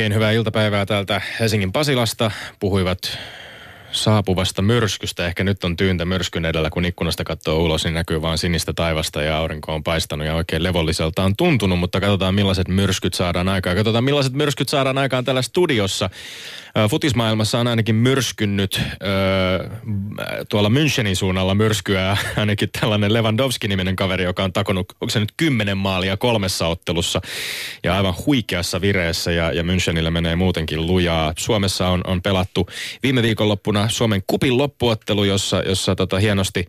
Oikein 0.00 0.14
hyvää 0.14 0.32
iltapäivää 0.32 0.86
täältä 0.86 1.20
Helsingin 1.40 1.72
Pasilasta. 1.72 2.30
Puhuivat 2.60 3.18
saapuvasta 3.92 4.62
myrskystä. 4.62 5.26
Ehkä 5.26 5.44
nyt 5.44 5.64
on 5.64 5.76
tyyntä 5.76 6.04
myrskyn 6.04 6.44
edellä, 6.44 6.70
kun 6.70 6.84
ikkunasta 6.84 7.24
katsoo 7.24 7.58
ulos, 7.58 7.84
niin 7.84 7.94
näkyy 7.94 8.22
vaan 8.22 8.38
sinistä 8.38 8.72
taivasta 8.72 9.22
ja 9.22 9.36
aurinko 9.36 9.74
on 9.74 9.82
paistanut 9.82 10.26
ja 10.26 10.34
oikein 10.34 10.62
levolliselta 10.62 11.24
on 11.24 11.36
tuntunut, 11.36 11.78
mutta 11.78 12.00
katsotaan 12.00 12.34
millaiset 12.34 12.68
myrskyt 12.68 13.14
saadaan 13.14 13.48
aikaan. 13.48 13.76
Katsotaan 13.76 14.04
millaiset 14.04 14.32
myrskyt 14.32 14.68
saadaan 14.68 14.98
aikaan 14.98 15.24
täällä 15.24 15.42
studiossa. 15.42 16.10
Futismaailmassa 16.90 17.58
on 17.58 17.66
ainakin 17.66 17.94
myrskynyt 17.94 18.80
tuolla 20.48 20.68
Münchenin 20.68 21.14
suunnalla 21.14 21.54
myrskyä 21.54 22.16
ainakin 22.36 22.68
tällainen 22.80 23.12
Lewandowski-niminen 23.12 23.96
kaveri, 23.96 24.24
joka 24.24 24.44
on 24.44 24.52
takonut, 24.52 24.92
onko 25.00 25.10
se 25.10 25.20
nyt 25.20 25.32
kymmenen 25.36 25.78
maalia 25.78 26.16
kolmessa 26.16 26.66
ottelussa 26.66 27.20
ja 27.84 27.96
aivan 27.96 28.14
huikeassa 28.26 28.80
vireessä 28.80 29.32
ja, 29.32 29.52
ja 29.52 29.62
Münchenillä 29.62 30.10
menee 30.10 30.36
muutenkin 30.36 30.86
lujaa. 30.86 31.32
Suomessa 31.38 31.88
on, 31.88 32.00
on 32.06 32.22
pelattu 32.22 32.66
viime 33.02 33.22
viikonloppuna 33.22 33.79
Suomen 33.88 34.22
kupin 34.26 34.58
loppuottelu, 34.58 35.24
jossa, 35.24 35.62
jossa 35.62 35.96
tota 35.96 36.18
hienosti 36.18 36.66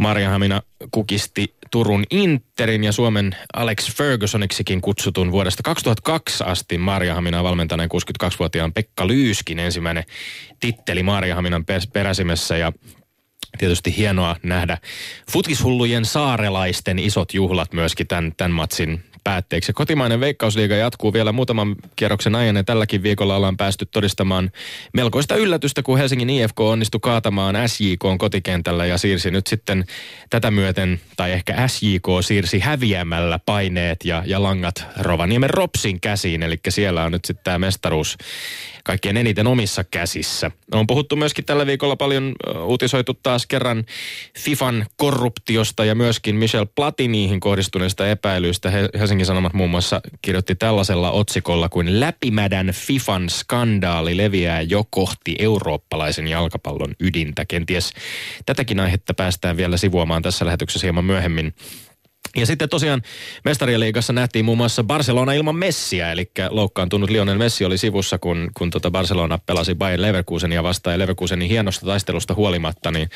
Maria 0.00 0.30
Hamina 0.30 0.62
kukisti 0.90 1.54
Turun 1.70 2.04
Interin 2.10 2.84
ja 2.84 2.92
Suomen 2.92 3.36
Alex 3.54 3.96
Fergusoniksikin 3.96 4.80
kutsutun 4.80 5.32
vuodesta 5.32 5.62
2002 5.62 6.44
asti 6.44 6.78
Marjahaminaa 6.78 7.44
valmentaneen 7.44 7.90
62-vuotiaan 8.24 8.72
Pekka 8.72 9.06
Lyyskin 9.06 9.58
ensimmäinen 9.58 10.04
titteli 10.60 11.02
Marjahaminan 11.02 11.64
peräsimessä. 11.92 12.56
Ja 12.56 12.72
tietysti 13.58 13.96
hienoa 13.96 14.36
nähdä 14.42 14.78
futishullujen 15.32 16.04
saarelaisten 16.04 16.98
isot 16.98 17.34
juhlat 17.34 17.72
myöskin 17.72 18.06
tämän, 18.06 18.32
tämän 18.36 18.52
matsin 18.52 19.04
päätteeksi. 19.28 19.72
Kotimainen 19.72 20.20
veikkausliiga 20.20 20.74
jatkuu 20.74 21.12
vielä 21.12 21.32
muutaman 21.32 21.76
kierroksen 21.96 22.34
ajan 22.34 22.56
ja 22.56 22.64
tälläkin 22.64 23.02
viikolla 23.02 23.36
ollaan 23.36 23.56
päästy 23.56 23.86
todistamaan 23.86 24.50
melkoista 24.94 25.36
yllätystä, 25.36 25.82
kun 25.82 25.98
Helsingin 25.98 26.30
IFK 26.30 26.60
onnistui 26.60 27.00
kaatamaan 27.00 27.68
SJK 27.68 28.02
kotikentällä 28.18 28.86
ja 28.86 28.98
siirsi 28.98 29.30
nyt 29.30 29.46
sitten 29.46 29.84
tätä 30.30 30.50
myöten, 30.50 31.00
tai 31.16 31.32
ehkä 31.32 31.68
SJK 31.68 32.06
siirsi 32.20 32.58
häviämällä 32.58 33.38
paineet 33.46 34.04
ja, 34.04 34.22
ja 34.26 34.42
langat 34.42 34.84
Rovaniemen 34.98 35.50
Ropsin 35.50 36.00
käsiin, 36.00 36.42
eli 36.42 36.56
siellä 36.68 37.04
on 37.04 37.12
nyt 37.12 37.24
sitten 37.24 37.44
tämä 37.44 37.58
mestaruus 37.58 38.16
kaikkien 38.88 39.16
eniten 39.16 39.46
omissa 39.46 39.84
käsissä. 39.84 40.50
On 40.72 40.86
puhuttu 40.86 41.16
myöskin 41.16 41.44
tällä 41.44 41.66
viikolla 41.66 41.96
paljon 41.96 42.32
uutisoitu 42.64 43.14
taas 43.14 43.46
kerran 43.46 43.84
FIFAn 44.38 44.86
korruptiosta 44.96 45.84
ja 45.84 45.94
myöskin 45.94 46.36
Michel 46.36 46.66
Platiniihin 46.74 47.40
kohdistuneista 47.40 48.08
epäilyistä. 48.08 48.72
Helsingin 48.98 49.26
Sanomat 49.26 49.52
muun 49.52 49.70
muassa 49.70 50.00
kirjoitti 50.22 50.54
tällaisella 50.54 51.10
otsikolla 51.10 51.68
kuin 51.68 52.00
läpimädän 52.00 52.66
FIFAn 52.66 53.30
skandaali 53.30 54.16
leviää 54.16 54.62
jo 54.62 54.84
kohti 54.90 55.36
eurooppalaisen 55.38 56.28
jalkapallon 56.28 56.94
ydintä. 57.00 57.44
Kenties 57.44 57.92
tätäkin 58.46 58.80
aihetta 58.80 59.14
päästään 59.14 59.56
vielä 59.56 59.76
sivuamaan 59.76 60.22
tässä 60.22 60.46
lähetyksessä 60.46 60.86
hieman 60.86 61.04
myöhemmin. 61.04 61.54
Ja 62.36 62.46
sitten 62.46 62.68
tosiaan 62.68 63.02
mestarien 63.44 63.80
liigassa 63.80 64.12
nähtiin 64.12 64.44
muun 64.44 64.58
muassa 64.58 64.84
Barcelona 64.84 65.32
ilman 65.32 65.56
Messiä, 65.56 66.12
eli 66.12 66.30
loukkaantunut 66.50 67.10
Lionel 67.10 67.38
Messi 67.38 67.64
oli 67.64 67.78
sivussa, 67.78 68.18
kun, 68.18 68.50
kun 68.58 68.70
tota 68.70 68.90
Barcelona 68.90 69.38
pelasi 69.46 69.74
Bayern 69.74 70.02
Leverkusenia 70.02 70.62
vastaan, 70.62 70.94
ja 70.94 70.98
Leverkusenin 70.98 71.48
hienosta 71.48 71.86
taistelusta 71.86 72.34
huolimatta, 72.34 72.90
niin, 72.90 73.10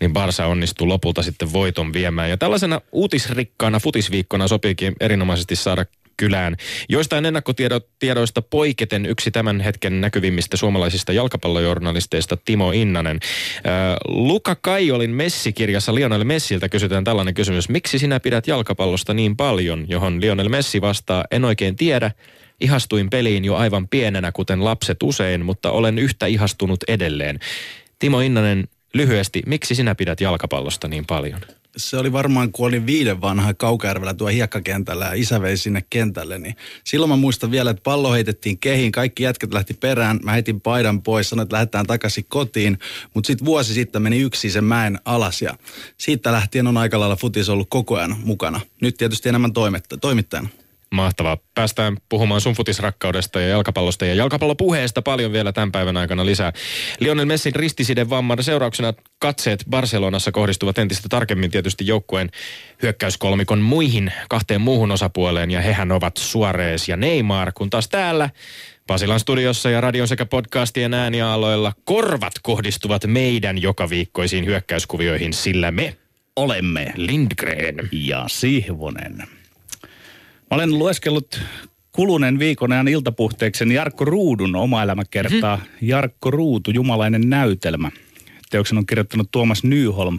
niin 0.00 0.10
Barça 0.10 0.44
onnistui 0.44 0.86
lopulta 0.86 1.22
sitten 1.22 1.52
voiton 1.52 1.92
viemään. 1.92 2.30
Ja 2.30 2.36
tällaisena 2.36 2.80
uutisrikkaana 2.92 3.80
futisviikkona 3.80 4.48
sopiikin 4.48 4.92
erinomaisesti 5.00 5.56
saada 5.56 5.84
kylään. 6.20 6.56
Joistain 6.88 7.26
ennakkotiedoista 7.26 8.42
poiketen 8.42 9.06
yksi 9.06 9.30
tämän 9.30 9.60
hetken 9.60 10.00
näkyvimmistä 10.00 10.56
suomalaisista 10.56 11.12
jalkapallojournalisteista 11.12 12.36
Timo 12.36 12.72
Innanen. 12.72 13.20
Luka 14.08 14.56
Kaiolin 14.60 15.10
Messi-kirjassa 15.10 15.94
Lionel 15.94 16.24
Messiltä 16.24 16.68
kysytään 16.68 17.04
tällainen 17.04 17.34
kysymys. 17.34 17.68
Miksi 17.68 17.98
sinä 17.98 18.20
pidät 18.20 18.46
jalkapallosta 18.46 19.14
niin 19.14 19.36
paljon, 19.36 19.84
johon 19.88 20.20
Lionel 20.20 20.48
Messi 20.48 20.80
vastaa, 20.80 21.24
en 21.30 21.44
oikein 21.44 21.76
tiedä. 21.76 22.10
Ihastuin 22.60 23.10
peliin 23.10 23.44
jo 23.44 23.56
aivan 23.56 23.88
pienenä, 23.88 24.32
kuten 24.32 24.64
lapset 24.64 25.02
usein, 25.02 25.44
mutta 25.44 25.70
olen 25.70 25.98
yhtä 25.98 26.26
ihastunut 26.26 26.84
edelleen. 26.88 27.38
Timo 27.98 28.20
Innanen, 28.20 28.68
lyhyesti, 28.94 29.42
miksi 29.46 29.74
sinä 29.74 29.94
pidät 29.94 30.20
jalkapallosta 30.20 30.88
niin 30.88 31.06
paljon? 31.06 31.40
Se 31.76 31.96
oli 31.96 32.12
varmaan, 32.12 32.52
kun 32.52 32.66
olin 32.66 32.86
viiden 32.86 33.20
vanha 33.20 33.54
Kaukajärvellä 33.54 34.14
tuo 34.14 34.28
hiekkakentällä 34.28 35.04
ja 35.04 35.12
isä 35.12 35.42
vei 35.42 35.56
sinne 35.56 35.84
kentälle, 35.90 36.38
niin 36.38 36.56
silloin 36.84 37.10
mä 37.10 37.16
muistan 37.16 37.50
vielä, 37.50 37.70
että 37.70 37.82
pallo 37.82 38.12
heitettiin 38.12 38.58
kehiin, 38.58 38.92
kaikki 38.92 39.22
jätkät 39.22 39.54
lähti 39.54 39.74
perään, 39.74 40.20
mä 40.22 40.32
heitin 40.32 40.60
paidan 40.60 41.02
pois, 41.02 41.28
sanoin, 41.28 41.42
että 41.44 41.54
lähdetään 41.54 41.86
takaisin 41.86 42.24
kotiin, 42.28 42.78
mutta 43.14 43.26
sitten 43.26 43.44
vuosi 43.44 43.74
sitten 43.74 44.02
meni 44.02 44.18
yksi 44.20 44.50
sen 44.50 44.64
mäen 44.64 44.98
alas 45.04 45.42
ja 45.42 45.54
siitä 45.98 46.32
lähtien 46.32 46.66
on 46.66 46.76
aika 46.76 47.00
lailla 47.00 47.16
futis 47.16 47.48
ollut 47.48 47.70
koko 47.70 47.96
ajan 47.96 48.16
mukana. 48.24 48.60
Nyt 48.80 48.96
tietysti 48.96 49.28
enemmän 49.28 49.52
toimittajana. 50.00 50.48
Mahtavaa. 50.94 51.38
Päästään 51.54 51.96
puhumaan 52.08 52.40
sun 52.40 52.54
futisrakkaudesta 52.54 53.40
ja 53.40 53.48
jalkapallosta 53.48 54.06
ja 54.06 54.14
jalkapallopuheesta 54.14 55.02
paljon 55.02 55.32
vielä 55.32 55.52
tämän 55.52 55.72
päivän 55.72 55.96
aikana 55.96 56.26
lisää. 56.26 56.52
Lionel 57.00 57.24
Messin 57.24 57.54
ristisiden 57.54 58.10
vamman 58.10 58.42
seurauksena 58.42 58.94
katseet 59.18 59.64
Barcelonassa 59.70 60.32
kohdistuvat 60.32 60.78
entistä 60.78 61.08
tarkemmin 61.08 61.50
tietysti 61.50 61.86
joukkueen 61.86 62.30
hyökkäyskolmikon 62.82 63.58
muihin 63.58 64.12
kahteen 64.28 64.60
muuhun 64.60 64.90
osapuoleen 64.90 65.50
ja 65.50 65.60
hehän 65.60 65.92
ovat 65.92 66.16
Suarez 66.16 66.88
ja 66.88 66.96
Neymar, 66.96 67.52
kun 67.54 67.70
taas 67.70 67.88
täällä 67.88 68.30
Pasilan 68.86 69.20
studiossa 69.20 69.70
ja 69.70 69.80
radion 69.80 70.08
sekä 70.08 70.26
podcastien 70.26 70.94
äänialoilla 70.94 71.72
korvat 71.84 72.32
kohdistuvat 72.42 73.06
meidän 73.06 73.62
joka 73.62 73.90
viikkoisiin 73.90 74.46
hyökkäyskuvioihin, 74.46 75.32
sillä 75.32 75.70
me 75.70 75.96
olemme 76.36 76.92
Lindgren 76.96 77.88
ja 77.92 78.24
Sihvonen. 78.28 79.39
Mä 80.50 80.54
olen 80.54 80.78
lueskellut 80.78 81.40
kuluneen 81.92 82.38
viikon 82.38 82.72
ajan 82.72 82.88
iltapuhteekseni 82.88 83.74
Jarkko 83.74 84.04
Ruudun 84.04 84.56
oma 84.56 84.82
elämäkertaa 84.82 85.56
hmm. 85.56 85.66
Jarkko 85.80 86.30
Ruutu, 86.30 86.70
jumalainen 86.70 87.30
näytelmä. 87.30 87.90
Teoksen 88.50 88.78
on 88.78 88.86
kirjoittanut 88.86 89.28
Tuomas 89.30 89.64
Nyholm. 89.64 90.18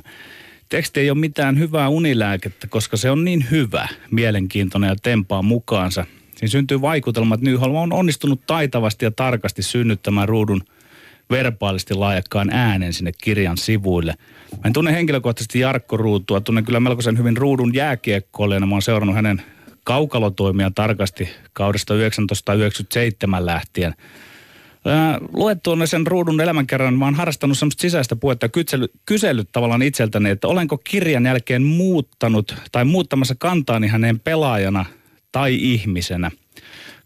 Teksti 0.70 1.00
ei 1.00 1.10
ole 1.10 1.18
mitään 1.18 1.60
hyvää 1.60 1.90
unilääkettä, 1.90 2.68
koska 2.68 2.98
se 2.98 3.12
on 3.12 3.26
niin 3.26 3.46
hyvä, 3.52 3.88
mielenkiintoinen 4.12 4.88
ja 4.88 4.96
tempaa 5.04 5.42
mukaansa. 5.42 6.06
Siinä 6.36 6.52
syntyy 6.52 6.82
vaikutelma, 6.82 7.36
että 7.36 7.46
Nyholm 7.46 7.76
on 7.76 7.94
onnistunut 7.94 8.42
taitavasti 8.48 9.06
ja 9.06 9.12
tarkasti 9.12 9.64
synnyttämään 9.64 10.30
ruudun 10.30 10.62
verbaalisti 11.30 11.94
laajakkaan 11.94 12.50
äänen 12.54 12.94
sinne 12.94 13.12
kirjan 13.24 13.58
sivuille. 13.58 14.14
Mä 14.52 14.62
en 14.66 14.74
tunne 14.74 14.94
henkilökohtaisesti 14.94 15.60
Jarkko 15.60 15.98
Ruutua, 15.98 16.42
tunnen 16.42 16.66
kyllä 16.66 16.80
melkoisen 16.80 17.18
hyvin 17.18 17.38
ruudun 17.38 17.74
jääkiekkoilijana. 17.74 18.66
Mä 18.66 18.76
oon 18.76 18.82
seurannut 18.82 19.16
hänen 19.16 19.42
kaukalotoimia 19.84 20.72
tarkasti 20.76 21.30
kaudesta 21.54 21.94
1997 21.94 23.46
lähtien. 23.46 23.96
Luettuun 25.34 25.88
sen 25.88 26.08
ruudun 26.08 26.42
elämänkerran 26.42 26.94
mä 26.94 27.06
oon 27.06 27.16
harrastanut 27.16 27.58
semmoista 27.58 27.82
sisäistä 27.82 28.16
puhetta 28.16 28.46
ja 28.46 28.50
kysellyt, 28.50 28.92
kysellyt 29.06 29.50
tavallaan 29.52 29.82
itseltäni, 29.82 30.30
että 30.30 30.48
olenko 30.48 30.78
kirjan 30.78 31.26
jälkeen 31.26 31.64
muuttanut 31.64 32.56
tai 32.72 32.86
muuttamassa 32.86 33.36
kantaani 33.36 33.88
hänen 33.88 34.20
pelaajana 34.20 34.86
tai 35.32 35.56
ihmisenä. 35.56 36.32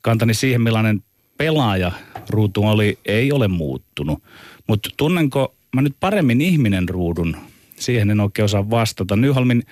Kantani 0.01 0.33
siihen, 0.33 0.61
millainen 0.61 1.03
pelaaja 1.37 1.91
ruutu 2.29 2.63
oli, 2.63 2.99
ei 3.05 3.31
ole 3.31 3.47
muuttunut. 3.47 4.23
Mutta 4.67 4.89
tunnenko 4.97 5.55
mä 5.75 5.81
nyt 5.81 5.95
paremmin 5.99 6.41
ihminen 6.41 6.89
ruudun? 6.89 7.37
Siihen 7.75 8.09
en 8.09 8.19
oikein 8.19 8.43
osaa 8.43 8.69
vastata. 8.69 9.15
Nyholmin 9.15 9.63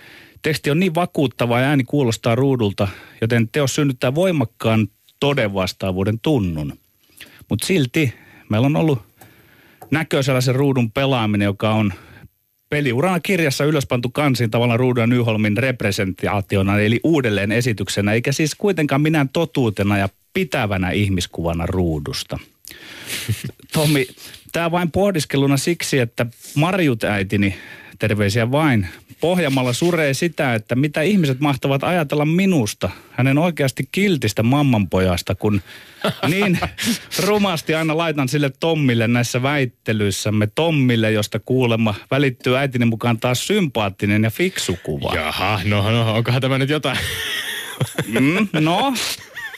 Teksti 0.43 0.71
on 0.71 0.79
niin 0.79 0.95
vakuuttava 0.95 1.59
ja 1.59 1.67
ääni 1.67 1.83
kuulostaa 1.83 2.35
ruudulta, 2.35 2.87
joten 3.21 3.49
teos 3.51 3.75
synnyttää 3.75 4.15
voimakkaan 4.15 4.87
todenvastaavuuden 5.19 6.19
tunnun. 6.19 6.79
Mutta 7.49 7.65
silti 7.67 8.13
meillä 8.49 8.65
on 8.65 8.75
ollut 8.75 9.01
näköisellä 9.91 10.41
se 10.41 10.53
ruudun 10.53 10.91
pelaaminen, 10.91 11.45
joka 11.45 11.73
on 11.73 11.93
peliurana 12.69 13.19
kirjassa 13.19 13.65
ylöspantu 13.65 14.09
kansiin 14.09 14.51
tavallaan 14.51 14.79
Ruudun 14.79 15.09
Nyholmin 15.09 15.57
representaationa, 15.57 16.79
eli 16.79 16.99
uudelleen 17.03 17.51
esityksenä, 17.51 18.13
eikä 18.13 18.31
siis 18.31 18.55
kuitenkaan 18.55 19.01
minään 19.01 19.29
totuutena 19.29 19.97
ja 19.97 20.09
pitävänä 20.33 20.91
ihmiskuvana 20.91 21.65
ruudusta. 21.65 22.39
Tommi, 23.73 24.07
tämä 24.51 24.71
vain 24.71 24.91
pohdiskeluna 24.91 25.57
siksi, 25.57 25.99
että 25.99 26.25
Marjut 26.55 27.03
äitini, 27.03 27.55
terveisiä 27.99 28.51
vain, 28.51 28.87
Pohjamalla 29.23 29.73
suree 29.73 30.13
sitä, 30.13 30.55
että 30.55 30.75
mitä 30.75 31.01
ihmiset 31.01 31.39
mahtavat 31.39 31.83
ajatella 31.83 32.25
minusta, 32.25 32.89
hänen 33.11 33.37
oikeasti 33.37 33.89
kiltistä 33.91 34.43
mammanpojasta, 34.43 35.35
kun 35.35 35.61
niin 36.31 36.59
rumasti 37.25 37.75
aina 37.75 37.97
laitan 37.97 38.29
sille 38.29 38.51
Tommille 38.59 39.07
näissä 39.07 39.43
väittelyissämme. 39.43 40.47
Tommille, 40.55 41.11
josta 41.11 41.39
kuulemma 41.39 41.95
välittyy 42.11 42.57
äitini 42.57 42.85
mukaan 42.85 43.19
taas 43.19 43.47
sympaattinen 43.47 44.23
ja 44.23 44.29
fiksu 44.29 44.77
kuva. 44.83 45.15
Jaha, 45.15 45.61
no, 45.65 45.91
no 45.91 46.15
onkohan 46.15 46.41
tämä 46.41 46.57
nyt 46.57 46.69
jotain? 46.69 46.97
Mm, 48.07 48.47
no, 48.59 48.93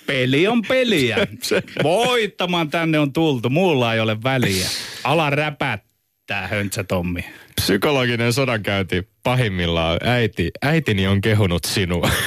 Peli 0.07 0.47
on 0.47 0.61
peliä. 0.61 1.17
Voittamaan 1.83 2.69
tänne 2.69 2.99
on 2.99 3.13
tultu. 3.13 3.49
Mulla 3.49 3.93
ei 3.93 3.99
ole 3.99 4.23
väliä. 4.23 4.67
Ala 5.03 5.29
räpättää, 5.29 6.47
höntsä 6.47 6.83
Tommi. 6.83 7.25
Psykologinen 7.61 8.33
sodankäynti 8.33 9.14
pahimmillaan. 9.25 9.97
Äiti, 10.03 10.51
äitini 10.61 11.07
on 11.07 11.21
kehunut 11.21 11.63
sinua. 11.65 12.09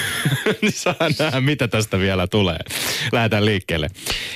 Niin 0.63 0.73
saa 0.73 0.95
nähdä, 1.19 1.41
mitä 1.41 1.69
tästä 1.69 1.99
vielä 1.99 2.27
tulee. 2.27 2.59
Lähdetään 3.13 3.45
liikkeelle. 3.45 3.89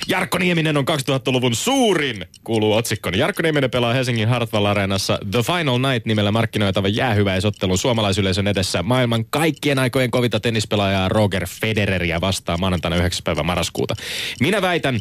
Jarkko 0.08 0.38
Nieminen 0.38 0.76
on 0.76 0.84
2000-luvun 0.84 1.54
suurin, 1.54 2.26
kuuluu 2.44 2.72
otsikkoni. 2.72 3.18
Jarkko 3.18 3.42
Nieminen 3.42 3.70
pelaa 3.70 3.92
Helsingin 3.92 4.28
Hartwall 4.28 4.66
Areenassa 4.66 5.18
The 5.30 5.42
Final 5.42 5.78
Night 5.78 6.06
nimellä 6.06 6.32
markkinoitava 6.32 6.88
jäähyväisottelun 6.88 7.78
suomalaisyleisön 7.78 8.46
edessä 8.46 8.82
maailman 8.82 9.24
kaikkien 9.30 9.78
aikojen 9.78 10.10
kovita 10.10 10.40
tennispelaajaa 10.40 11.08
Roger 11.08 11.46
Federeria 11.46 12.20
vastaan 12.20 12.60
maanantaina 12.60 12.96
9. 12.96 13.24
päivä 13.24 13.42
marraskuuta. 13.42 13.94
Minä 14.40 14.62
väitän, 14.62 15.00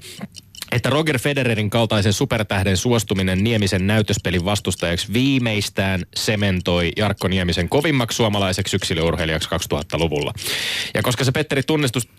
että 0.71 0.89
Roger 0.89 1.19
Federerin 1.19 1.69
kaltaisen 1.69 2.13
supertähden 2.13 2.77
suostuminen 2.77 3.44
Niemisen 3.44 3.88
näytöspelin 3.88 4.45
vastustajaksi 4.45 5.13
viimeistään 5.13 6.06
sementoi 6.15 6.91
Jarkko 6.97 7.27
Niemisen 7.27 7.69
kovimmaksi 7.69 8.15
suomalaiseksi 8.15 8.75
yksilöurheilijaksi 8.75 9.50
2000-luvulla. 9.50 10.33
Ja 10.94 11.03
koska 11.03 11.23
se 11.23 11.31
Petteri 11.31 11.62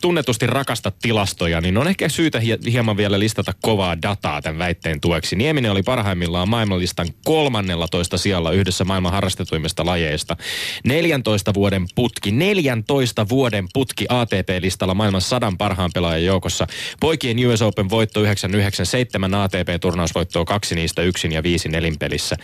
tunnetusti 0.01 0.47
rakasta 0.47 0.93
tilastoja, 1.03 1.61
niin 1.61 1.79
on 1.79 1.89
ehkä 1.89 2.09
syytä 2.09 2.41
hieman 2.71 2.97
vielä 2.97 3.19
listata 3.19 3.53
kovaa 3.61 4.03
dataa 4.03 4.43
tämän 4.43 4.59
väitteen 4.59 5.01
tueksi. 5.01 5.37
Nieminen 5.37 5.71
oli 5.71 5.83
parhaimmillaan 5.83 6.49
maailmanlistan 6.49 7.09
13 7.25 8.19
sijalla 8.19 8.53
yhdessä 8.53 8.85
maailman 8.85 9.13
harrastetuimmista 9.13 9.87
lajeista. 9.87 10.37
14 10.85 11.55
vuoden 11.55 11.87
putki, 11.95 12.31
14 12.31 13.29
vuoden 13.29 13.69
putki 13.73 14.07
ATP-listalla 14.09 14.95
maailman 14.95 15.21
sadan 15.21 15.59
parhaan 15.59 15.91
pelaajan 15.95 16.25
joukossa. 16.25 16.67
Poikien 17.01 17.49
US 17.49 17.63
Open 17.63 17.91
voitto 17.91 18.21
9 18.21 18.42
7 18.85 19.35
ATP-turnausvoittoa, 19.35 20.45
kaksi 20.45 20.75
niistä 20.75 21.03
yksin 21.03 21.33
ja 21.33 21.43
viisi 21.43 21.69
nelinpelissä. 21.69 22.37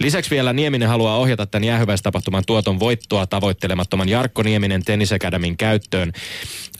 Lisäksi 0.00 0.30
vielä 0.30 0.52
Nieminen 0.52 0.88
haluaa 0.88 1.16
ohjata 1.16 1.46
tämän 1.46 1.64
jäähyväistapahtuman 1.64 2.44
tuoton 2.46 2.80
voittoa 2.80 3.26
tavoittelemattoman 3.26 4.08
Jarkko 4.08 4.42
Nieminen 4.42 4.84
tennisakademin 4.84 5.56
käyttöön 5.56 6.12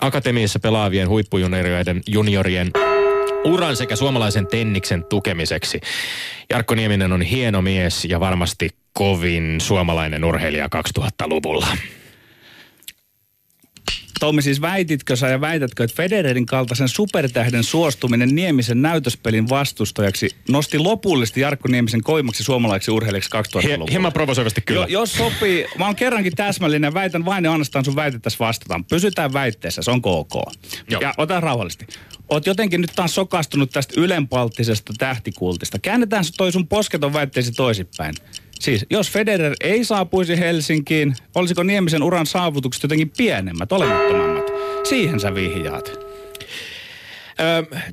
akatemiassa 0.01 0.61
pelaavien 0.61 1.09
huippujuniorien 1.09 2.03
juniorien 2.07 2.71
uran 3.45 3.77
sekä 3.77 3.97
suomalaisen 3.97 4.47
tenniksen 4.47 5.05
tukemiseksi. 5.05 5.81
Jarkko 6.51 6.75
Nieminen 6.75 7.13
on 7.13 7.23
hieno 7.23 7.63
mies 7.63 8.05
ja 8.05 8.21
varmasti 8.21 8.69
kovin 8.93 9.61
suomalainen 9.61 10.25
urheilija 10.25 10.69
2000-luvulla. 10.99 11.67
Tommi, 14.21 14.43
siis 14.43 14.61
väititkö 14.61 15.17
sä 15.17 15.29
ja 15.29 15.41
väitätkö, 15.41 15.85
että 15.85 15.97
Federerin 15.97 16.47
kaltaisen 16.47 16.89
supertähden 16.89 17.65
suostuminen 17.65 18.35
Niemisen 18.35 18.83
näytöspelin 18.83 19.49
vastustajaksi 19.49 20.31
nosti 20.49 20.79
lopullisesti 20.79 21.41
Jarkko 21.41 21.69
Niemisen 21.69 22.03
koimaksi 22.03 22.45
suomalaiseksi 22.45 22.91
urheilijaksi 22.91 23.31
2000-luvulla? 23.31 23.91
Hieman 23.91 24.13
provosoivasti 24.13 24.61
kyllä. 24.61 24.81
Jo, 24.81 24.87
jos 24.87 25.13
sopii, 25.13 25.67
mä 25.79 25.87
oon 25.87 25.97
kerrankin 25.97 26.37
täsmällinen, 26.37 26.95
väitän 26.95 27.25
vain 27.25 27.45
ja 27.45 27.53
ainoastaan 27.53 27.85
sun 27.85 27.97
väitettäisiin 27.97 28.39
vastataan. 28.39 28.85
Pysytään 28.85 29.33
väitteessä, 29.33 29.83
se 29.83 29.91
on 29.91 30.03
KK. 30.03 30.35
Joo. 30.91 31.01
Ja 31.01 31.15
ota 31.17 31.41
rauhallisesti. 31.41 31.87
Oot 32.29 32.47
jotenkin 32.47 32.81
nyt 32.81 32.93
taas 32.97 33.15
sokastunut 33.15 33.71
tästä 33.71 33.95
ylenpalttisesta 34.01 34.93
tähtikultista. 34.99 35.79
Käännetään 35.79 36.25
toi 36.37 36.53
sun 36.53 36.69
posketon 36.69 37.13
väitteesi 37.13 37.53
toisinpäin. 37.53 38.15
Siis, 38.61 38.87
jos 38.91 39.11
Federer 39.11 39.55
ei 39.61 39.85
saapuisi 39.85 40.39
Helsinkiin, 40.39 41.15
olisiko 41.35 41.63
Niemisen 41.63 42.03
uran 42.03 42.27
saavutukset 42.27 42.83
jotenkin 42.83 43.13
pienemmät, 43.17 43.73
olemattomammat? 43.73 44.45
Siihen 44.89 45.21
sä 45.21 45.35
vihjaat. 45.35 46.01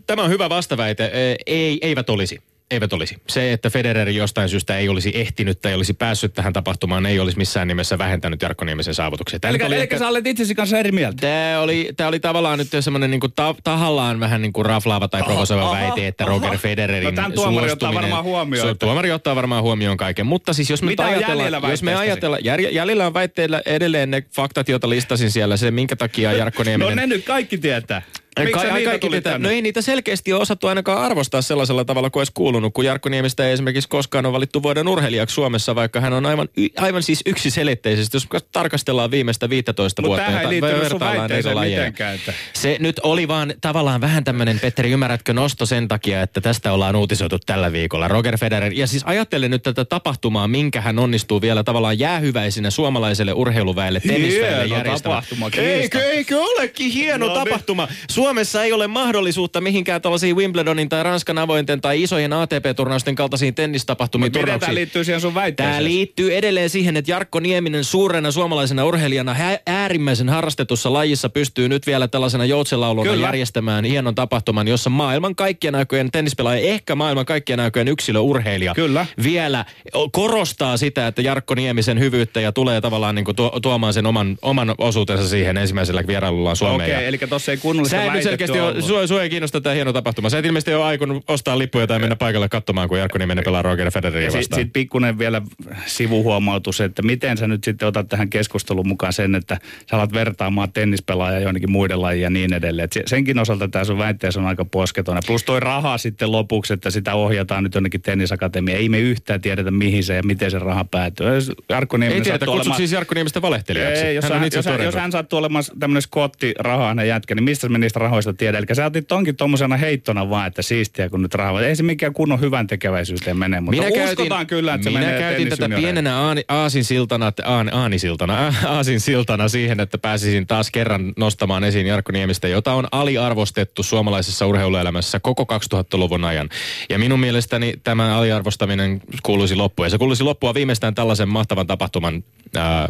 Tämä 0.08 0.24
on 0.24 0.30
hyvä 0.30 0.50
vastaväite. 0.50 1.12
Ei, 1.46 1.80
eivät 1.82 2.10
olisi. 2.10 2.40
Eivät 2.72 2.94
olisi. 2.94 3.18
Se, 3.28 3.54
että 3.54 3.70
Federer 3.70 4.10
jostain 4.10 4.50
syystä 4.50 4.78
ei 4.78 4.90
olisi 4.90 5.12
ehtinyt 5.16 5.62
tai 5.62 5.74
olisi 5.74 5.94
päässyt 5.94 6.34
tähän 6.34 6.54
tapahtumaan, 6.54 7.06
ei 7.06 7.20
olisi 7.20 7.38
missään 7.38 7.68
nimessä 7.68 7.98
vähentänyt 7.98 8.42
Jarkko 8.42 8.66
Niemisen 8.66 8.94
saavutuksia. 8.94 9.40
Eli, 9.44 9.58
eli 9.62 9.76
ehkä... 9.76 10.00
sä 10.00 10.08
olet 10.08 10.28
itsesi 10.28 10.56
kanssa 10.56 10.78
eri 10.78 10.92
mieltä? 10.92 11.18
Tämä 11.22 11.60
oli, 11.62 11.90
tämä 11.98 12.08
oli 12.08 12.20
tavallaan 12.20 12.58
nyt 12.60 12.68
semmoinen 12.80 13.12
niin 13.12 13.22
ta, 13.36 13.56
tahallaan 13.64 14.20
vähän 14.20 14.42
niin 14.42 14.54
kuin 14.54 14.66
raflaava 14.66 15.08
tai 15.08 15.24
provosoiva 15.24 15.72
väite, 15.72 16.08
että 16.08 16.24
aha. 16.24 16.34
Roger 16.34 16.58
Federerin 16.58 17.16
No 17.16 17.32
tuomari 17.36 17.72
ottaa 17.72 17.94
varmaan 17.94 18.24
huomioon. 18.24 18.70
Su, 18.70 18.76
tuomari 18.76 19.12
ottaa 19.12 19.36
varmaan 19.36 19.64
huomioon 19.64 19.98
kaiken. 19.98 20.26
Mutta 20.26 20.54
siis 20.54 20.70
jos 20.70 20.82
me 20.82 20.94
ajatellaan, 20.98 21.72
jos 21.72 21.84
me 21.84 21.96
ajatellaan, 21.96 22.46
jär, 22.46 22.62
jäljellä 22.62 23.08
on 23.08 23.14
väitteillä 23.14 23.62
edelleen 23.66 24.12
ne 24.12 24.24
faktat, 24.36 24.70
joita 24.70 24.90
listasin 24.90 25.32
siellä, 25.32 25.58
se 25.58 25.72
minkä 25.72 25.96
takia 25.96 26.34
Jarkko 26.34 26.64
Nieminen... 26.64 26.96
no 26.96 27.02
ne 27.02 27.08
nyt 27.08 27.26
kaikki 27.26 27.58
tietää. 27.58 28.02
Miksi 28.40 28.68
Ka- 28.68 28.90
kaikki 28.90 29.10
niitä, 29.10 29.40
no 29.40 29.50
ei 29.50 29.62
niitä 29.62 29.82
selkeästi 29.82 30.34
ole 30.34 30.42
osattu 30.42 30.68
ainakaan 30.68 31.02
arvostaa 31.02 31.42
sellaisella 31.42 31.86
tavalla 31.86 32.10
kuin 32.10 32.22
olisi 32.22 32.32
kuulunut, 32.36 32.74
kun 32.74 32.86
Jarkko 32.86 33.10
Niemistä 33.10 33.48
ei 33.48 33.54
esimerkiksi 33.54 33.90
koskaan 33.90 34.26
ole 34.26 34.34
valittu 34.34 34.64
vuoden 34.64 34.88
urheilijaksi 34.88 35.34
Suomessa, 35.34 35.76
vaikka 35.76 36.00
hän 36.00 36.14
on 36.14 36.26
aivan, 36.26 36.48
aivan 36.78 37.04
siis 37.04 37.22
yksiselitteisesti, 37.26 38.18
jos 38.18 38.28
tarkastellaan 38.52 39.12
viimeistä 39.12 39.50
15 39.50 40.02
Mut 40.02 40.08
vuotta. 40.08 40.24
Mutta 40.24 40.32
tähän 40.32 40.54
ei 40.54 40.62
liittynyt 40.62 40.90
sun 40.90 41.60
mitenkään. 41.60 42.20
Se 42.54 42.78
nyt 42.80 43.00
oli 43.04 43.28
vaan 43.28 43.54
tavallaan 43.62 44.02
vähän 44.02 44.24
tämmöinen, 44.24 44.60
Petteri, 44.60 44.92
ymmärrätkö, 44.92 45.34
nosto 45.34 45.66
sen 45.66 45.88
takia, 45.88 46.22
että 46.22 46.42
tästä 46.42 46.72
ollaan 46.74 46.96
uutisoitu 46.96 47.40
tällä 47.40 47.72
viikolla. 47.72 48.08
Roger 48.08 48.38
Federer, 48.38 48.74
ja 48.74 48.88
siis 48.88 49.04
ajattelen 49.06 49.52
nyt 49.52 49.64
tätä 49.64 49.86
tapahtumaa, 49.86 50.48
minkä 50.48 50.82
hän 50.82 51.00
onnistuu 51.00 51.42
vielä 51.42 51.64
tavallaan 51.64 52.00
jäähyväisinä 52.00 52.70
suomalaiselle 52.70 53.34
urheiluväelle, 53.34 54.00
tennisväelle 54.00 54.66
järjestämään. 54.66 55.24
Eikö, 55.58 56.04
eikö 56.04 56.38
olekin 56.42 56.92
hieno 56.92 57.28
no, 57.28 57.34
niin. 57.34 57.44
tapahtuma? 57.44 57.88
Suomessa 58.28 58.64
ei 58.64 58.74
ole 58.74 58.88
mahdollisuutta 58.88 59.62
mihinkään 59.62 60.02
tällaisiin 60.02 60.36
Wimbledonin 60.36 60.90
tai 60.90 61.04
Ranskan 61.04 61.38
avointen 61.38 61.82
tai 61.82 62.04
isojen 62.04 62.34
ATP-turnausten 62.34 63.16
kaltaisiin 63.16 63.56
tennistapahtumiin. 63.56 64.26
Mutta 64.26 64.40
miten 64.40 64.60
tämä 64.60 64.74
liittyy 64.74 65.04
siihen 65.04 65.22
sun 65.22 65.36
väitteeseen? 65.36 65.74
Tämä 65.74 65.84
liittyy 65.84 66.36
edelleen 66.36 66.70
siihen, 66.70 66.98
että 66.98 67.12
Jarkko 67.12 67.40
Nieminen 67.40 67.84
suurena 67.84 68.32
suomalaisena 68.32 68.86
urheilijana 68.86 69.36
äärimmäisen 69.66 70.30
harrastetussa 70.30 70.94
lajissa 70.94 71.30
pystyy 71.30 71.70
nyt 71.70 71.88
vielä 71.88 72.08
tällaisena 72.08 72.46
joutselauluna 72.46 73.16
järjestämään 73.16 73.86
hienon 73.86 74.16
tapahtuman, 74.16 74.68
jossa 74.68 74.90
maailman 74.90 75.36
kaikkien 75.36 75.76
aikojen 75.76 76.12
tennispelaaja, 76.12 76.62
ehkä 76.62 76.96
maailman 76.96 77.26
kaikkien 77.26 77.60
aikojen 77.60 77.88
yksilöurheilija 77.88 78.74
Kyllä. 78.76 79.06
vielä 79.24 79.66
korostaa 80.12 80.78
sitä, 80.78 81.08
että 81.08 81.22
Jarkko 81.22 81.56
Niemisen 81.56 82.00
hyvyyttä 82.00 82.42
ja 82.42 82.52
tulee 82.52 82.82
tavallaan 82.82 83.16
niin 83.16 83.26
kuin 83.26 83.38
tuomaan 83.62 83.94
sen 83.94 84.06
oman, 84.06 84.38
oman 84.42 84.76
osuutensa 84.78 85.28
siihen 85.30 85.58
ensimmäisellä 85.58 86.08
vierailullaan 86.08 86.56
Suomeen. 86.56 86.82
Okei, 86.82 86.96
okay, 86.96 87.06
eli 87.08 87.18
tuossa 87.18 87.52
ei 87.52 87.58
kunnollista 87.58 87.98
väitetty 88.26 88.54
ilmeisesti 88.54 88.60
ole, 88.60 88.82
sua, 88.82 89.08
sua 89.08 89.24
ei 89.24 89.30
kiinnosta 89.30 89.62
tämä 89.62 89.76
hieno 89.76 89.94
tapahtuma. 89.94 90.30
Sä 90.30 90.38
et 90.38 90.46
ilmeisesti 90.46 90.74
ole 90.74 90.84
aikonut 90.84 91.24
ostaa 91.28 91.58
lippuja 91.58 91.88
tai 91.88 92.00
mennä 92.00 92.16
paikalle 92.16 92.50
katsomaan, 92.50 92.90
kun 92.90 93.00
Jarkko 93.00 93.18
Nieminen 93.18 93.44
pelaa 93.44 93.62
Roger 93.62 93.92
Federeria 93.92 94.26
vastaan. 94.26 94.44
Sitten 94.44 94.60
sit 94.60 94.74
pikkuinen 94.74 95.20
vielä 95.20 95.42
sivuhuomautus, 95.86 96.82
että 96.82 97.02
miten 97.02 97.38
sä 97.38 97.48
nyt 97.48 97.64
sitten 97.64 97.88
otat 97.88 98.08
tähän 98.08 98.30
keskusteluun 98.30 98.88
mukaan 98.88 99.14
sen, 99.14 99.36
että 99.36 99.58
sä 99.90 99.98
alat 99.98 100.14
vertaamaan 100.14 100.72
tennispelaajia 100.72 101.40
jonnekin 101.40 101.72
muiden 101.72 102.02
lajia 102.02 102.24
ja 102.24 102.30
niin 102.30 102.54
edelleen. 102.54 102.84
Et 102.84 103.04
senkin 103.06 103.40
osalta 103.40 103.68
tämä 103.68 103.86
sun 103.86 103.98
väitteessä 103.98 104.40
on 104.40 104.46
aika 104.46 104.66
posketon. 104.66 105.18
Plus 105.28 105.44
toi 105.44 105.60
raha 105.60 105.98
sitten 105.98 106.32
lopuksi, 106.32 106.74
että 106.74 106.90
sitä 106.90 107.16
ohjataan 107.16 107.64
nyt 107.64 107.76
jonnekin 107.76 108.02
tennisakatemiaan. 108.02 108.82
Ei 108.82 108.90
me 108.90 109.00
yhtään 109.00 109.42
tiedetä, 109.42 109.72
mihin 109.72 110.04
se 110.04 110.16
ja 110.16 110.24
miten 110.24 110.52
se 110.52 110.60
raha 110.60 110.86
päätyy. 110.86 111.28
Jarkko 111.70 111.98
Nieminen 111.98 112.22
ei 112.22 112.24
tiedetä, 112.24 112.52
olemaan... 112.52 112.78
siis 112.78 112.92
Jarkko 112.92 113.16
Niemistä 113.16 113.42
valehtelijaksi. 113.42 114.04
Ei, 114.04 114.16
jos 114.16 114.24
hän, 114.24 114.40
hän, 114.40 114.50
jos, 114.54 114.66
hän, 114.66 114.84
jos 114.84 114.96
hän 114.96 115.12
sattuu 115.12 115.40
olemaan 115.40 115.64
tämmöinen 115.80 116.02
skotti 116.02 116.54
rahaa 116.60 117.04
jätkä, 117.04 117.36
niin 117.36 117.44
mistä 117.44 117.70
me 117.70 117.78
niistä 117.78 117.97
rahoista 117.98 118.34
tiedä? 118.34 118.58
Eli 118.58 118.66
sä 118.74 118.86
otit 118.86 119.08
tonkin 119.08 119.36
tommosena 119.36 119.78
heittona 119.78 120.30
vaan, 120.30 120.48
että 120.48 120.62
siistiä 120.62 121.10
kun 121.10 121.22
nyt 121.22 121.34
rahaa. 121.34 121.62
Ei 121.62 121.76
se 121.76 121.84
mikään 121.84 122.14
kunnon 122.14 122.42
hyvän 122.42 122.68
tekeväisyyteen 122.68 123.38
mene, 123.38 123.62
mutta 123.62 123.82
minä 123.82 124.04
uskotaan 124.04 124.30
käytin, 124.30 124.48
kyllä, 124.48 124.74
että 124.74 124.84
se 124.84 124.90
minä 124.90 125.02
menee 125.02 125.20
käytin 125.20 125.50
tätä 125.50 125.70
pienenä 125.70 126.20
aani, 126.20 126.44
aasinsiltana, 126.48 127.32
aan, 127.46 127.74
aanisiltana, 127.74 128.54
aasinsiltana 128.66 129.48
siihen, 129.48 129.80
että 129.80 129.98
pääsisin 129.98 130.48
taas 130.48 130.72
kerran 130.72 131.14
nostamaan 131.18 131.64
esiin 131.64 131.88
Jarkko 131.88 132.12
Niemistä, 132.12 132.48
jota 132.48 132.74
on 132.74 132.88
aliarvostettu 132.92 133.84
suomalaisessa 133.84 134.48
urheiluelämässä 134.48 135.20
koko 135.20 135.44
2000-luvun 135.76 136.26
ajan. 136.26 136.50
Ja 136.90 137.00
minun 137.00 137.20
mielestäni 137.20 137.74
tämä 137.84 138.18
aliarvostaminen 138.18 139.02
kuuluisi 139.24 139.56
loppuun. 139.56 139.86
Ja 139.86 139.90
se 139.90 139.98
kuuluisi 139.98 140.24
loppua 140.24 140.54
viimeistään 140.54 140.96
tällaisen 140.96 141.30
mahtavan 141.30 141.68
tapahtuman 141.68 142.24
ää, 142.56 142.90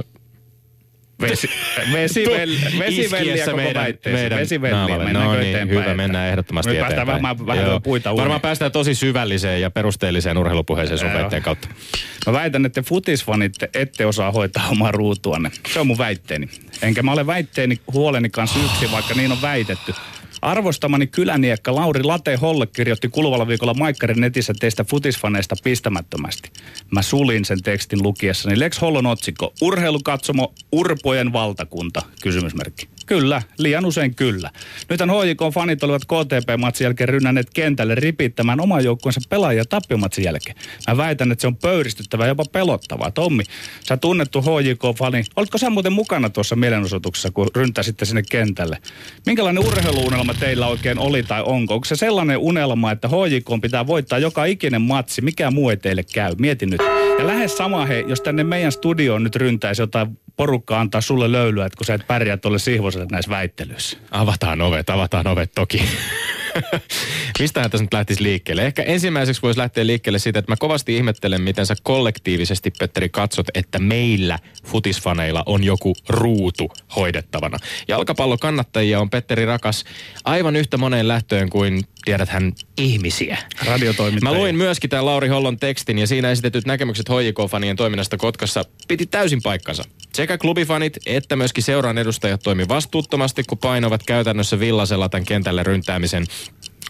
Vesi, 1.21 1.49
vesivelli, 1.93 2.57
vesivelliä 2.79 3.45
koko 3.45 3.57
meidän, 3.57 3.83
väitteeseen. 3.83 4.23
Meidän 4.23 4.39
vesivelliä, 4.39 5.13
no 5.13 5.33
niin, 5.33 5.49
eteenpäin? 5.49 5.83
Hyvä, 5.83 5.93
mennään 5.93 6.29
ehdottomasti 6.29 6.71
Me 6.71 6.79
eteenpäin. 6.79 7.07
Päästään 7.07 7.37
vähän, 7.47 7.47
vähän 7.47 7.81
puita 7.81 8.11
uuniin. 8.11 8.21
Varmaan 8.21 8.41
päästään 8.41 8.71
tosi 8.71 8.95
syvälliseen 8.95 9.61
ja 9.61 9.71
perusteelliseen 9.71 10.37
urheilupuheeseen 10.37 10.99
sun 10.99 11.13
väitteen 11.13 11.43
kautta. 11.43 11.67
Mä 12.27 12.33
väitän, 12.33 12.65
että 12.65 12.81
futisfanit 12.81 13.53
ette 13.73 14.05
osaa 14.05 14.31
hoitaa 14.31 14.67
omaa 14.69 14.91
ruutuanne. 14.91 15.51
Se 15.73 15.79
on 15.79 15.87
mun 15.87 15.97
väitteeni. 15.97 16.49
Enkä 16.81 17.03
mä 17.03 17.11
ole 17.11 17.27
väitteeni 17.27 17.79
huoleni 17.93 18.29
kanssa 18.29 18.59
yksi, 18.65 18.91
vaikka 18.91 19.13
niin 19.13 19.31
on 19.31 19.41
väitetty. 19.41 19.93
Arvostamani 20.41 21.07
kyläniekka 21.07 21.75
Lauri 21.75 22.03
Late 22.03 22.35
Holle 22.35 22.67
kirjoitti 22.67 23.09
kuluvalla 23.09 23.47
viikolla 23.47 23.73
Maikkarin 23.73 24.21
netissä 24.21 24.53
teistä 24.59 24.83
futisfaneista 24.83 25.55
pistämättömästi. 25.63 26.51
Mä 26.91 27.01
sulin 27.01 27.45
sen 27.45 27.63
tekstin 27.63 28.03
lukiessani. 28.03 28.59
Lex 28.59 28.81
Hollon 28.81 29.05
otsikko. 29.05 29.53
Urheilukatsomo, 29.61 30.53
urpojen 30.71 31.33
valtakunta, 31.33 32.01
kysymysmerkki. 32.21 32.87
Kyllä, 33.07 33.41
liian 33.57 33.85
usein 33.85 34.15
kyllä. 34.15 34.49
Nythän 34.89 35.09
HJK-fanit 35.09 35.83
olivat 35.83 36.05
KTP-matsin 36.05 36.83
jälkeen 36.83 37.09
rynnänneet 37.09 37.49
kentälle 37.53 37.95
ripittämään 37.95 38.59
oman 38.59 38.83
joukkueensa 38.83 39.21
pelaajia 39.29 39.65
tappiomatsin 39.65 40.23
jälkeen. 40.23 40.55
Mä 40.87 40.97
väitän, 40.97 41.31
että 41.31 41.41
se 41.41 41.47
on 41.47 41.55
pöyristyttävää, 41.55 42.27
jopa 42.27 42.43
pelottavaa. 42.51 43.11
Tommi, 43.11 43.43
sä 43.83 43.97
tunnettu 43.97 44.41
HJK-fani. 44.41 45.23
Olitko 45.35 45.57
sä 45.57 45.69
muuten 45.69 45.93
mukana 45.93 46.29
tuossa 46.29 46.55
mielenosoituksessa, 46.55 47.31
kun 47.31 47.47
ryntäsitte 47.55 48.05
sinne 48.05 48.23
kentälle? 48.31 48.77
Minkälainen 49.25 49.63
urheiluunelma 49.63 50.33
teillä 50.33 50.67
oikein 50.67 50.99
oli 50.99 51.23
tai 51.23 51.43
onko? 51.45 51.73
Onko 51.73 51.85
se 51.85 51.95
sellainen 51.95 52.37
unelma, 52.37 52.91
että 52.91 53.07
HJK 53.07 53.61
pitää 53.61 53.87
voittaa 53.87 54.19
joka 54.19 54.45
ikinen 54.45 54.81
matsi? 54.81 55.21
Mikä 55.21 55.51
muu 55.51 55.69
ei 55.69 55.77
teille 55.77 56.03
käy? 56.13 56.35
Mieti 56.39 56.65
nyt. 56.65 56.81
Ja 57.19 57.27
lähes 57.27 57.57
sama 57.57 57.85
he, 57.85 58.05
jos 58.07 58.21
tänne 58.21 58.43
meidän 58.43 58.71
studioon 58.71 59.23
nyt 59.23 59.35
ryntäisi 59.35 59.81
jotain 59.81 60.17
porukkaa 60.37 60.79
antaa 60.79 61.01
sulle 61.01 61.31
löylyä, 61.31 61.65
että 61.65 61.77
kun 61.77 61.85
sä 61.85 61.93
et 61.93 62.07
pärjää 62.07 62.37
tuolle 62.37 62.59
sihvoselle 62.59 63.07
näissä 63.11 63.31
väittelyissä. 63.31 63.97
Avataan 64.11 64.61
ovet, 64.61 64.89
avataan 64.89 65.27
ovet 65.27 65.51
toki. 65.55 65.83
Mistähän 67.39 67.71
tässä 67.71 67.83
nyt 67.83 67.93
lähtisi 67.93 68.23
liikkeelle? 68.23 68.65
Ehkä 68.65 68.83
ensimmäiseksi 68.83 69.41
voisi 69.41 69.59
lähteä 69.59 69.87
liikkeelle 69.87 70.19
siitä, 70.19 70.39
että 70.39 70.51
mä 70.51 70.55
kovasti 70.59 70.95
ihmettelen, 70.95 71.41
miten 71.41 71.65
sä 71.65 71.75
kollektiivisesti, 71.83 72.71
Petteri, 72.79 73.09
katsot, 73.09 73.47
että 73.53 73.79
meillä 73.79 74.39
futisfaneilla 74.65 75.43
on 75.45 75.63
joku 75.63 75.95
ruutu 76.09 76.71
hoidettavana. 76.95 77.57
Jalkapallokannattajia 77.87 78.99
on 78.99 79.09
Petteri 79.09 79.45
Rakas 79.45 79.85
aivan 80.23 80.55
yhtä 80.55 80.77
moneen 80.77 81.07
lähtöön 81.07 81.49
kuin 81.49 81.83
tiedät 82.05 82.29
hän 82.29 82.53
ihmisiä. 82.77 83.37
Radiotoimittaja. 83.65 84.31
Mä 84.31 84.37
luin 84.37 84.55
myöskin 84.55 84.89
tämän 84.89 85.05
Lauri 85.05 85.27
Hollon 85.27 85.57
tekstin 85.57 85.99
ja 85.99 86.07
siinä 86.07 86.31
esitetyt 86.31 86.65
näkemykset 86.65 87.09
HJK-fanien 87.09 87.75
toiminnasta 87.75 88.17
Kotkassa 88.17 88.65
piti 88.87 89.05
täysin 89.05 89.41
paikkansa. 89.41 89.83
Sekä 90.13 90.37
klubifanit 90.37 90.97
että 91.05 91.35
myöskin 91.35 91.63
seuran 91.63 91.97
edustajat 91.97 92.41
toimi 92.43 92.67
vastuuttomasti, 92.67 93.43
kun 93.43 93.57
painovat 93.57 94.03
käytännössä 94.03 94.59
villasella 94.59 95.09
tämän 95.09 95.25
kentälle 95.25 95.63
ryntäämisen 95.63 96.25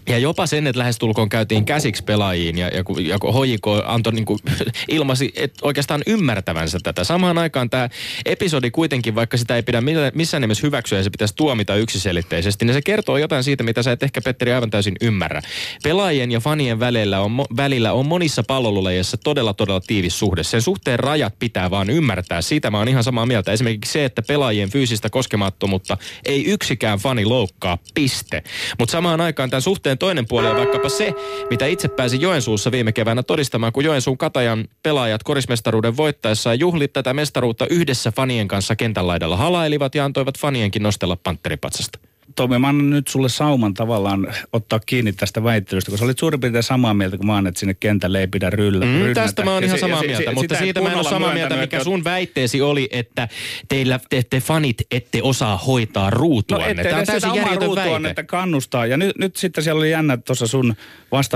ja 0.07 0.17
jopa 0.17 0.47
sen, 0.47 0.67
että 0.67 0.79
lähestulkoon 0.79 1.29
käytiin 1.29 1.65
käsiksi 1.65 2.03
pelaajiin 2.03 2.57
ja, 2.57 2.67
ja, 2.67 2.83
kun, 2.83 3.05
ja 3.05 3.19
kun 3.19 3.33
HJK 3.33 3.67
antoi 3.85 4.13
niin 4.17 4.25
kuin, 4.25 4.39
ilmasi 4.87 5.31
et 5.35 5.53
oikeastaan 5.61 6.01
ymmärtävänsä 6.07 6.79
tätä. 6.83 7.03
Samaan 7.03 7.37
aikaan 7.37 7.69
tämä 7.69 7.89
episodi 8.25 8.71
kuitenkin, 8.71 9.15
vaikka 9.15 9.37
sitä 9.37 9.55
ei 9.55 9.63
pidä 9.63 9.81
missään 10.13 10.41
nimessä 10.41 10.67
hyväksyä 10.67 10.99
ja 10.99 11.03
se 11.03 11.09
pitäisi 11.09 11.35
tuomita 11.35 11.75
yksiselitteisesti, 11.75 12.65
niin 12.65 12.73
se 12.73 12.81
kertoo 12.81 13.17
jotain 13.17 13.43
siitä, 13.43 13.63
mitä 13.63 13.83
sä 13.83 13.91
et 13.91 14.03
ehkä 14.03 14.21
Petteri 14.21 14.53
aivan 14.53 14.69
täysin 14.69 14.95
ymmärrä. 15.01 15.41
Pelaajien 15.83 16.31
ja 16.31 16.39
fanien 16.39 16.79
välillä 16.79 17.19
on, 17.19 17.45
välillä 17.57 17.93
on 17.93 18.05
monissa 18.05 18.43
pallolulajissa 18.43 19.17
todella 19.17 19.53
todella 19.53 19.81
tiivis 19.81 20.19
suhde. 20.19 20.43
Sen 20.43 20.61
suhteen 20.61 20.99
rajat 20.99 21.39
pitää 21.39 21.71
vaan 21.71 21.89
ymmärtää. 21.89 22.41
Siitä 22.41 22.71
mä 22.71 22.77
oon 22.77 22.87
ihan 22.87 23.03
samaa 23.03 23.25
mieltä. 23.25 23.51
Esimerkiksi 23.51 23.93
se, 23.93 24.05
että 24.05 24.21
pelaajien 24.21 24.69
fyysistä 24.69 25.09
koskemattomuutta 25.09 25.97
ei 26.25 26.45
yksikään 26.45 26.99
fani 26.99 27.25
loukkaa, 27.25 27.77
piste. 27.93 28.43
Mutta 28.79 28.91
samaan 28.91 29.21
aikaan 29.21 29.49
tämän 29.49 29.61
suhteen 29.61 29.96
sitten 29.97 30.07
toinen 30.07 30.27
puoli 30.27 30.47
on 30.47 30.55
vaikkapa 30.55 30.89
se, 30.89 31.13
mitä 31.49 31.65
itse 31.65 31.87
pääsin 31.87 32.21
Joensuussa 32.21 32.71
viime 32.71 32.91
keväänä 32.91 33.23
todistamaan, 33.23 33.73
kun 33.73 33.83
Joensuun 33.83 34.17
Katajan 34.17 34.67
pelaajat 34.83 35.23
korismestaruuden 35.23 35.97
voittaessaan 35.97 36.59
juhlit 36.59 36.93
tätä 36.93 37.13
mestaruutta 37.13 37.67
yhdessä 37.69 38.11
fanien 38.11 38.47
kanssa 38.47 38.75
kentän 38.75 39.07
laidalla 39.07 39.37
halailivat 39.37 39.95
ja 39.95 40.05
antoivat 40.05 40.39
fanienkin 40.39 40.83
nostella 40.83 41.17
pantteripatsasta. 41.23 41.99
Tomi, 42.37 42.59
mä 42.59 42.67
annan 42.67 42.89
nyt 42.89 43.07
sulle 43.07 43.29
sauman 43.29 43.73
tavallaan 43.73 44.27
ottaa 44.53 44.79
kiinni 44.79 45.13
tästä 45.13 45.43
väittelystä, 45.43 45.97
sä 45.97 46.05
olit 46.05 46.19
suurin 46.19 46.39
piirtein 46.39 46.63
samaa 46.63 46.93
mieltä 46.93 47.17
kuin 47.17 47.27
mä 47.27 47.37
annan, 47.37 47.49
että 47.49 47.59
sinne 47.59 47.73
kentälle 47.73 48.19
ei 48.19 48.27
pidä 48.27 48.49
ryllä, 48.49 48.85
mm, 48.85 48.91
rynnätä. 48.91 49.21
Tästä 49.21 49.43
mä 49.43 49.53
oon 49.53 49.63
ihan 49.63 49.79
samaa 49.79 50.01
mieltä, 50.01 50.23
ja, 50.23 50.31
mutta 50.31 50.55
siitä 50.55 50.81
mä 50.81 50.91
en 50.91 50.95
ole 50.95 51.03
samaa 51.03 51.33
mieltä, 51.33 51.55
mikä 51.55 51.83
sun 51.83 52.03
väitteesi 52.03 52.61
oli, 52.61 52.89
että 52.91 53.27
teillä 53.69 53.99
te, 54.09 54.23
te 54.29 54.39
fanit 54.39 54.77
ette 54.91 55.19
osaa 55.23 55.57
hoitaa 55.57 56.09
ruutuanne. 56.09 56.73
No 56.73 56.83
Tämä 56.83 56.99
on 56.99 57.05
täysin 57.05 57.35
järjetön 57.35 57.75
väite. 57.75 58.09
että 58.09 58.23
kannustaa. 58.23 58.85
Ja 58.85 58.97
nyt, 58.97 59.17
nyt 59.17 59.35
sitten 59.35 59.63
siellä 59.63 59.79
oli 59.79 59.91
jännä 59.91 60.17
tuossa 60.17 60.47
sun 60.47 60.75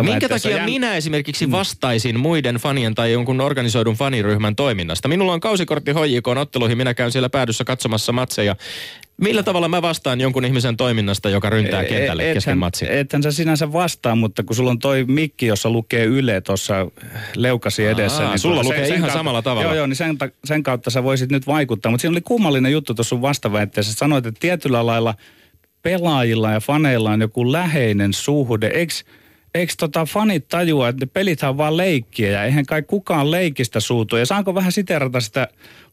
Minkä 0.02 0.30
takia 0.30 0.52
jän... 0.52 0.66
minä 0.66 0.96
esimerkiksi 0.96 1.46
mm. 1.46 1.52
vastaisin 1.52 2.20
muiden 2.20 2.56
fanien 2.56 2.96
tai 2.96 3.12
jonkun 3.12 3.42
organisoidun 3.42 3.96
faniryhmän 3.96 4.56
toiminnasta? 4.56 5.08
Minulla 5.08 5.34
on 5.34 5.40
kausikortti 5.40 5.92
HJK 5.92 6.28
otteluihin, 6.28 6.78
minä 6.78 6.94
käyn 6.94 7.12
siellä 7.12 7.30
päädyssä 7.30 7.64
katsomassa 7.64 8.12
matseja. 8.12 8.56
Millä 9.22 9.44
tavalla 9.44 9.68
mä 9.68 9.82
vastaan 9.82 10.22
jonkun 10.22 10.46
ihmisen 10.46 10.78
toiminnasta, 10.78 11.30
joka 11.30 11.50
ryntää 11.50 11.84
kentälle 11.84 12.24
ethän, 12.24 12.34
kesken 12.34 12.58
matsin? 12.58 12.88
Ethän 12.92 13.24
sä 13.24 13.32
sinänsä 13.32 13.74
vastaa, 13.74 14.16
mutta 14.16 14.44
kun 14.44 14.56
sulla 14.56 14.72
on 14.72 14.80
toi 14.80 15.04
mikki, 15.04 15.46
jossa 15.46 15.70
lukee 15.70 16.06
Yle 16.06 16.42
tuossa 16.42 16.88
leukasi 17.36 17.86
edessä. 17.86 18.24
Aa, 18.24 18.30
niin 18.30 18.40
sulla 18.40 18.64
lukee 18.64 18.78
sen, 18.78 18.88
ihan 18.88 19.02
kautta, 19.02 19.18
samalla 19.18 19.42
tavalla. 19.42 19.64
Joo, 19.64 19.76
joo, 19.76 19.88
niin 19.88 19.96
sen, 19.96 20.18
sen 20.46 20.64
kautta 20.64 20.90
sä 20.90 21.04
voisit 21.04 21.32
nyt 21.32 21.48
vaikuttaa. 21.48 21.92
Mutta 21.92 22.02
siinä 22.02 22.14
oli 22.14 22.22
kummallinen 22.22 22.72
juttu 22.72 22.94
tuossa 22.94 23.10
sun 23.10 23.22
vastaväitteessä. 23.22 23.94
Sanoit, 23.94 24.26
että 24.26 24.40
tietyllä 24.40 24.86
lailla 24.86 25.16
pelaajilla 25.82 26.52
ja 26.52 26.60
faneilla 26.60 27.12
on 27.12 27.22
joku 27.22 27.52
läheinen 27.52 28.14
suhde. 28.14 28.68
Eikö 28.68 28.94
eikö 29.56 29.74
tota 29.80 30.06
fanit 30.06 30.48
tajua, 30.48 30.90
että 30.90 31.06
ne 31.06 31.10
pelithän 31.14 31.50
on 31.50 31.58
vaan 31.58 31.78
leikkiä 31.78 32.32
ja 32.32 32.44
eihän 32.44 32.66
kai 32.66 32.82
kukaan 32.82 33.32
leikistä 33.32 33.80
suutu. 33.80 34.18
Ja 34.18 34.26
saanko 34.26 34.56
vähän 34.56 34.72
siterata 34.72 35.20
sitä 35.20 35.48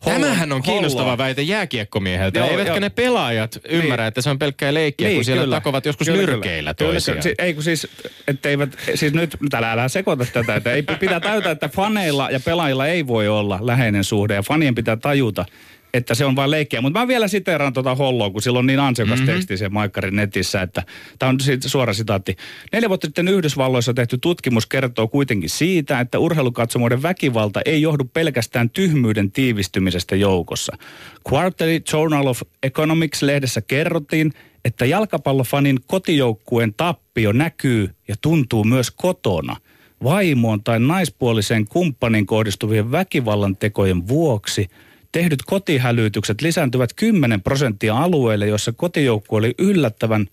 Hollon, 0.06 0.20
Tämähän 0.20 0.52
on 0.52 0.62
kiinnostava 0.62 1.02
holloa. 1.02 1.18
väite 1.18 1.42
jääkiekkomieheltä. 1.42 2.38
Joo, 2.38 2.50
Eivätkä 2.50 2.74
jo. 2.74 2.80
ne 2.80 2.90
pelaajat 2.90 3.58
niin. 3.68 3.82
ymmärrä, 3.82 4.06
että 4.06 4.22
se 4.22 4.30
on 4.30 4.38
pelkkää 4.38 4.74
leikkiä, 4.74 5.08
niin, 5.08 5.16
kun 5.16 5.24
siellä 5.24 5.42
kyllä. 5.42 5.56
takovat 5.56 5.86
joskus 5.86 6.06
kyllä, 6.06 6.20
nyrkeillä 6.20 6.74
kyllä. 6.74 6.92
toisiaan. 6.92 7.20
Kyllä, 7.22 7.34
ei 7.38 7.54
kun 7.54 7.62
siis, 7.62 7.88
etteivät, 8.28 8.76
siis 8.94 9.12
nyt, 9.12 9.36
täällä 9.50 9.72
älä 9.72 9.88
sekoita 9.88 10.26
tätä, 10.32 10.54
että 10.54 10.72
ei 10.72 10.82
pitää 10.82 11.20
täytä, 11.20 11.50
että 11.50 11.68
faneilla 11.68 12.30
ja 12.30 12.40
pelaajilla 12.40 12.86
ei 12.86 13.06
voi 13.06 13.28
olla 13.28 13.58
läheinen 13.60 14.04
suhde 14.04 14.34
ja 14.34 14.42
fanien 14.42 14.74
pitää 14.74 14.96
tajuta, 14.96 15.44
että 15.94 16.14
se 16.14 16.24
on 16.24 16.36
vain 16.36 16.50
leikkiä. 16.50 16.80
Mutta 16.80 17.00
mä 17.00 17.08
vielä 17.08 17.28
siteeraan 17.28 17.72
tuota 17.72 17.94
Holloa, 17.94 18.30
kun 18.30 18.42
sillä 18.42 18.58
on 18.58 18.66
niin 18.66 18.80
ansiokas 18.80 19.18
mm-hmm. 19.18 19.34
teksti 19.34 19.56
se 19.56 19.68
Maikkarin 19.68 20.16
netissä, 20.16 20.62
että 20.62 20.82
tämä 21.18 21.30
on 21.30 21.38
suora 21.66 21.92
sitaatti. 21.92 22.36
Neljä 22.72 22.88
vuotta 22.88 23.06
sitten 23.06 23.28
Yhdysvalloissa 23.28 23.94
tehty 23.94 24.18
tutkimus 24.18 24.66
kertoo 24.66 25.08
kuitenkin 25.08 25.50
siitä, 25.50 26.00
että 26.00 26.18
urheilukatsomoiden 26.18 27.02
väkivalta 27.02 27.60
ei 27.64 27.82
johdu 27.82 28.04
pelkästään 28.04 28.70
tyhmyyden 28.70 29.32
tiivistymisestä 29.32 30.16
joukossa. 30.16 30.76
Quarterly 31.32 31.80
Journal 31.92 32.26
of 32.26 32.42
Economics-lehdessä 32.62 33.60
kerrottiin, 33.60 34.32
että 34.64 34.84
jalkapallofanin 34.84 35.78
kotijoukkueen 35.86 36.74
tappio 36.74 37.32
näkyy 37.32 37.90
ja 38.08 38.14
tuntuu 38.20 38.64
myös 38.64 38.90
kotona– 38.90 39.56
vaimoon 40.04 40.64
tai 40.64 40.80
naispuoliseen 40.80 41.68
kumppanin 41.68 42.26
kohdistuvien 42.26 42.92
väkivallan 42.92 43.56
tekojen 43.56 44.08
vuoksi– 44.08 44.68
tehdyt 45.18 45.42
kotihälytykset 45.42 46.40
lisääntyvät 46.42 46.90
10 46.96 47.42
prosenttia 47.42 47.96
alueille, 47.96 48.46
joissa 48.46 48.72
kotijoukku 48.72 49.36
oli 49.36 49.54
yllättävän, 49.58 50.26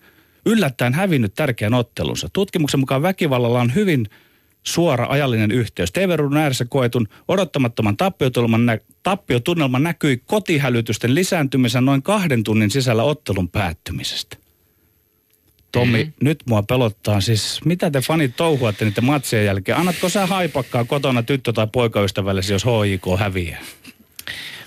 yllättäen 0.46 0.94
hävinnyt 0.94 1.34
tärkeän 1.34 1.74
ottelunsa. 1.74 2.30
Tutkimuksen 2.34 2.80
mukaan 2.80 3.02
väkivallalla 3.02 3.62
on 3.62 3.76
hyvin 3.76 4.10
suora 4.64 5.06
ajallinen 5.10 5.52
yhteys. 5.52 5.92
TV-ruudun 5.92 6.38
ääressä 6.38 6.66
koetun 6.66 7.08
odottamattoman 7.28 7.98
tappiotunnelman, 7.98 8.66
nä- 8.66 8.80
tappiotunnelma 9.04 9.80
näkyi 9.80 10.22
kotihälytysten 10.26 11.16
lisääntymisen 11.16 11.86
noin 11.86 12.02
kahden 12.02 12.44
tunnin 12.44 12.72
sisällä 12.72 13.04
ottelun 13.04 13.50
päättymisestä. 13.50 14.38
Tommi, 15.72 16.04
mm-hmm. 16.04 16.28
nyt 16.28 16.44
mua 16.50 16.64
pelottaa 16.64 17.22
siis, 17.22 17.60
mitä 17.66 17.92
te 17.92 18.02
fanit 18.02 18.36
touhuatte 18.36 18.86
niiden 18.86 19.06
matsien 19.06 19.46
jälkeen? 19.46 19.78
Annatko 19.78 20.10
sä 20.10 20.26
haipakkaa 20.26 20.84
kotona 20.84 21.24
tyttö- 21.24 21.54
tai 21.54 21.68
poikaystävällesi, 21.74 22.54
jos 22.54 22.66
HIK 22.66 23.20
häviää? 23.20 23.62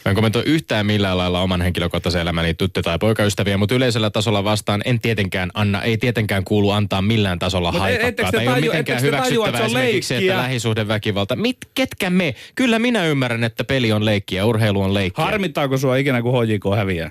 Mä 0.08 0.10
en 0.10 0.14
kommentoi 0.14 0.42
yhtään 0.46 0.86
millään 0.86 1.18
lailla 1.18 1.40
oman 1.40 1.62
henkilökohtaisen 1.62 2.20
elämäni 2.20 2.54
tyttö- 2.54 2.82
tai 2.82 2.98
poikaystäviä, 2.98 3.56
mutta 3.56 3.74
yleisellä 3.74 4.10
tasolla 4.10 4.44
vastaan 4.44 4.82
en 4.84 5.00
tietenkään 5.00 5.50
anna, 5.54 5.82
ei 5.82 5.98
tietenkään 5.98 6.44
kuulu 6.44 6.70
antaa 6.70 7.02
millään 7.02 7.38
tasolla 7.38 7.72
Mut 7.72 7.80
haipakkaa. 7.80 8.32
Tai 8.32 8.42
ei 8.42 8.48
ole 8.48 8.60
mitenkään 8.60 9.02
hyväksyttävää 9.02 9.64
esimerkiksi 9.64 10.14
että 10.14 10.36
lähisuhdeväkivalta. 10.36 11.36
Mit, 11.36 11.56
ketkä 11.74 12.10
me? 12.10 12.34
Kyllä 12.54 12.78
minä 12.78 13.04
ymmärrän, 13.04 13.44
että 13.44 13.64
peli 13.64 13.92
on 13.92 14.04
leikkiä, 14.04 14.44
urheilu 14.44 14.82
on 14.82 14.94
leikkiä. 14.94 15.24
Harmittaako 15.24 15.78
sua 15.78 15.96
ikinä, 15.96 16.22
kun 16.22 16.46
HJK 16.46 16.64
häviää? 16.76 17.10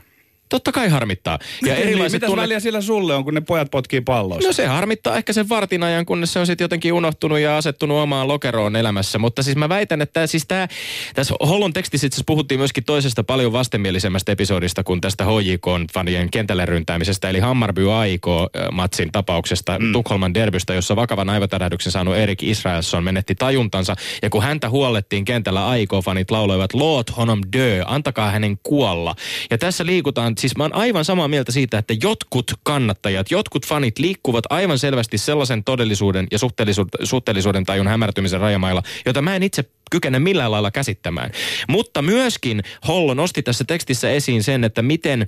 Totta 0.49 0.71
kai 0.71 0.89
harmittaa. 0.89 1.39
Ja 1.65 1.73
niin, 1.73 1.87
erilaiset 1.87 2.15
Mitäs 2.17 2.27
tunnet... 2.27 2.43
väliä 2.43 2.59
sillä 2.59 2.81
sulle 2.81 3.15
on, 3.15 3.23
kun 3.23 3.33
ne 3.33 3.41
pojat 3.41 3.71
potkii 3.71 4.01
palloista? 4.01 4.47
No 4.47 4.53
se 4.53 4.65
harmittaa 4.65 5.17
ehkä 5.17 5.33
sen 5.33 5.49
vartin 5.49 5.83
ajan, 5.83 6.05
kunnes 6.05 6.33
se 6.33 6.39
on 6.39 6.45
sitten 6.45 6.65
jotenkin 6.65 6.93
unohtunut 6.93 7.39
ja 7.39 7.57
asettunut 7.57 7.97
omaan 7.97 8.27
lokeroon 8.27 8.75
elämässä. 8.75 9.19
Mutta 9.19 9.43
siis 9.43 9.57
mä 9.57 9.69
väitän, 9.69 10.01
että 10.01 10.27
siis 10.27 10.45
tää, 10.47 10.67
tässä 11.15 11.35
Hollon 11.39 11.73
tekstissä 11.73 12.07
itse 12.07 12.21
puhuttiin 12.25 12.59
myöskin 12.59 12.83
toisesta 12.83 13.23
paljon 13.23 13.53
vastenmielisemmästä 13.53 14.31
episodista 14.31 14.83
kuin 14.83 15.01
tästä 15.01 15.23
HJK-fanien 15.23 16.29
kentälle 16.31 16.65
ryntäämisestä, 16.65 17.29
eli 17.29 17.39
Hammarby 17.39 17.91
AIK-matsin 17.93 19.11
tapauksesta 19.11 19.79
mm. 19.79 19.91
Tukholman 19.91 20.33
derbystä, 20.33 20.73
jossa 20.73 20.95
vakavan 20.95 21.29
aivotärähdyksen 21.29 21.91
saanut 21.91 22.15
Erik 22.15 22.43
Israelsson 22.43 23.03
menetti 23.03 23.35
tajuntansa. 23.35 23.95
Ja 24.21 24.29
kun 24.29 24.43
häntä 24.43 24.69
huollettiin 24.69 25.25
kentällä 25.25 25.69
AIK-fanit 25.69 26.31
lauloivat 26.31 26.73
Lord 26.73 27.07
honom 27.17 27.41
dö, 27.53 27.83
antakaa 27.85 28.31
hänen 28.31 28.57
kuolla. 28.63 29.15
Ja 29.51 29.57
tässä 29.57 29.85
liikutaan 29.85 30.36
siis 30.37 30.57
mä 30.57 30.63
oon 30.63 30.75
aivan 30.75 31.05
samaa 31.05 31.27
mieltä 31.27 31.51
siitä, 31.51 31.77
että 31.77 31.93
jotkut 32.03 32.51
kannattajat, 32.63 33.31
jotkut 33.31 33.65
fanit 33.65 33.99
liikkuvat 33.99 34.43
aivan 34.49 34.79
selvästi 34.79 35.17
sellaisen 35.17 35.63
todellisuuden 35.63 36.27
ja 36.31 36.39
suhteellisuuden, 36.39 37.07
suhteellisuuden 37.07 37.63
tajun 37.63 37.87
hämärtymisen 37.87 38.39
rajamailla, 38.39 38.83
jota 39.05 39.21
mä 39.21 39.35
en 39.35 39.43
itse 39.43 39.63
kykene 39.91 40.19
millään 40.19 40.51
lailla 40.51 40.71
käsittämään. 40.71 41.31
Mutta 41.67 42.01
myöskin 42.01 42.63
Hollo 42.87 43.13
nosti 43.13 43.43
tässä 43.43 43.63
tekstissä 43.63 44.11
esiin 44.11 44.43
sen, 44.43 44.63
että 44.63 44.81
miten 44.81 45.27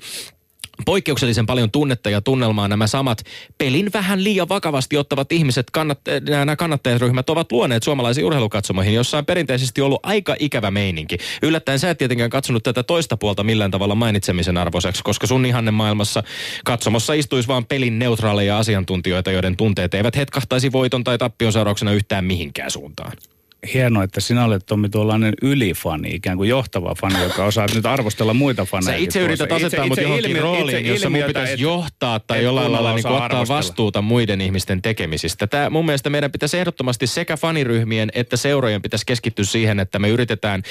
poikkeuksellisen 0.86 1.45
paljon 1.45 1.71
tunnetta 1.71 2.09
ja 2.09 2.21
tunnelmaa 2.21 2.67
nämä 2.67 2.88
samat 2.88 3.24
pelin 3.57 3.89
vähän 3.93 4.24
liian 4.24 4.50
vakavasti 4.50 4.98
ottavat 4.98 5.31
ihmiset, 5.31 5.71
kannat, 5.71 6.00
nämä 6.29 6.55
kannattajatryhmät 6.55 7.29
ovat 7.29 7.51
luoneet 7.51 7.83
suomalaisiin 7.83 8.25
urheilukatsomoihin, 8.25 8.93
jossa 8.93 9.17
on 9.17 9.25
perinteisesti 9.25 9.81
ollut 9.81 10.00
aika 10.03 10.36
ikävä 10.39 10.71
meininki. 10.71 11.17
Yllättäen 11.41 11.79
sä 11.79 11.89
et 11.89 11.98
tietenkään 11.98 12.29
katsonut 12.29 12.63
tätä 12.63 12.83
toista 12.83 13.17
puolta 13.17 13.43
millään 13.43 13.71
tavalla 13.71 13.95
mainitsemisen 13.95 14.57
arvoiseksi, 14.57 15.03
koska 15.03 15.27
sun 15.27 15.45
ihanne 15.45 15.71
maailmassa 15.71 16.24
katsomossa 16.65 17.13
istuisi 17.13 17.48
vain 17.48 17.65
pelin 17.65 18.00
neutraaleja 18.00 18.57
asiantuntijoita, 18.57 19.31
joiden 19.31 19.57
tunteet 19.57 19.93
eivät 19.93 20.15
hetkahtaisi 20.15 20.71
voiton 20.71 21.03
tai 21.03 21.17
tappion 21.17 21.53
seurauksena 21.53 21.91
yhtään 21.91 22.25
mihinkään 22.25 22.71
suuntaan 22.71 23.12
hienoa, 23.74 24.04
että 24.04 24.22
sinä 24.22 24.46
olet 24.46 24.66
Tommi 24.66 24.89
tuollainen 24.89 25.34
ylifani, 25.42 26.10
ikään 26.10 26.38
kuin 26.38 26.50
johtava 26.50 26.96
fani, 27.01 27.24
joka 27.24 27.46
osaa 27.46 27.68
nyt 27.75 27.86
arvostella 27.86 28.34
muita 28.34 28.66
faneja. 28.66 28.98
Sä 28.98 29.04
itse 29.04 29.20
yrität 29.20 29.51
asettaa 29.51 29.88
mut 29.88 30.01
johonkin 30.01 30.30
ilmi, 30.30 30.39
rooliin, 30.39 30.78
itse 30.78 30.92
jossa 30.92 31.10
mun 31.10 31.24
pitäisi 31.24 31.54
et, 31.54 31.60
johtaa 31.60 32.20
tai 32.20 32.38
et 32.38 32.44
jollain 32.44 32.72
lailla 32.72 32.96
niin 32.96 33.08
ottaa 33.08 33.25
arvostella. 33.25 33.58
vastuuta 33.58 34.01
muiden 34.01 34.42
ihmisten 34.42 34.82
tekemisistä. 34.82 35.48
Tää, 35.48 35.70
mun 35.70 35.86
mielestä 35.86 36.10
meidän 36.10 36.32
pitäisi 36.32 36.58
ehdottomasti 36.58 37.08
sekä 37.08 37.38
faniryhmien 37.38 38.10
että 38.13 38.38
seurojen 38.38 38.82
pitäisi 38.82 39.06
keskittyä 39.06 39.46
siihen, 39.46 39.80
että 39.80 40.00
me 40.00 40.10
yritetään 40.10 40.63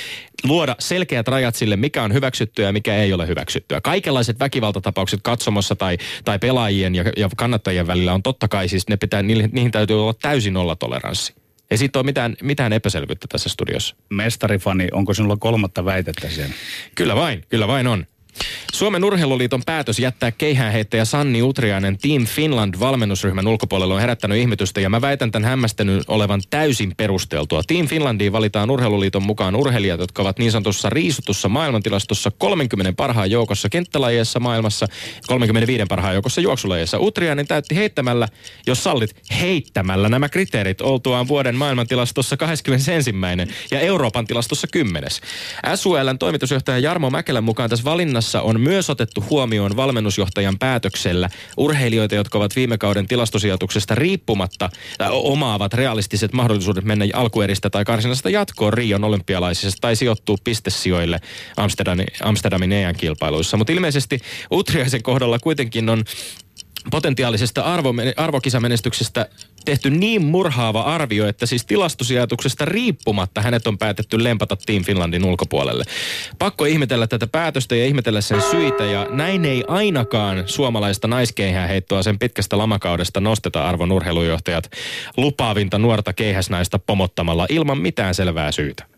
luoda 0.44 0.76
selkeät 0.78 1.28
rajat 1.28 1.54
sille, 1.54 1.76
mikä 1.76 2.02
on 2.02 2.12
hyväksyttyä 2.12 2.66
ja 2.66 2.72
mikä 2.72 2.96
ei 2.96 3.12
ole 3.12 3.26
hyväksyttyä. 3.26 3.80
Kaikenlaiset 3.80 4.40
väkivaltatapaukset 4.40 5.20
katsomossa 5.22 5.76
tai, 5.76 5.98
tai 6.24 6.38
pelaajien 6.38 6.94
ja, 6.94 7.04
ja 7.16 7.28
kannattajien 7.36 7.86
välillä 7.86 8.14
on 8.14 8.22
totta 8.22 8.48
kai 8.48 8.68
siis, 8.68 8.88
ne 8.88 8.96
pitää, 8.96 9.22
niihin, 9.22 9.50
niihin 9.52 9.70
täytyy 9.70 10.02
olla 10.02 10.14
täysin 10.14 10.54
nollatoleranssi. 10.54 11.47
Ei 11.70 11.78
siitä 11.78 11.98
ole 11.98 12.06
mitään, 12.06 12.36
mitään 12.42 12.72
epäselvyyttä 12.72 13.26
tässä 13.28 13.48
studiossa. 13.48 13.96
Mestarifani, 14.10 14.88
onko 14.92 15.14
sinulla 15.14 15.36
kolmatta 15.36 15.84
väitettä 15.84 16.30
siellä? 16.30 16.54
Kyllä 16.94 17.16
vain, 17.16 17.44
kyllä 17.48 17.68
vain 17.68 17.86
on. 17.86 18.06
Suomen 18.72 19.04
urheiluliiton 19.04 19.62
päätös 19.66 19.98
jättää 19.98 20.30
keihäänheittäjä 20.30 21.04
Sanni 21.04 21.42
Utriainen 21.42 21.98
Team 21.98 22.26
Finland 22.26 22.74
valmennusryhmän 22.80 23.48
ulkopuolelle 23.48 23.94
on 23.94 24.00
herättänyt 24.00 24.38
ihmetystä 24.38 24.80
ja 24.80 24.90
mä 24.90 25.00
väitän 25.00 25.30
tämän 25.30 25.48
hämmästänyt 25.48 26.04
olevan 26.08 26.40
täysin 26.50 26.92
perusteltua. 26.96 27.62
Team 27.66 27.86
Finlandiin 27.86 28.32
valitaan 28.32 28.70
urheiluliiton 28.70 29.22
mukaan 29.22 29.56
urheilijat, 29.56 30.00
jotka 30.00 30.22
ovat 30.22 30.38
niin 30.38 30.52
sanotussa 30.52 30.90
riisutussa 30.90 31.48
maailmantilastossa 31.48 32.30
30 32.38 32.92
parhaan 32.96 33.30
joukossa 33.30 33.68
kenttälajeissa 33.68 34.40
maailmassa, 34.40 34.86
35 35.26 35.84
parhaan 35.88 36.14
joukossa 36.14 36.40
juoksulajeissa. 36.40 36.98
Utriainen 36.98 37.46
täytti 37.46 37.76
heittämällä, 37.76 38.28
jos 38.66 38.84
sallit, 38.84 39.16
heittämällä 39.40 40.08
nämä 40.08 40.28
kriteerit 40.28 40.80
oltuaan 40.80 41.28
vuoden 41.28 41.56
maailmantilastossa 41.56 42.36
21. 42.36 42.90
ja 43.70 43.80
Euroopan 43.80 44.26
tilastossa 44.26 44.66
10. 44.66 45.10
SULn 45.74 46.18
toimitusjohtaja 46.18 46.78
Jarmo 46.78 47.10
Mäkelän 47.10 47.44
mukaan 47.44 47.70
tässä 47.70 47.84
valinnassa 47.84 48.27
Suomessa 48.28 48.48
on 48.48 48.60
myös 48.60 48.90
otettu 48.90 49.24
huomioon 49.30 49.76
valmennusjohtajan 49.76 50.58
päätöksellä 50.58 51.28
urheilijoita, 51.56 52.14
jotka 52.14 52.38
ovat 52.38 52.56
viime 52.56 52.78
kauden 52.78 53.06
tilastosijoituksesta 53.06 53.94
riippumatta 53.94 54.70
äh, 55.00 55.08
omaavat 55.12 55.74
realistiset 55.74 56.32
mahdollisuudet 56.32 56.84
mennä 56.84 57.04
alkueristä 57.14 57.70
tai 57.70 57.84
karsinasta 57.84 58.30
jatkoon 58.30 58.72
Rion 58.72 59.04
olympialaisista 59.04 59.80
tai 59.80 59.96
sijoittuu 59.96 60.38
pistesijoille 60.44 61.20
Amsterdamin, 61.56 62.06
Amsterdamin 62.22 62.72
EM-kilpailuissa. 62.72 63.56
Mutta 63.56 63.72
ilmeisesti 63.72 64.20
Utriaisen 64.52 65.02
kohdalla 65.02 65.38
kuitenkin 65.38 65.88
on 65.88 66.04
potentiaalisesta 66.90 67.62
arvo, 67.62 67.94
arvokisamenestyksestä 68.16 69.28
tehty 69.64 69.90
niin 69.90 70.22
murhaava 70.22 70.82
arvio, 70.82 71.28
että 71.28 71.46
siis 71.46 71.66
tilastosijoituksesta 71.66 72.64
riippumatta 72.64 73.42
hänet 73.42 73.66
on 73.66 73.78
päätetty 73.78 74.24
lempata 74.24 74.56
Team 74.56 74.84
Finlandin 74.84 75.24
ulkopuolelle. 75.24 75.84
Pakko 76.38 76.64
ihmetellä 76.64 77.06
tätä 77.06 77.26
päätöstä 77.26 77.76
ja 77.76 77.84
ihmetellä 77.84 78.20
sen 78.20 78.42
syitä 78.42 78.84
ja 78.84 79.06
näin 79.10 79.44
ei 79.44 79.64
ainakaan 79.68 80.42
suomalaista 80.46 81.08
naiskeihää 81.08 81.66
heittoa 81.66 82.02
sen 82.02 82.18
pitkästä 82.18 82.58
lamakaudesta 82.58 83.20
nosteta 83.20 83.68
arvon 83.68 83.92
urheilujohtajat 83.92 84.70
lupaavinta 85.16 85.78
nuorta 85.78 86.12
keihäsnaista 86.12 86.78
pomottamalla 86.78 87.46
ilman 87.48 87.78
mitään 87.78 88.14
selvää 88.14 88.52
syytä 88.52 88.97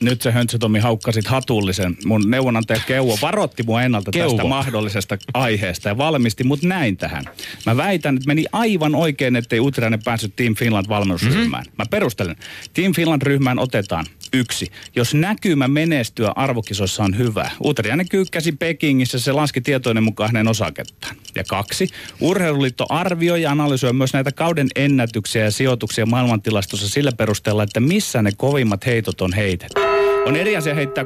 nyt 0.00 0.22
se 0.22 0.30
Höntsätomi 0.30 0.78
haukkasit 0.78 1.26
hatullisen. 1.26 1.96
Mun 2.04 2.30
neuvonantaja 2.30 2.80
Keuvo 2.86 3.18
varotti 3.22 3.62
mua 3.62 3.82
ennalta 3.82 4.10
Keuvo. 4.10 4.30
tästä 4.30 4.48
mahdollisesta 4.48 5.18
aiheesta 5.34 5.88
ja 5.88 5.98
valmisti 5.98 6.44
mut 6.44 6.62
näin 6.62 6.96
tähän. 6.96 7.24
Mä 7.66 7.76
väitän, 7.76 8.16
että 8.16 8.26
meni 8.26 8.44
aivan 8.52 8.94
oikein, 8.94 9.36
ettei 9.36 9.60
Utriainen 9.60 10.02
päässyt 10.04 10.36
Team 10.36 10.54
Finland 10.54 10.88
valmennusryhmään. 10.88 11.64
Mm-hmm. 11.64 11.76
Mä 11.78 11.84
perustelen. 11.90 12.36
Team 12.72 12.92
Finland 12.92 13.22
ryhmään 13.22 13.58
otetaan 13.58 14.06
Yksi. 14.32 14.70
Jos 14.96 15.14
näkymä 15.14 15.68
menestyä 15.68 16.32
arvokisossa 16.36 17.04
on 17.04 17.18
hyvä. 17.18 17.50
Utriainen 17.64 18.08
kyykkäsi 18.08 18.52
Pekingissä, 18.52 19.18
se 19.18 19.32
laski 19.32 19.60
tietoinen 19.60 20.04
mukaan 20.04 20.28
hänen 20.28 20.48
osakettaan. 20.48 21.16
Ja 21.34 21.44
kaksi. 21.44 21.88
Urheiluliitto 22.20 22.86
arvioi 22.88 23.42
ja 23.42 23.50
analysoi 23.50 23.92
myös 23.92 24.12
näitä 24.12 24.32
kauden 24.32 24.68
ennätyksiä 24.76 25.44
ja 25.44 25.50
sijoituksia 25.50 26.06
maailmantilastossa 26.06 26.88
sillä 26.88 27.12
perusteella, 27.12 27.62
että 27.62 27.80
missä 27.80 28.22
ne 28.22 28.30
kovimmat 28.36 28.86
heitot 28.86 29.20
on 29.20 29.32
heitetty. 29.32 29.91
On 30.26 30.36
eri 30.36 30.56
asia 30.56 30.74
heittää 30.74 31.04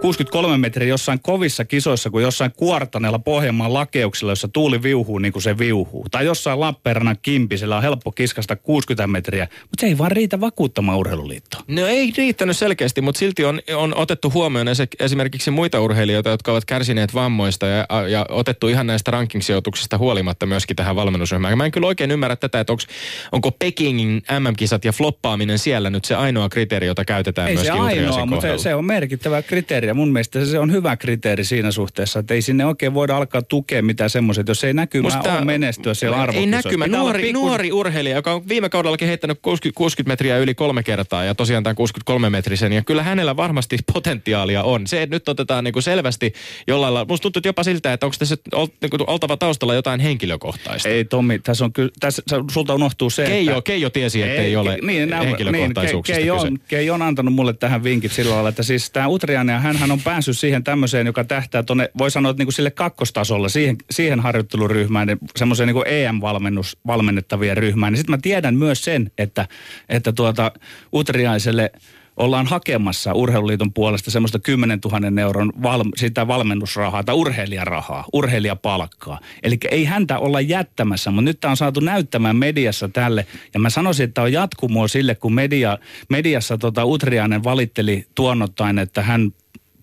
63 0.00 0.58
metriä 0.58 0.88
jossain 0.88 1.20
kovissa 1.22 1.64
kisoissa 1.64 2.10
kuin 2.10 2.22
jossain 2.22 2.52
kuortaneella 2.56 3.18
Pohjanmaan 3.18 3.74
lakeuksilla, 3.74 4.32
jossa 4.32 4.48
tuuli 4.48 4.82
viuhuu 4.82 5.18
niin 5.18 5.32
kuin 5.32 5.42
se 5.42 5.58
viuhuu. 5.58 6.06
Tai 6.10 6.24
jossain 6.24 6.60
Lappeenrannan 6.60 7.16
kimpisellä 7.22 7.76
on 7.76 7.82
helppo 7.82 8.12
kiskasta 8.12 8.56
60 8.56 9.06
metriä, 9.06 9.44
mutta 9.44 9.80
se 9.80 9.86
ei 9.86 9.98
vaan 9.98 10.10
riitä 10.10 10.40
vakuuttamaan 10.40 10.98
urheiluliittoa. 10.98 11.60
No 11.68 11.86
ei 11.86 12.12
riittänyt 12.16 12.56
selkeästi, 12.56 13.00
mutta 13.00 13.18
silti 13.18 13.44
on, 13.44 13.60
on 13.74 13.96
otettu 13.96 14.30
huomioon 14.30 14.68
esimerkiksi 15.00 15.50
muita 15.50 15.80
urheilijoita, 15.80 16.30
jotka 16.30 16.52
ovat 16.52 16.64
kärsineet 16.64 17.14
vammoista 17.14 17.66
ja, 17.66 17.86
ja 18.08 18.26
otettu 18.28 18.68
ihan 18.68 18.86
näistä 18.86 19.10
rankingsijoituksista 19.10 19.98
huolimatta 19.98 20.46
myöskin 20.46 20.76
tähän 20.76 20.96
valmennusryhmään. 20.96 21.58
Mä 21.58 21.64
en 21.64 21.70
kyllä 21.70 21.86
oikein 21.86 22.10
ymmärrä 22.10 22.36
tätä, 22.36 22.60
että 22.60 22.72
onks, 22.72 22.86
onko 23.32 23.50
Pekingin 23.50 24.22
MM-kisat 24.40 24.84
ja 24.84 24.92
floppaaminen 24.92 25.58
siellä 25.58 25.90
nyt 25.90 26.04
se 26.04 26.14
ainoa 26.14 26.48
kriteeri, 26.48 26.86
jota 26.86 27.04
käytetään 27.04 27.48
ei 27.48 27.54
myöskin 27.54 27.74
se 27.74 27.80
ainoa, 27.80 28.26
mutta 28.26 28.47
se, 28.56 28.62
se 28.62 28.74
on 28.74 28.84
merkittävä 28.84 29.42
kriteeri 29.42 29.86
ja 29.86 29.94
mun 29.94 30.12
mielestä 30.12 30.44
se 30.44 30.58
on 30.58 30.72
hyvä 30.72 30.96
kriteeri 30.96 31.44
siinä 31.44 31.70
suhteessa, 31.70 32.18
että 32.18 32.34
ei 32.34 32.42
sinne 32.42 32.66
oikein 32.66 32.94
voida 32.94 33.16
alkaa 33.16 33.42
tukea 33.42 33.82
mitään 33.82 34.10
semmoiset, 34.10 34.48
jos 34.48 34.64
ei 34.64 34.74
näkymä 34.74 35.02
Musta, 35.02 35.32
ole 35.32 35.44
menestyä 35.44 35.94
siellä 35.94 36.16
arvokisoissa. 36.16 36.56
Ei 36.56 36.62
näkymä, 36.64 36.86
nuori, 36.86 37.22
pikku... 37.22 37.40
nuori 37.40 37.72
urheilija, 37.72 38.16
joka 38.16 38.32
on 38.32 38.48
viime 38.48 38.68
kaudellakin 38.68 39.08
heittänyt 39.08 39.38
60, 39.42 39.76
60 39.76 40.12
metriä 40.12 40.38
yli 40.38 40.54
kolme 40.54 40.82
kertaa 40.82 41.24
ja 41.24 41.34
tosiaan 41.34 41.64
tämän 41.64 41.76
63 41.76 42.30
metrisen 42.30 42.72
ja 42.72 42.82
kyllä 42.82 43.02
hänellä 43.02 43.36
varmasti 43.36 43.78
potentiaalia 43.92 44.62
on. 44.62 44.86
Se, 44.86 45.02
että 45.02 45.16
nyt 45.16 45.28
otetaan 45.28 45.64
niin 45.64 45.72
kuin 45.72 45.82
selvästi 45.82 46.32
jollain 46.66 46.94
lailla, 46.94 47.08
musta 47.08 47.22
tuntuu 47.22 47.42
jopa 47.44 47.62
siltä, 47.62 47.92
että 47.92 48.06
onko 48.06 48.16
tässä 48.18 48.36
niin 48.54 48.90
kuin, 48.90 49.02
oltava 49.06 49.36
taustalla 49.36 49.74
jotain 49.74 50.00
henkilökohtaista. 50.00 50.88
Ei 50.88 51.04
Tommi, 51.04 51.38
tässä 51.38 51.64
on 51.64 51.72
kyllä, 51.72 51.90
tässä, 52.00 52.22
sulta 52.50 52.74
unohtuu 52.74 53.10
se, 53.10 53.26
Keijo, 53.26 53.58
että... 53.58 53.62
Keijo 53.62 53.90
tiesi, 53.90 54.22
että 54.22 54.34
ei, 54.34 54.46
ei 54.46 54.56
ole 54.56 54.78
niin, 54.82 55.12
henkilökohtaisuuksista 55.12 56.18
niin, 56.18 56.22
Keijo 56.22 56.36
on, 56.36 56.58
Keijo 56.68 56.94
on 56.94 57.02
antanut 57.02 57.34
mulle 57.34 57.52
tähän 57.52 57.84
vinkit 57.84 58.12
sillä 58.12 58.37
lailla, 58.38 58.48
että 58.48 58.62
siis 58.62 58.90
tämä 58.90 59.08
Utriainen, 59.08 59.60
hän 59.60 59.90
on 59.90 60.00
päässyt 60.00 60.38
siihen 60.38 60.64
tämmöiseen, 60.64 61.06
joka 61.06 61.24
tähtää 61.24 61.62
tuonne, 61.62 61.90
voi 61.98 62.10
sanoa, 62.10 62.30
että 62.30 62.40
niin 62.40 62.46
kuin 62.46 62.54
sille 62.54 62.70
kakkostasolle, 62.70 63.48
siihen, 63.48 63.76
siihen 63.90 64.20
harjoitteluryhmään, 64.20 65.06
niin 65.06 65.18
semmoiseen 65.36 65.66
niin 65.66 65.86
EM-valmennus, 65.86 66.76
valmennettavien 66.86 67.56
ryhmään. 67.56 67.92
Niin 67.92 67.98
sitten 67.98 68.12
mä 68.12 68.18
tiedän 68.22 68.54
myös 68.54 68.84
sen, 68.84 69.10
että, 69.18 69.48
että 69.88 70.12
tuota 70.12 70.52
Utriaiselle 70.92 71.72
ollaan 72.18 72.46
hakemassa 72.46 73.12
urheiluliiton 73.12 73.72
puolesta 73.72 74.10
semmoista 74.10 74.38
10 74.38 74.78
000 74.84 75.22
euron 75.22 75.52
val, 75.62 75.84
sitä 75.96 76.28
valmennusrahaa 76.28 77.04
tai 77.04 77.14
urheilijarahaa, 77.14 78.04
urheilijapalkkaa. 78.12 79.20
Eli 79.42 79.58
ei 79.70 79.84
häntä 79.84 80.18
olla 80.18 80.40
jättämässä, 80.40 81.10
mutta 81.10 81.24
nyt 81.24 81.40
tämä 81.40 81.50
on 81.50 81.56
saatu 81.56 81.80
näyttämään 81.80 82.36
mediassa 82.36 82.88
tälle. 82.88 83.26
Ja 83.54 83.60
mä 83.60 83.70
sanoisin, 83.70 84.04
että 84.04 84.22
on 84.22 84.32
jatkumoa 84.32 84.88
sille, 84.88 85.14
kun 85.14 85.34
media, 85.34 85.78
mediassa 86.08 86.58
tota 86.58 86.84
Utriainen 86.84 87.44
valitteli 87.44 88.06
tuonnottain, 88.14 88.78
että 88.78 89.02
hän 89.02 89.32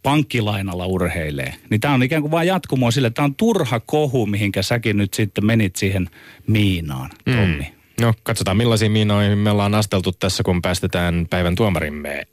pankkilainalla 0.03 0.85
urheilee. 0.85 1.53
Niin 1.69 1.81
tämä 1.81 1.93
on 1.93 2.03
ikään 2.03 2.21
kuin 2.21 2.31
vain 2.31 2.47
jatkumoa 2.47 2.91
sille, 2.91 3.07
että 3.07 3.15
tämä 3.15 3.25
on 3.25 3.35
turha 3.35 3.79
kohu, 3.79 4.25
mihinkä 4.25 4.61
säkin 4.61 4.97
nyt 4.97 5.13
sitten 5.13 5.45
menit 5.45 5.75
siihen 5.75 6.09
miinaan, 6.47 7.09
Tommi. 7.25 7.67
Mm. 7.69 7.74
No, 8.01 8.13
katsotaan 8.23 8.57
millaisiin 8.57 8.91
miinoihin 8.91 9.37
me 9.37 9.51
ollaan 9.51 9.75
asteltu 9.75 10.11
tässä, 10.11 10.43
kun 10.43 10.61
päästetään 10.61 11.27
päivän 11.29 11.55
tuomarimme 11.55 12.27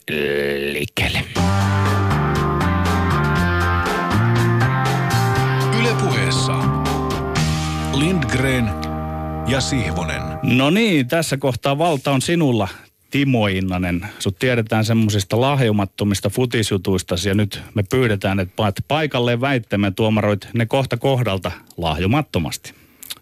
liikkeelle. 0.71 1.23
Ylepuheessa 5.79 6.53
Lindgren 7.93 8.69
ja 9.47 9.61
Sihvonen. 9.61 10.21
No 10.43 10.69
niin, 10.69 11.07
tässä 11.07 11.37
kohtaa 11.37 11.77
valta 11.77 12.11
on 12.11 12.21
sinulla, 12.21 12.67
Timo 13.11 13.47
Innanen. 13.47 14.07
Sut 14.19 14.39
tiedetään 14.39 14.85
semmoisista 14.85 15.41
lahjomattomista 15.41 16.29
futisjutuista 16.29 17.15
ja 17.25 17.33
nyt 17.33 17.61
me 17.73 17.83
pyydetään, 17.89 18.39
että 18.39 18.53
paat 18.55 18.75
paikalleen 18.87 19.41
väittämään 19.41 19.95
tuomaroit 19.95 20.47
ne 20.53 20.65
kohta 20.65 20.97
kohdalta 20.97 21.51
lahjomattomasti. 21.77 22.73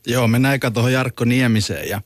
Joo, 0.08 0.28
mennään 0.28 0.56
eka 0.56 0.72
tuohon 0.72 0.94
Jarkko 0.94 1.26
Niemiseen 1.26 1.90
ja 1.90 2.02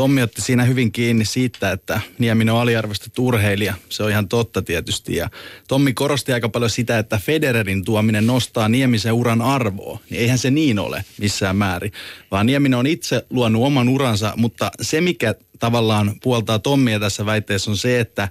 Tommi 0.00 0.22
otti 0.22 0.42
siinä 0.42 0.64
hyvin 0.64 0.92
kiinni 0.92 1.24
siitä, 1.24 1.72
että 1.72 2.00
Nieminen 2.18 2.54
on 2.54 2.60
aliarvostettu 2.60 3.26
urheilija. 3.26 3.74
Se 3.88 4.02
on 4.02 4.10
ihan 4.10 4.28
totta 4.28 4.62
tietysti. 4.62 5.16
Ja 5.16 5.30
Tommi 5.68 5.92
korosti 5.92 6.32
aika 6.32 6.48
paljon 6.48 6.70
sitä, 6.70 6.98
että 6.98 7.18
Federerin 7.18 7.84
tuominen 7.84 8.26
nostaa 8.26 8.68
Niemisen 8.68 9.12
uran 9.12 9.42
arvoa. 9.42 9.98
Niin 10.10 10.20
eihän 10.20 10.38
se 10.38 10.50
niin 10.50 10.78
ole 10.78 11.04
missään 11.18 11.56
määrin. 11.56 11.92
Vaan 12.30 12.46
Nieminen 12.46 12.78
on 12.78 12.86
itse 12.86 13.26
luonut 13.30 13.64
oman 13.64 13.88
uransa, 13.88 14.32
mutta 14.36 14.70
se 14.80 15.00
mikä 15.00 15.34
tavallaan 15.58 16.12
puoltaa 16.22 16.58
Tommia 16.58 17.00
tässä 17.00 17.26
väitteessä 17.26 17.70
on 17.70 17.76
se, 17.76 18.00
että 18.00 18.28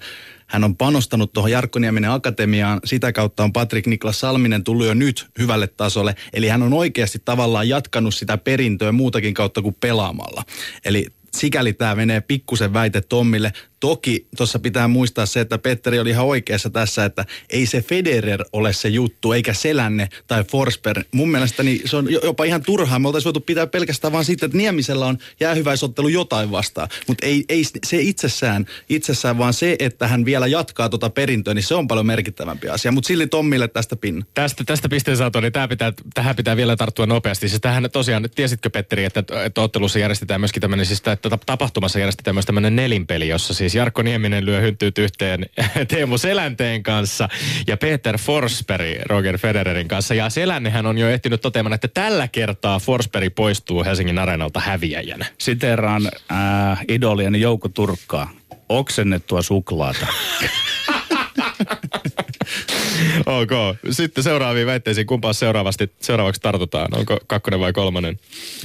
hän 0.47 0.63
on 0.63 0.75
panostanut 0.75 1.33
tuohon 1.33 1.51
Jarkko 1.51 1.79
Nieminen 1.79 2.11
Akatemiaan. 2.11 2.79
Sitä 2.85 3.11
kautta 3.11 3.43
on 3.43 3.53
Patrik 3.53 3.87
Niklas 3.87 4.19
Salminen 4.19 4.63
tullut 4.63 4.85
jo 4.85 4.93
nyt 4.93 5.27
hyvälle 5.39 5.67
tasolle. 5.67 6.15
Eli 6.33 6.47
hän 6.47 6.63
on 6.63 6.73
oikeasti 6.73 7.21
tavallaan 7.25 7.69
jatkanut 7.69 8.15
sitä 8.15 8.37
perintöä 8.37 8.91
muutakin 8.91 9.33
kautta 9.33 9.61
kuin 9.61 9.77
pelaamalla. 9.79 10.43
Eli 10.85 11.07
sikäli 11.39 11.73
tämä 11.73 11.95
menee 11.95 12.21
pikkusen 12.21 12.73
väite 12.73 13.01
Tommille. 13.01 13.53
Toki 13.79 14.27
tuossa 14.37 14.59
pitää 14.59 14.87
muistaa 14.87 15.25
se, 15.25 15.39
että 15.39 15.57
Petteri 15.57 15.99
oli 15.99 16.09
ihan 16.09 16.25
oikeassa 16.25 16.69
tässä, 16.69 17.05
että 17.05 17.25
ei 17.49 17.65
se 17.65 17.81
Federer 17.81 18.43
ole 18.53 18.73
se 18.73 18.89
juttu, 18.89 19.31
eikä 19.31 19.53
Selänne 19.53 20.09
tai 20.27 20.43
Forsberg. 20.43 21.07
Mun 21.11 21.31
mielestäni 21.31 21.81
se 21.85 21.97
on 21.97 22.11
jopa 22.11 22.43
ihan 22.43 22.63
turhaa. 22.63 22.99
Me 22.99 23.07
oltaisiin 23.07 23.25
voitu 23.25 23.39
pitää 23.39 23.67
pelkästään 23.67 24.13
vaan 24.13 24.25
siitä, 24.25 24.45
että 24.45 24.57
Niemisellä 24.57 25.05
on 25.05 25.17
jäähyväisottelu 25.39 26.07
jotain 26.07 26.51
vastaan. 26.51 26.89
Mutta 27.07 27.25
ei, 27.25 27.45
ei 27.49 27.63
se 27.85 27.97
itsessään, 28.01 28.65
itsessään, 28.89 29.37
vaan 29.37 29.53
se, 29.53 29.75
että 29.79 30.07
hän 30.07 30.25
vielä 30.25 30.47
jatkaa 30.47 30.89
tuota 30.89 31.09
perintöä, 31.09 31.53
niin 31.53 31.63
se 31.63 31.75
on 31.75 31.87
paljon 31.87 32.05
merkittävämpi 32.05 32.69
asia. 32.69 32.91
Mutta 32.91 33.07
silti 33.07 33.27
Tommille 33.27 33.67
tästä 33.67 33.95
pinna. 33.95 34.25
Tästä, 34.33 34.63
tästä 34.63 34.89
pisteen 34.89 35.17
saatu, 35.17 35.39
niin 35.39 35.53
tää 35.53 35.67
pitää, 35.67 35.93
tähän 36.13 36.35
pitää 36.35 36.57
vielä 36.57 36.75
tarttua 36.75 37.05
nopeasti. 37.05 37.49
Siis 37.49 37.61
tähän 37.61 37.89
tosiaan, 37.91 38.29
tiesitkö 38.35 38.69
Petteri, 38.69 39.05
että, 39.05 39.23
että 39.45 39.61
ottelussa 39.61 39.99
järjestetään 39.99 40.41
myöskin 40.41 40.61
tämmöinen, 40.61 40.85
siis 40.85 41.01
että 41.05 41.29
tapahtumassa 41.45 41.99
järjestetään 41.99 42.35
myös 42.35 42.45
tämmöinen 42.45 42.75
nelinpeli, 42.75 43.27
jossa 43.27 43.53
siis 43.53 43.68
Jarkko 43.75 44.01
Nieminen 44.01 44.45
lyö 44.45 44.61
hynttyyt 44.61 44.97
yhteen 44.97 45.45
Teemu 45.87 46.17
Selänteen 46.17 46.83
kanssa 46.83 47.29
ja 47.67 47.77
Peter 47.77 48.17
Forsberg 48.17 49.01
Roger 49.05 49.37
Federerin 49.37 49.87
kanssa. 49.87 50.13
Ja 50.13 50.29
Selännehän 50.29 50.85
on 50.85 50.97
jo 50.97 51.09
ehtinyt 51.09 51.41
toteamaan, 51.41 51.73
että 51.73 51.87
tällä 51.87 52.27
kertaa 52.27 52.79
Forsberg 52.79 53.35
poistuu 53.35 53.83
Helsingin 53.83 54.19
areenalta 54.19 54.59
häviäjänä. 54.59 55.25
Siteraan 55.37 56.11
äh, 56.31 56.79
idolien 56.87 57.35
Jouko 57.35 57.69
Turkkaa. 57.69 58.31
Oksennettua 58.69 59.41
suklaata. 59.41 60.07
ok. 63.41 63.77
Sitten 63.91 64.23
seuraaviin 64.23 64.67
väitteisiin. 64.67 65.07
Kumpaan 65.07 65.33
seuraavasti, 65.33 65.91
seuraavaksi 65.99 66.41
tartutaan? 66.41 66.87
Onko 66.97 67.17
kakkonen 67.27 67.59
vai 67.59 67.73
kolmonen? 67.73 68.19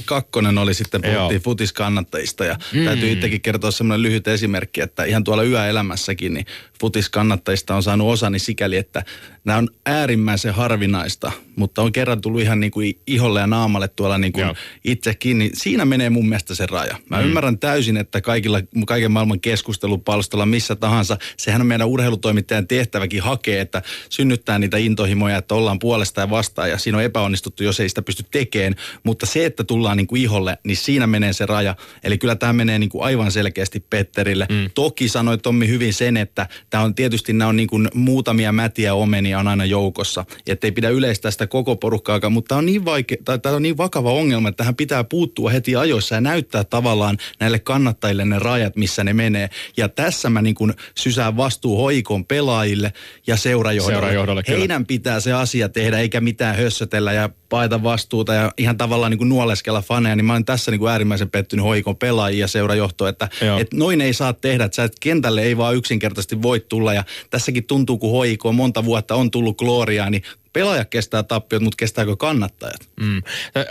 Kakkonen 0.05 0.57
oli 0.57 0.73
sitten, 0.73 1.01
puhuttiin 1.01 1.41
futiskannattajista 1.41 2.45
ja 2.45 2.57
mm. 2.73 2.85
täytyy 2.85 3.11
itsekin 3.11 3.41
kertoa 3.41 3.71
semmoinen 3.71 4.01
lyhyt 4.01 4.27
esimerkki, 4.27 4.81
että 4.81 5.03
ihan 5.03 5.23
tuolla 5.23 5.43
yöelämässäkin 5.43 6.33
niin 6.33 6.45
futiskannattajista 6.79 7.75
on 7.75 7.83
saanut 7.83 8.11
osani 8.11 8.39
sikäli, 8.39 8.77
että 8.77 9.03
nämä 9.45 9.57
on 9.57 9.69
äärimmäisen 9.85 10.53
harvinaista, 10.53 11.31
mutta 11.55 11.81
on 11.81 11.91
kerran 11.91 12.21
tullut 12.21 12.41
ihan 12.41 12.59
niin 12.59 12.71
kuin 12.71 12.99
iholle 13.07 13.39
ja 13.39 13.47
naamalle 13.47 13.87
tuolla 13.87 14.17
niin 14.17 14.33
kuin 14.33 14.45
itsekin, 14.83 15.37
niin 15.37 15.51
siinä 15.53 15.85
menee 15.85 16.09
mun 16.09 16.29
mielestä 16.29 16.55
se 16.55 16.65
raja. 16.65 16.97
Mä 17.09 17.17
mm. 17.17 17.23
ymmärrän 17.25 17.59
täysin, 17.59 17.97
että 17.97 18.21
kaikilla, 18.21 18.61
kaiken 18.87 19.11
maailman 19.11 19.39
keskustelupalstalla 19.39 20.45
missä 20.45 20.75
tahansa, 20.75 21.17
sehän 21.37 21.61
on 21.61 21.67
meidän 21.67 21.87
urheilutoimittajan 21.87 22.67
tehtäväkin 22.67 23.21
hakea, 23.21 23.61
että 23.61 23.81
synnyttää 24.25 24.59
niitä 24.59 24.77
intohimoja, 24.77 25.37
että 25.37 25.55
ollaan 25.55 25.79
puolesta 25.79 26.21
ja 26.21 26.29
vastaan 26.29 26.69
ja 26.69 26.77
siinä 26.77 26.97
on 26.97 27.03
epäonnistuttu, 27.03 27.63
jos 27.63 27.79
ei 27.79 27.89
sitä 27.89 28.01
pysty 28.01 28.25
tekemään, 28.31 28.75
mutta 29.03 29.25
se, 29.25 29.45
että 29.45 29.63
tullaan 29.63 29.97
niin 29.97 30.07
kuin 30.07 30.21
iholle, 30.21 30.57
niin 30.63 30.77
siinä 30.77 31.07
menee 31.07 31.33
se 31.33 31.45
raja. 31.45 31.75
Eli 32.03 32.17
kyllä 32.17 32.35
tämä 32.35 32.53
menee 32.53 32.79
niin 32.79 32.89
kuin 32.89 33.03
aivan 33.03 33.31
selkeästi 33.31 33.79
Petterille. 33.79 34.47
Mm. 34.49 34.69
Toki 34.73 35.07
sanoi 35.07 35.37
Tommi 35.37 35.67
hyvin 35.67 35.93
sen, 35.93 36.17
että 36.17 36.47
tämä 36.69 36.83
on 36.83 36.95
tietysti 36.95 37.33
nämä 37.33 37.49
on 37.49 37.55
niin 37.55 37.67
kuin 37.67 37.87
muutamia 37.93 38.51
mätiä 38.51 38.93
omenia 38.93 39.39
on 39.39 39.47
aina 39.47 39.65
joukossa, 39.65 40.25
että 40.47 40.67
ei 40.67 40.71
pidä 40.71 40.89
yleistää 40.89 41.31
sitä 41.31 41.47
koko 41.47 41.75
porukkaa, 41.75 42.29
mutta 42.29 42.47
tämä 42.47 42.59
on 42.59 42.65
niin 42.65 42.83
tai 43.25 43.39
tämä 43.39 43.55
on 43.55 43.61
niin 43.61 43.77
vakava 43.77 44.11
ongelma, 44.11 44.49
että 44.49 44.57
tähän 44.57 44.75
pitää 44.75 45.03
puuttua 45.03 45.49
heti 45.49 45.75
ajoissa 45.75 46.15
ja 46.15 46.21
näyttää 46.21 46.63
tavallaan 46.63 47.17
näille 47.39 47.59
kannattajille 47.59 48.25
ne 48.25 48.39
rajat, 48.39 48.75
missä 48.75 49.03
ne 49.03 49.13
menee. 49.13 49.49
Ja 49.77 49.89
tässä 49.89 50.29
mä 50.29 50.41
niin 50.41 50.55
kuin 50.55 50.73
sysään 50.97 51.37
vastuu 51.37 51.77
hoikon 51.77 52.25
pelaajille 52.25 52.93
ja 53.27 53.37
seurajohdolle. 53.37 54.14
Seurajohdolle 54.15 54.59
Heidän 54.59 54.85
pitää 54.85 55.19
se 55.19 55.33
asia 55.33 55.69
tehdä, 55.69 55.99
eikä 55.99 56.21
mitään 56.21 56.55
hössötellä 56.55 57.13
ja 57.13 57.29
paita 57.49 57.83
vastuuta 57.83 58.33
ja 58.33 58.51
ihan 58.57 58.77
tavallaan 58.77 59.11
niin 59.11 59.17
kuin 59.17 59.29
nuoleskella 59.29 59.81
faneja, 59.81 60.15
niin 60.15 60.25
mä 60.25 60.33
olen 60.33 60.45
tässä 60.45 60.71
niin 60.71 60.79
kuin 60.79 60.91
äärimmäisen 60.91 61.29
pettynyt 61.29 61.65
hoikon 61.65 61.97
pelaajia 61.97 62.39
ja 62.39 62.47
seurajohto, 62.47 63.07
että 63.07 63.29
et 63.59 63.73
noin 63.73 64.01
ei 64.01 64.13
saa 64.13 64.33
tehdä, 64.33 64.63
että 64.63 64.75
sä 64.75 64.83
et 64.83 64.99
kentälle 64.99 65.41
ei 65.41 65.57
vaan 65.57 65.75
yksinkertaisesti 65.75 66.41
voi 66.41 66.59
tulla 66.59 66.93
ja 66.93 67.03
tässäkin 67.29 67.63
tuntuu, 67.63 67.97
kun 67.97 68.11
hoiko 68.11 68.51
monta 68.51 68.85
vuotta 68.85 69.15
on 69.15 69.31
tullut 69.31 69.57
gloriaa, 69.57 70.09
niin 70.09 70.23
pelaajat 70.55 70.89
kestää 70.89 71.23
tappiot, 71.23 71.61
mutta 71.61 71.77
kestääkö 71.77 72.15
kannattajat? 72.15 72.89
Mm. 72.99 73.21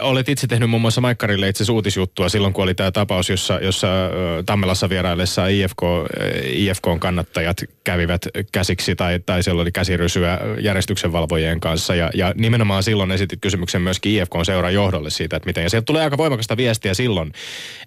Olet 0.01 0.29
itse 0.29 0.47
tehnyt 0.47 0.71
muun 0.71 0.81
muassa 0.81 1.01
Maikkarille 1.01 1.49
itse 1.49 1.73
uutisjuttua 1.73 2.29
silloin, 2.29 2.53
kun 2.53 2.65
oli 2.65 2.75
tämä 2.75 2.93
tapaus, 2.93 3.31
jossa, 3.31 3.59
jossa 3.63 3.87
Tammelassa 4.47 4.89
vieraillessa 4.89 5.47
IFK, 5.47 5.83
IFKn 6.45 7.01
kannattajat 7.01 7.57
kävivät 7.85 8.27
käsiksi 8.53 8.97
tai, 8.97 9.21
tai 9.27 9.43
siellä 9.43 9.63
oli 9.63 9.73
käsirysyä 9.73 10.39
järjestyksenvalvojien 10.61 11.61
kanssa. 11.61 11.95
Ja, 11.95 12.11
ja 12.15 12.33
nimenomaan 12.37 12.83
silloin 12.83 13.11
esitit 13.11 13.41
kysymyksen 13.41 13.83
myöskin 13.83 14.13
IFKn 14.23 14.45
seuran 14.45 14.75
johdolle 14.75 15.11
siitä, 15.11 15.37
että 15.37 15.47
miten. 15.47 15.63
Ja 15.63 15.71
sieltä 15.71 15.85
tulee 15.85 16.03
aika 16.03 16.19
voimakasta 16.19 16.57
viestiä 16.57 16.95
silloin, 16.95 17.33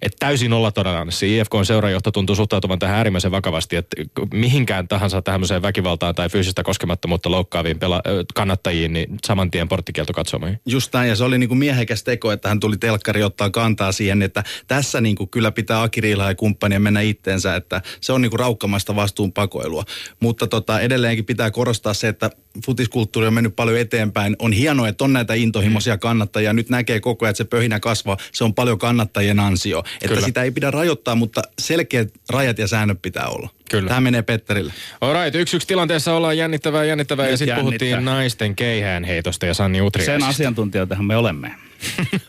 että 0.02 0.16
täysin 0.18 0.52
todennäköisesti 0.74 1.38
IFKn 1.38 1.64
seurajohto 1.64 2.10
tuntuu 2.10 2.36
suhtautuvan 2.36 2.78
tähän 2.78 2.96
äärimmäisen 2.96 3.30
vakavasti, 3.30 3.76
että 3.76 3.96
mihinkään 4.32 4.88
tahansa 4.88 5.22
tämmöiseen 5.22 5.62
väkivaltaan 5.62 6.14
tai 6.14 6.28
fyysistä 6.28 6.62
koskemattomuutta 6.62 7.30
loukkaaviin 7.30 7.76
pela- 7.76 8.02
kannattajiin 8.34 8.87
niin 8.92 9.18
saman 9.26 9.50
tien 9.50 9.68
porttikielto 9.68 10.12
katsomaan. 10.12 10.58
Just 10.66 10.92
näin, 10.92 11.08
ja 11.08 11.16
se 11.16 11.24
oli 11.24 11.38
niin 11.38 11.48
kuin 11.48 11.58
miehekäs 11.58 12.04
teko, 12.04 12.32
että 12.32 12.48
hän 12.48 12.60
tuli 12.60 12.76
telkkari 12.76 13.22
ottaa 13.22 13.50
kantaa 13.50 13.92
siihen, 13.92 14.22
että 14.22 14.44
tässä 14.66 15.00
niin 15.00 15.16
kuin 15.16 15.30
kyllä 15.30 15.52
pitää 15.52 15.82
Akiriilla 15.82 16.28
ja 16.28 16.34
kumppanien 16.34 16.82
mennä 16.82 17.00
itteensä, 17.00 17.56
että 17.56 17.82
se 18.00 18.12
on 18.12 18.22
niin 18.22 18.30
kuin 18.30 18.40
raukkamaista 18.40 18.96
vastuunpakoilua. 18.96 19.84
Mutta 20.20 20.46
tota, 20.46 20.80
edelleenkin 20.80 21.24
pitää 21.24 21.50
korostaa 21.50 21.94
se, 21.94 22.08
että 22.08 22.30
futiskulttuuri 22.66 23.26
on 23.26 23.34
mennyt 23.34 23.56
paljon 23.56 23.78
eteenpäin. 23.78 24.36
On 24.38 24.52
hienoa, 24.52 24.88
että 24.88 25.04
on 25.04 25.12
näitä 25.12 25.34
intohimoisia 25.34 25.94
mm. 25.94 26.00
kannattajia. 26.00 26.52
Nyt 26.52 26.68
näkee 26.68 27.00
koko 27.00 27.24
ajan, 27.24 27.30
että 27.30 27.38
se 27.38 27.44
pöhinä 27.44 27.80
kasvaa. 27.80 28.16
Se 28.32 28.44
on 28.44 28.54
paljon 28.54 28.78
kannattajien 28.78 29.40
ansio. 29.40 29.78
Että 29.78 30.08
Kyllä. 30.08 30.26
sitä 30.26 30.42
ei 30.42 30.50
pidä 30.50 30.70
rajoittaa, 30.70 31.14
mutta 31.14 31.42
selkeät 31.58 32.12
rajat 32.30 32.58
ja 32.58 32.68
säännöt 32.68 33.02
pitää 33.02 33.28
olla. 33.28 33.48
Kyllä. 33.70 33.88
Tämä 33.88 34.00
menee 34.00 34.22
Petterille. 34.22 34.72
Alright, 35.00 35.34
yksi 35.34 35.56
yksi 35.56 35.68
tilanteessa 35.68 36.14
ollaan 36.14 36.38
jännittävää, 36.38 36.84
jännittävää 36.84 37.24
Nyt 37.24 37.30
ja 37.30 37.36
sitten 37.36 37.56
puhuttiin 37.56 38.04
naisten 38.04 38.56
keihään 38.56 39.04
heitosta 39.04 39.46
ja 39.46 39.54
Sanni 39.54 39.80
Utriaisista. 39.80 40.20
Sen 40.20 40.28
asiantuntijoitahan 40.28 41.04
me 41.04 41.16
olemme. 41.16 41.54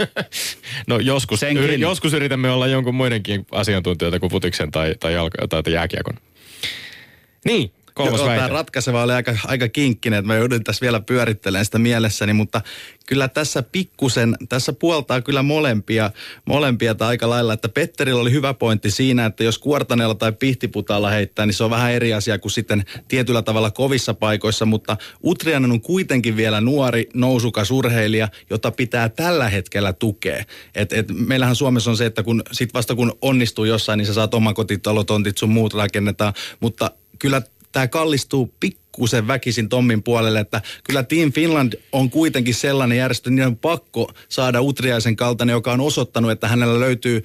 no 0.88 1.00
joskus, 1.00 1.44
yr, 1.44 1.72
joskus 1.72 2.14
yritämme 2.14 2.52
olla 2.52 2.68
jonkun 2.68 2.96
muidenkin 2.96 3.46
asiantuntijoita 3.52 4.20
kuin 4.20 4.32
futiksen 4.32 4.72
tai, 4.72 4.96
tai, 5.00 5.14
jalka, 5.14 5.48
tai, 5.48 5.64
tai 5.64 5.74
jääkiekon. 5.74 6.14
Niin, 7.46 7.72
Kolmas 8.00 8.20
Joo, 8.20 8.30
tämä 8.30 8.48
ratkaiseva 8.48 9.04
oli 9.04 9.14
aika, 9.14 9.36
aika 9.48 9.68
kinkkinen, 9.68 10.20
että 10.20 10.28
mä 10.28 10.36
joudun 10.36 10.64
tässä 10.64 10.82
vielä 10.82 11.00
pyörittelemään 11.00 11.66
sitä 11.66 11.80
mielessäni, 11.80 12.34
mutta 12.34 12.62
kyllä 13.08 13.28
tässä 13.28 13.64
pikkusen, 13.64 14.36
tässä 14.50 14.74
puoltaa 14.74 15.22
kyllä 15.22 15.44
molempia, 15.44 16.12
molempia 16.46 16.96
tai 16.96 17.08
aika 17.08 17.30
lailla, 17.30 17.54
että 17.54 17.70
Petterillä 17.70 18.22
oli 18.22 18.32
hyvä 18.32 18.54
pointti 18.54 18.92
siinä, 18.92 19.26
että 19.26 19.44
jos 19.44 19.60
kuortaneella 19.60 20.16
tai 20.16 20.32
pihtiputalla 20.32 21.10
heittää, 21.10 21.46
niin 21.46 21.54
se 21.54 21.64
on 21.64 21.70
vähän 21.70 21.92
eri 21.92 22.14
asia 22.14 22.40
kuin 22.40 22.52
sitten 22.52 22.86
tietyllä 23.08 23.42
tavalla 23.42 23.72
kovissa 23.72 24.14
paikoissa, 24.14 24.66
mutta 24.66 24.98
Utrianen 25.24 25.72
on 25.72 25.82
kuitenkin 25.82 26.36
vielä 26.36 26.62
nuori, 26.62 27.10
nousukas 27.14 27.72
urheilija, 27.72 28.28
jota 28.50 28.72
pitää 28.72 29.10
tällä 29.10 29.50
hetkellä 29.50 29.94
tukea. 29.94 30.44
Et, 30.76 30.94
et 30.94 31.08
meillähän 31.28 31.56
Suomessa 31.56 31.90
on 31.90 31.98
se, 31.98 32.06
että 32.06 32.24
kun 32.24 32.44
sit 32.52 32.74
vasta 32.74 32.96
kun 32.96 33.14
onnistuu 33.22 33.66
jossain, 33.66 33.98
niin 33.98 34.08
sä 34.08 34.14
saat 34.14 34.34
omakotitalotontit 34.34 35.38
sun 35.38 35.50
muut 35.50 35.74
rakennetaan, 35.74 36.34
mutta 36.60 36.92
kyllä 37.20 37.42
tämä 37.72 37.88
kallistuu 37.88 38.54
pikku 38.60 38.89
pikkusen 39.00 39.28
väkisin 39.28 39.70
Tommin 39.70 40.04
puolelle, 40.04 40.40
että 40.40 40.62
kyllä 40.84 41.04
Team 41.04 41.32
Finland 41.32 41.74
on 41.92 42.10
kuitenkin 42.10 42.54
sellainen 42.54 42.98
järjestö, 42.98 43.30
niin 43.30 43.48
on 43.48 43.58
pakko 43.58 44.12
saada 44.30 44.62
Utriaisen 44.62 45.16
kaltainen, 45.16 45.54
joka 45.54 45.72
on 45.72 45.82
osoittanut, 45.82 46.32
että 46.32 46.48
hänellä 46.48 46.80
löytyy 46.80 47.24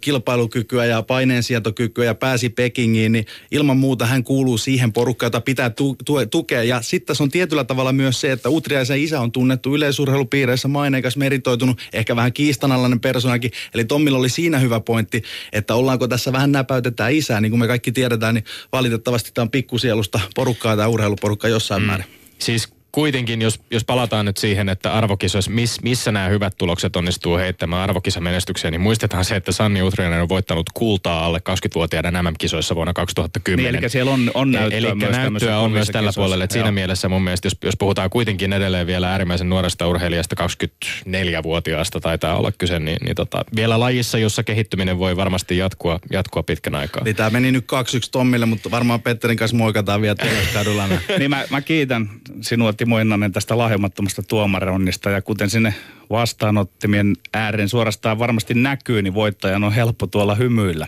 kilpailukykyä 0.00 0.84
ja 0.84 1.02
paineensietokykyä 1.02 2.04
ja 2.04 2.14
pääsi 2.14 2.48
Pekingiin, 2.48 3.12
niin 3.12 3.26
ilman 3.50 3.76
muuta 3.76 4.06
hän 4.06 4.24
kuuluu 4.24 4.58
siihen 4.58 4.92
porukkaan, 4.92 5.26
jota 5.26 5.40
pitää 5.40 5.70
tu- 5.70 5.96
tu- 6.04 6.26
tukea. 6.30 6.62
Ja 6.62 6.82
sitten 6.82 7.06
tässä 7.06 7.24
on 7.24 7.30
tietyllä 7.30 7.64
tavalla 7.64 7.92
myös 7.92 8.20
se, 8.20 8.32
että 8.32 8.48
Utriaisen 8.48 9.00
isä 9.00 9.20
on 9.20 9.32
tunnettu 9.32 9.74
yleisurheilupiireissä 9.74 10.68
maineikas, 10.68 11.16
meritoitunut, 11.16 11.80
ehkä 11.92 12.16
vähän 12.16 12.32
kiistanalainen 12.32 13.00
persoonakin. 13.00 13.50
Eli 13.74 13.84
Tommilla 13.84 14.18
oli 14.18 14.28
siinä 14.28 14.58
hyvä 14.58 14.80
pointti, 14.80 15.22
että 15.52 15.74
ollaanko 15.74 16.08
tässä 16.08 16.32
vähän 16.32 16.52
näpäytetään 16.52 17.12
isää, 17.12 17.40
niin 17.40 17.50
kuin 17.50 17.60
me 17.60 17.66
kaikki 17.66 17.92
tiedetään, 17.92 18.34
niin 18.34 18.44
valitettavasti 18.72 19.30
tämä 19.34 19.42
on 19.42 19.50
pikkusielusta 19.50 20.20
porukkaa 20.34 20.76
tämä 20.76 20.88
urheiluporukka 20.98 21.48
jossain 21.48 21.82
mm. 21.82 21.86
määrin. 21.86 22.06
Siis 22.38 22.68
kuitenkin, 22.92 23.42
jos, 23.42 23.60
jos 23.70 23.84
palataan 23.84 24.26
nyt 24.26 24.36
siihen, 24.36 24.68
että 24.68 24.92
arvokisoissa, 24.92 25.50
miss, 25.50 25.82
missä 25.82 26.12
nämä 26.12 26.28
hyvät 26.28 26.54
tulokset 26.58 26.96
onnistuu 26.96 27.36
heittämään 27.36 27.82
arvokisamenestykseen, 27.82 28.72
niin 28.72 28.80
muistetaan 28.80 29.24
se, 29.24 29.36
että 29.36 29.52
Sanni 29.52 29.82
Utrianen 29.82 30.22
on 30.22 30.28
voittanut 30.28 30.66
kultaa 30.74 31.24
alle 31.24 31.38
20-vuotiaiden 31.38 32.14
MM-kisoissa 32.14 32.74
vuonna 32.74 32.92
2010. 32.92 33.72
Niin, 33.72 33.84
eli 33.84 33.90
siellä 33.90 34.12
on, 34.12 34.30
on 34.34 34.52
näyttöä 34.52 34.78
Eli 34.78 34.94
myös 34.94 35.16
näyttöä 35.16 35.58
on 35.58 35.72
myös 35.72 35.88
tällä 35.88 36.08
kisoissa. 36.08 36.20
puolella. 36.20 36.44
Että 36.44 36.52
siinä 36.52 36.72
mielessä 36.72 37.08
mun 37.08 37.22
mielestä, 37.22 37.46
jos, 37.46 37.56
jos 37.64 37.74
puhutaan 37.78 38.10
kuitenkin 38.10 38.52
edelleen 38.52 38.86
vielä 38.86 39.10
äärimmäisen 39.10 39.48
nuoresta 39.48 39.86
urheilijasta, 39.86 40.36
24-vuotiaasta 40.44 42.00
taitaa 42.00 42.38
olla 42.38 42.52
kyse, 42.52 42.78
niin, 42.78 42.98
niin 43.04 43.16
tota, 43.16 43.44
vielä 43.56 43.80
lajissa, 43.80 44.18
jossa 44.18 44.42
kehittyminen 44.42 44.98
voi 44.98 45.16
varmasti 45.16 45.56
jatkua, 45.56 45.98
jatkua 46.12 46.42
pitkän 46.42 46.74
aikaa. 46.74 47.02
Eli 47.04 47.14
tämä 47.14 47.30
meni 47.30 47.52
nyt 47.52 47.64
2-1 47.64 48.08
Tommille, 48.12 48.46
mutta 48.46 48.70
varmaan 48.70 49.02
Petterin 49.02 49.36
kanssa 49.36 49.56
moikataan 49.56 50.02
vielä 50.02 50.14
telekadulla. 50.14 50.86
nää. 50.86 51.00
niin 51.18 51.30
mä, 51.30 51.44
mä 51.50 51.60
kiitän 51.60 52.10
sinua 52.40 52.72
Timo 52.78 52.98
Innanen 52.98 53.32
tästä 53.32 53.58
lahjomattomasta 53.58 54.22
tuomaronnista 54.22 55.10
ja 55.10 55.22
kuten 55.22 55.50
sinne 55.50 55.74
vastaanottimien 56.10 57.12
ääreen 57.34 57.68
suorastaan 57.68 58.18
varmasti 58.18 58.54
näkyy, 58.54 59.02
niin 59.02 59.14
voittajan 59.14 59.64
on 59.64 59.72
helppo 59.72 60.06
tuolla 60.06 60.34
hymyillä. 60.34 60.86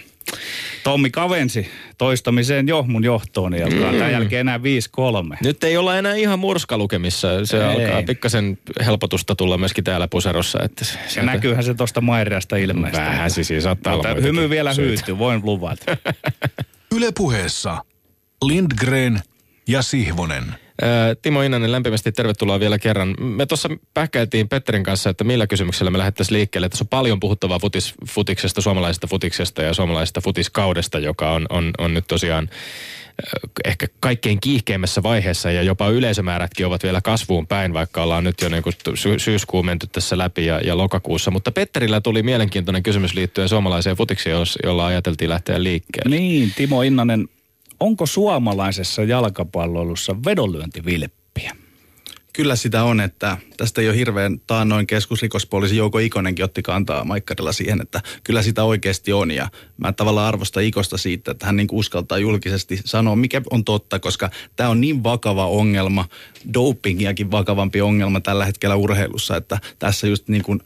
Tommi 0.85 1.11
kavensi 1.11 1.69
toistamiseen 1.99 2.69
jo 2.69 2.83
mun 2.83 3.05
johtoon 3.05 3.55
ja 3.55 3.67
mm. 3.67 3.79
tämän 3.81 4.13
jälkeen 4.13 4.41
enää 4.41 4.59
5-3. 4.59 4.61
Nyt 5.45 5.65
ei 5.65 5.77
olla 5.77 5.99
enää 5.99 6.15
ihan 6.15 6.39
murskalukeissa. 6.39 7.47
Se 7.47 7.57
Ei. 7.57 7.63
alkaa 7.65 8.03
pikkasen 8.03 8.59
helpotusta 8.87 9.35
tulla 9.35 9.59
myöskin 9.59 9.85
täällä 9.85 10.09
puserossa. 10.09 10.59
Että 10.63 10.85
se- 10.85 10.99
Ja 11.17 11.23
näkyyhän 11.23 11.65
se 11.65 11.75
tuosta 11.75 12.01
Mairiasta 12.01 12.57
ilmeisesti. 12.57 13.07
Vähän 13.07 13.31
siis 13.31 13.49
siis 13.49 13.65
saattaa 13.65 13.93
olla 13.93 14.03
Mutta 14.03 14.15
muitakin 14.15 14.37
hymy 14.41 14.51
vielä 14.51 14.75
syitä. 14.75 14.89
hyytyy, 14.89 15.19
voin 15.19 15.41
luvata. 15.45 15.97
Ylepuheessa 16.97 17.85
Lindgren 18.45 19.21
ja 19.69 19.83
Sihvonen. 19.83 20.45
Timo 21.23 21.43
Innanen, 21.43 21.73
lämpimästi 21.73 22.13
tervetuloa 22.13 22.61
vielä 22.61 22.79
kerran. 22.79 23.15
Me 23.19 23.47
tuossa 23.47 23.69
pähkäiltiin 23.95 24.49
Petterin 24.49 24.83
kanssa, 24.83 25.11
että 25.11 25.25
millä 25.25 25.47
kysymyksellä 25.47 25.91
me 25.91 25.99
lähdettäisiin 25.99 26.39
liikkeelle. 26.39 26.69
Tässä 26.69 26.85
on 26.85 26.89
paljon 26.89 27.21
puhuttavaa 27.21 27.59
futis, 27.59 27.95
futiksesta, 28.09 28.61
suomalaisesta 28.61 29.07
futiksesta 29.07 29.63
ja 29.63 29.75
suomalaisesta 29.75 30.21
futiskaudesta, 30.21 30.99
joka 30.99 31.33
on, 31.33 31.47
on, 31.51 31.71
on 31.79 31.95
nyt 31.95 32.05
tosiaan 32.09 32.51
ehkä 33.65 33.87
kaikkein 34.01 34.41
kiihkeimmässä 34.41 35.03
vaiheessa 35.03 35.51
ja 35.51 35.63
jopa 35.63 35.89
yleisömäärätkin 35.89 36.67
ovat 36.67 36.83
vielä 36.83 37.01
kasvuun 37.01 37.47
päin, 37.47 37.75
vaikka 37.75 38.03
ollaan 38.03 38.25
nyt 38.25 38.41
jo 38.43 38.49
niin 38.49 38.63
kuin 38.63 38.75
sy- 38.95 39.19
syyskuun 39.19 39.67
menty 39.67 39.87
tässä 39.87 40.19
läpi 40.19 40.47
ja, 40.47 40.61
ja 40.61 40.77
lokakuussa. 40.77 41.31
Mutta 41.31 41.53
Petterillä 41.53 42.01
tuli 42.01 42.23
mielenkiintoinen 42.23 42.83
kysymys 42.83 43.15
liittyen 43.15 43.49
suomalaiseen 43.49 43.97
futikseen, 43.97 44.35
jos- 44.39 44.59
jolla 44.65 44.87
ajateltiin 44.87 45.31
lähteä 45.31 45.63
liikkeelle. 45.63 46.17
niin, 46.17 46.53
Timo 46.57 46.83
Innanen, 46.83 47.29
onko 47.81 48.07
suomalaisessa 48.07 49.03
jalkapalloilussa 49.05 50.17
vedonlyöntivilppiä? 50.25 51.57
Kyllä 52.33 52.57
sitä 52.57 52.85
on, 52.85 53.01
että 53.01 53.37
tästä 53.57 53.81
ole 53.81 53.97
hirveän 53.97 54.41
taannoin 54.47 54.87
keskusrikospoliisi 54.87 55.77
Jouko 55.77 55.99
Ikonenkin 55.99 56.45
otti 56.45 56.63
kantaa 56.63 57.05
Maikkarilla 57.05 57.53
siihen, 57.53 57.81
että 57.81 58.01
kyllä 58.25 58.43
sitä 58.43 58.65
oikeasti 58.65 59.13
on. 59.13 59.31
Ja 59.31 59.49
mä 59.77 59.93
tavallaan 59.93 60.29
arvostan 60.29 60.63
Ikosta 60.63 60.99
siitä, 60.99 61.31
että 61.31 61.47
hän 61.47 61.57
niin 61.57 61.69
uskaltaa 61.73 62.19
julkisesti 62.19 62.81
sanoa, 62.85 63.17
mikä 63.17 63.43
on 63.51 63.65
totta, 63.65 63.99
koska 63.99 64.31
tämä 64.57 64.71
on 64.71 64.81
niin 64.81 65.05
vakava 65.05 65.47
ongelma, 65.47 66.09
dopingiakin 66.55 67.31
vakavampi 67.31 67.81
ongelma 67.81 68.21
tällä 68.21 68.45
hetkellä 68.45 68.77
urheilussa, 68.77 69.37
että 69.37 69.59
tässä 69.79 70.07
just 70.07 70.29
niin 70.29 70.43
kuin 70.43 70.61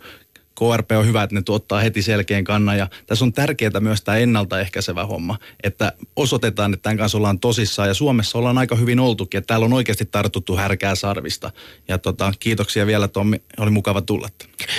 KRP 0.58 0.90
on 0.90 1.06
hyvä, 1.06 1.22
että 1.22 1.34
ne 1.34 1.42
tuottaa 1.42 1.80
heti 1.80 2.02
selkeän 2.02 2.44
kannan 2.44 2.78
ja 2.78 2.88
tässä 3.06 3.24
on 3.24 3.32
tärkeää 3.32 3.80
myös 3.80 4.02
tämä 4.02 4.18
ennaltaehkäisevä 4.18 5.06
homma, 5.06 5.38
että 5.62 5.92
osoitetaan, 6.16 6.74
että 6.74 6.82
tämän 6.82 6.96
kanssa 6.96 7.18
ollaan 7.18 7.38
tosissaan 7.38 7.88
ja 7.88 7.94
Suomessa 7.94 8.38
ollaan 8.38 8.58
aika 8.58 8.76
hyvin 8.76 9.00
oltukin, 9.00 9.38
että 9.38 9.46
täällä 9.46 9.66
on 9.66 9.72
oikeasti 9.72 10.04
tartuttu 10.04 10.56
härkää 10.56 10.94
sarvista. 10.94 11.50
Ja 11.88 11.98
tota, 11.98 12.32
kiitoksia 12.40 12.86
vielä 12.86 13.08
Tommi, 13.08 13.42
oli 13.58 13.70
mukava 13.70 14.02
tulla. 14.02 14.28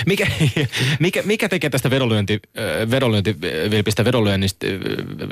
Mikä, 0.06 0.26
mikä, 1.00 1.22
mikä 1.22 1.48
tekee 1.48 1.70
tästä 1.70 1.90
vedonlyönti, 1.90 2.40
vedonlyöntivilpistä, 2.90 4.04
vedonlyönnistä, 4.04 4.66
äh, 4.66 4.72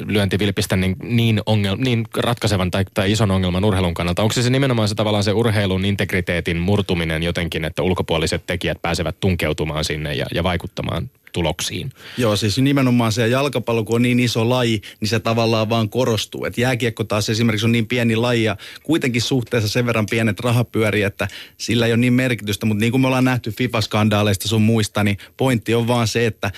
lyöntivilpistä 0.07 0.77
niin, 0.77 0.97
niin, 1.03 1.41
ongel, 1.47 1.77
niin 1.79 2.05
ratkaisevan 2.17 2.71
tai, 2.71 2.85
tai 2.95 3.13
ison 3.13 3.31
ongelman 3.31 3.65
urheilun 3.65 3.95
kannalta? 3.95 4.23
Onko 4.23 4.33
se, 4.33 4.43
se 4.43 4.51
nimenomaan 4.51 4.89
se 4.89 4.95
tavallaan 4.95 5.25
se 5.25 5.33
urheilun 5.33 5.85
integriteetin 5.85 6.57
murtuminen 6.57 7.23
jotenkin, 7.23 7.65
että 7.65 7.83
ulkopuoliset 7.83 8.47
tekijät 8.47 8.83
pääsevät 8.83 9.17
tunkeutumaan 9.21 9.85
sinne 9.85 10.15
ja, 10.15 10.27
ja 10.35 10.43
vaikuttamaan 10.43 11.11
tuloksiin? 11.33 11.93
Joo, 12.19 12.37
siis 12.37 12.59
nimenomaan 12.59 13.13
se 13.13 13.29
jalkapallo, 13.29 13.85
kun 13.85 13.97
on 13.97 14.03
niin 14.03 14.21
iso 14.21 14.49
laji, 14.49 14.81
niin 15.01 15.09
se 15.09 15.21
tavallaan 15.21 15.69
vaan 15.69 15.89
korostuu. 15.89 16.45
Et 16.45 16.59
jääkiekko 16.59 17.05
taas 17.05 17.29
esimerkiksi 17.29 17.67
on 17.67 17.73
niin 17.73 17.87
pieni 17.87 18.17
laji 18.17 18.45
ja 18.45 18.57
kuitenkin 18.83 19.23
suhteessa 19.23 19.69
sen 19.69 19.87
verran 19.87 20.07
pienet 20.11 20.41
rahapyöri, 20.41 21.03
että 21.03 21.29
sillä 21.59 21.87
ei 21.87 21.93
ole 21.93 21.97
niin 21.97 22.13
merkitystä. 22.13 22.67
Mutta 22.67 22.81
niin 22.81 22.91
kuin 22.91 23.01
me 23.01 23.07
ollaan 23.07 23.25
nähty 23.25 23.51
FIFA-skandaaleista 23.51 24.49
sun 24.49 24.63
muista, 24.63 25.05
niin 25.05 25.19
pointti 25.37 25.75
on 25.75 25.87
vaan 25.87 26.09
se, 26.09 26.27
että 26.27 26.51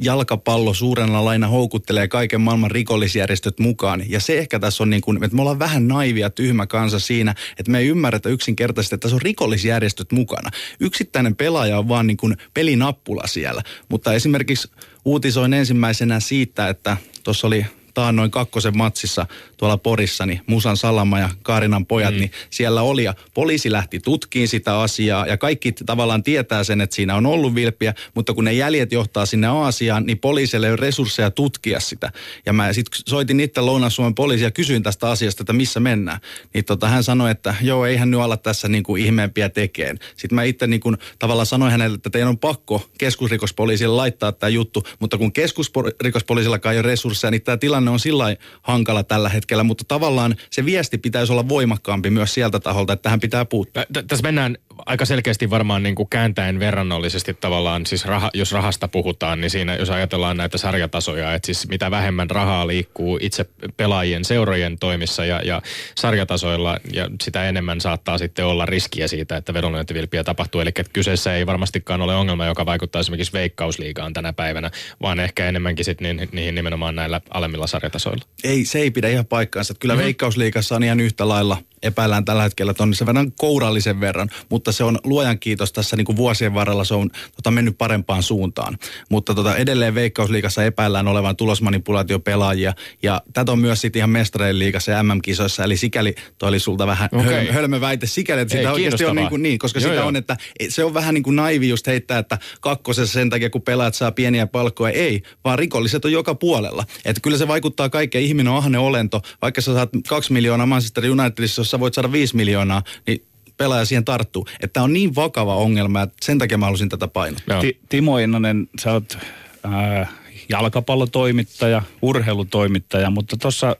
jalkapallo 0.00 0.74
suurena 0.74 1.24
laina 1.24 1.48
houkuttelee 1.48 2.08
kaiken 2.08 2.40
maailman 2.40 2.70
rikollisjärjestöt 2.70 3.58
mukaan. 3.58 4.02
Ja 4.10 4.20
se 4.20 4.38
ehkä 4.38 4.58
tässä 4.58 4.82
on 4.82 4.90
niin 4.90 5.02
kuin, 5.02 5.24
että 5.24 5.36
me 5.36 5.42
ollaan 5.42 5.58
vähän 5.58 5.88
naivia, 5.88 6.30
tyhmä 6.30 6.66
kansa 6.66 6.98
siinä, 6.98 7.34
että 7.58 7.72
me 7.72 7.78
ei 7.78 7.86
ymmärretä 7.86 8.28
yksinkertaisesti, 8.28 8.94
että 8.94 9.02
tässä 9.02 9.16
on 9.16 9.22
rikollisjärjestöt 9.22 10.12
mukana. 10.12 10.50
Yksittäinen 10.80 11.36
pelaaja 11.36 11.78
on 11.78 11.88
vaan 11.88 12.06
niin 12.06 12.16
kuin 12.16 12.36
pelinappula 12.54 13.26
siellä. 13.26 13.62
Mutta 13.88 14.12
esimerkiksi 14.12 14.70
uutisoin 15.04 15.54
ensimmäisenä 15.54 16.20
siitä, 16.20 16.68
että 16.68 16.96
tuossa 17.24 17.46
oli 17.46 17.66
taannoin 17.94 18.30
kakkosen 18.30 18.76
matsissa 18.76 19.26
tuolla 19.56 19.78
Porissa, 19.78 20.26
niin 20.26 20.40
Musan 20.46 20.76
Salama 20.76 21.18
ja 21.18 21.28
Kaarinan 21.42 21.86
pojat, 21.86 22.14
mm. 22.14 22.20
niin 22.20 22.30
siellä 22.50 22.82
oli 22.82 23.04
ja 23.04 23.14
poliisi 23.34 23.72
lähti 23.72 24.00
tutkiin 24.00 24.48
sitä 24.48 24.80
asiaa 24.80 25.26
ja 25.26 25.36
kaikki 25.36 25.72
tavallaan 25.72 26.22
tietää 26.22 26.64
sen, 26.64 26.80
että 26.80 26.96
siinä 26.96 27.14
on 27.14 27.26
ollut 27.26 27.54
vilppiä, 27.54 27.94
mutta 28.14 28.34
kun 28.34 28.44
ne 28.44 28.52
jäljet 28.52 28.92
johtaa 28.92 29.26
sinne 29.26 29.46
Aasiaan, 29.46 30.06
niin 30.06 30.18
poliisille 30.18 30.66
ei 30.66 30.72
ole 30.72 30.80
resursseja 30.80 31.30
tutkia 31.30 31.80
sitä. 31.80 32.12
Ja 32.46 32.52
mä 32.52 32.72
sitten 32.72 33.00
soitin 33.06 33.40
itse 33.40 33.60
Lounais-Suomen 33.60 34.14
poliisia 34.14 34.46
ja 34.46 34.50
kysyin 34.50 34.82
tästä 34.82 35.10
asiasta, 35.10 35.42
että 35.42 35.52
missä 35.52 35.80
mennään. 35.80 36.20
Niin 36.54 36.64
tota, 36.64 36.88
hän 36.88 37.04
sanoi, 37.04 37.30
että 37.30 37.54
joo, 37.60 37.86
eihän 37.86 38.10
nyt 38.10 38.20
ala 38.20 38.36
tässä 38.36 38.68
niin 38.68 38.82
kuin 38.82 39.02
ihmeempiä 39.02 39.48
tekeen. 39.48 39.98
Sitten 40.16 40.34
mä 40.34 40.42
itse 40.42 40.66
niin 40.66 40.80
kuin, 40.80 40.96
tavallaan 41.18 41.46
sanoin 41.46 41.72
hänelle, 41.72 41.94
että 41.94 42.10
teidän 42.10 42.28
on 42.28 42.38
pakko 42.38 42.90
keskusrikospoliisille 42.98 43.94
laittaa 43.94 44.32
tämä 44.32 44.50
juttu, 44.50 44.82
mutta 44.98 45.18
kun 45.18 45.32
keskusrikospoliisillakaan 45.32 46.72
ei 46.72 46.78
ole 46.78 46.86
resursseja, 46.86 47.30
niin 47.30 47.42
tämä 47.42 47.56
tilanne 47.56 47.83
on 47.88 48.00
sillä 48.00 48.36
hankala 48.62 49.02
tällä 49.04 49.28
hetkellä, 49.28 49.64
mutta 49.64 49.84
tavallaan 49.88 50.36
se 50.50 50.64
viesti 50.64 50.98
pitäisi 50.98 51.32
olla 51.32 51.48
voimakkaampi 51.48 52.10
myös 52.10 52.34
sieltä 52.34 52.60
taholta, 52.60 52.92
että 52.92 53.02
tähän 53.02 53.20
pitää 53.20 53.44
puuttua. 53.44 53.82
Tä- 53.92 54.02
Tässä 54.02 54.22
mennään 54.22 54.56
aika 54.86 55.04
selkeästi 55.04 55.50
varmaan 55.50 55.82
niin 55.82 55.94
kuin 55.94 56.08
kääntäen 56.08 56.58
verrannollisesti 56.58 57.34
tavallaan, 57.34 57.86
siis 57.86 58.04
raha, 58.04 58.30
jos 58.34 58.52
rahasta 58.52 58.88
puhutaan, 58.88 59.40
niin 59.40 59.50
siinä 59.50 59.76
jos 59.76 59.90
ajatellaan 59.90 60.36
näitä 60.36 60.58
sarjatasoja, 60.58 61.34
että 61.34 61.46
siis 61.46 61.68
mitä 61.68 61.90
vähemmän 61.90 62.30
rahaa 62.30 62.66
liikkuu 62.66 63.18
itse 63.22 63.46
pelaajien 63.76 64.24
seurojen 64.24 64.78
toimissa 64.78 65.24
ja, 65.24 65.40
ja 65.44 65.62
sarjatasoilla, 65.94 66.78
ja 66.92 67.08
sitä 67.22 67.48
enemmän 67.48 67.80
saattaa 67.80 68.18
sitten 68.18 68.46
olla 68.46 68.66
riskiä 68.66 69.08
siitä, 69.08 69.36
että 69.36 69.54
vedonlyöntivilppiä 69.54 70.24
tapahtuu. 70.24 70.60
Eli 70.60 70.68
että 70.68 70.92
kyseessä 70.92 71.34
ei 71.34 71.46
varmastikaan 71.46 72.02
ole 72.02 72.16
ongelma, 72.16 72.46
joka 72.46 72.66
vaikuttaa 72.66 73.00
esimerkiksi 73.00 73.32
veikkausliigaan 73.32 74.12
tänä 74.12 74.32
päivänä, 74.32 74.70
vaan 75.02 75.20
ehkä 75.20 75.48
enemmänkin 75.48 75.84
sitten 75.84 76.16
niihin, 76.16 76.28
niihin 76.32 76.54
nimenomaan 76.54 76.94
näillä 76.94 77.20
alemmilla 77.30 77.66
sarjatasoilla. 77.66 78.24
Ei, 78.44 78.64
se 78.64 78.78
ei 78.78 78.90
pidä 78.90 79.08
ihan 79.08 79.26
paikkaansa. 79.26 79.74
Kyllä 79.74 79.94
mm-hmm. 79.94 80.04
Veikkausliikassa 80.04 80.76
on 80.76 80.84
ihan 80.84 81.00
yhtä 81.00 81.28
lailla 81.28 81.56
epäillään 81.84 82.24
tällä 82.24 82.42
hetkellä, 82.42 82.74
se 82.92 83.06
verran 83.06 83.32
kourallisen 83.32 84.00
verran, 84.00 84.28
mutta 84.50 84.72
se 84.72 84.84
on 84.84 84.98
luojan 85.04 85.38
kiitos 85.38 85.72
tässä 85.72 85.96
niin 85.96 86.04
kuin 86.04 86.16
vuosien 86.16 86.54
varrella 86.54 86.84
se 86.84 86.94
on 86.94 87.10
tota, 87.36 87.50
mennyt 87.50 87.78
parempaan 87.78 88.22
suuntaan. 88.22 88.78
Mutta 89.10 89.34
tota, 89.34 89.56
edelleen 89.56 89.94
Veikkausliikassa 89.94 90.64
epäillään 90.64 91.08
olevan 91.08 91.36
tulosmanipulaatiopelaajia 91.36 92.72
ja 93.02 93.22
tätä 93.32 93.52
on 93.52 93.58
myös 93.58 93.80
sitten 93.80 94.00
ihan 94.00 94.10
mestareen 94.10 94.58
liigassa 94.58 94.90
ja 94.90 95.02
MM-kisoissa, 95.02 95.64
eli 95.64 95.76
sikäli 95.76 96.14
toi 96.38 96.48
oli 96.48 96.58
sulta 96.58 96.86
vähän 96.86 97.08
okay. 97.12 97.46
hölmö 97.46 97.80
väite 97.80 98.06
sikäli, 98.06 98.40
että 98.40 98.54
Ei, 98.54 98.60
sitä 98.60 98.72
oikeasti 98.72 99.04
on 99.04 99.16
niin, 99.16 99.28
kuin, 99.28 99.42
niin 99.42 99.58
koska 99.58 99.80
Joo, 99.80 99.88
sitä 99.88 100.00
joo. 100.00 100.06
on, 100.06 100.16
että 100.16 100.36
se 100.68 100.84
on 100.84 100.94
vähän 100.94 101.14
niin 101.14 101.22
kuin 101.22 101.36
naivi 101.36 101.68
just 101.68 101.86
heittää, 101.86 102.18
että 102.18 102.38
kakkosessa 102.60 103.12
sen 103.12 103.30
takia, 103.30 103.50
kun 103.50 103.62
pelaat 103.62 103.94
saa 103.94 104.12
pieniä 104.12 104.46
palkkoja. 104.46 104.92
Ei, 104.92 105.22
vaan 105.44 105.58
rikolliset 105.58 106.04
on 106.04 106.12
joka 106.12 106.34
puolella. 106.34 106.84
Että 107.04 107.20
kyllä 107.20 107.38
se 107.38 107.48
vaikuttaa 107.48 107.88
kaikkeen. 107.88 108.24
Ihminen 108.24 108.52
on 108.52 108.58
ahne 108.58 108.78
olento. 108.78 109.22
Vaikka 109.42 109.60
sä 109.60 109.74
saat 109.74 109.90
kaksi 110.08 110.32
miljoonaa 110.32 110.66
Manchester 110.66 111.04
Unitedissa, 111.10 111.60
jos 111.60 111.70
sä 111.74 111.80
voit 111.80 111.94
saada 111.94 112.12
viisi 112.12 112.36
miljoonaa, 112.36 112.82
niin 113.06 113.24
pelaaja 113.56 113.84
siihen 113.84 114.04
tarttuu. 114.04 114.46
Että 114.60 114.72
tämä 114.72 114.84
on 114.84 114.92
niin 114.92 115.14
vakava 115.14 115.56
ongelma, 115.56 116.02
että 116.02 116.16
sen 116.22 116.38
takia 116.38 116.58
mä 116.58 116.66
halusin 116.66 116.88
tätä 116.88 117.08
painottaa. 117.08 117.60
Ti- 117.60 117.80
Timo 117.88 118.18
Innanen, 118.18 118.68
sä 118.80 118.92
oot 118.92 119.18
ää, 119.64 120.06
jalkapallotoimittaja, 120.48 121.82
urheilutoimittaja, 122.02 123.10
mutta 123.10 123.36
tuossa 123.36 123.76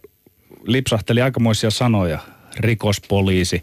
lipsahteli 0.66 1.22
aikamoisia 1.22 1.70
sanoja, 1.70 2.18
rikospoliisi. 2.56 3.62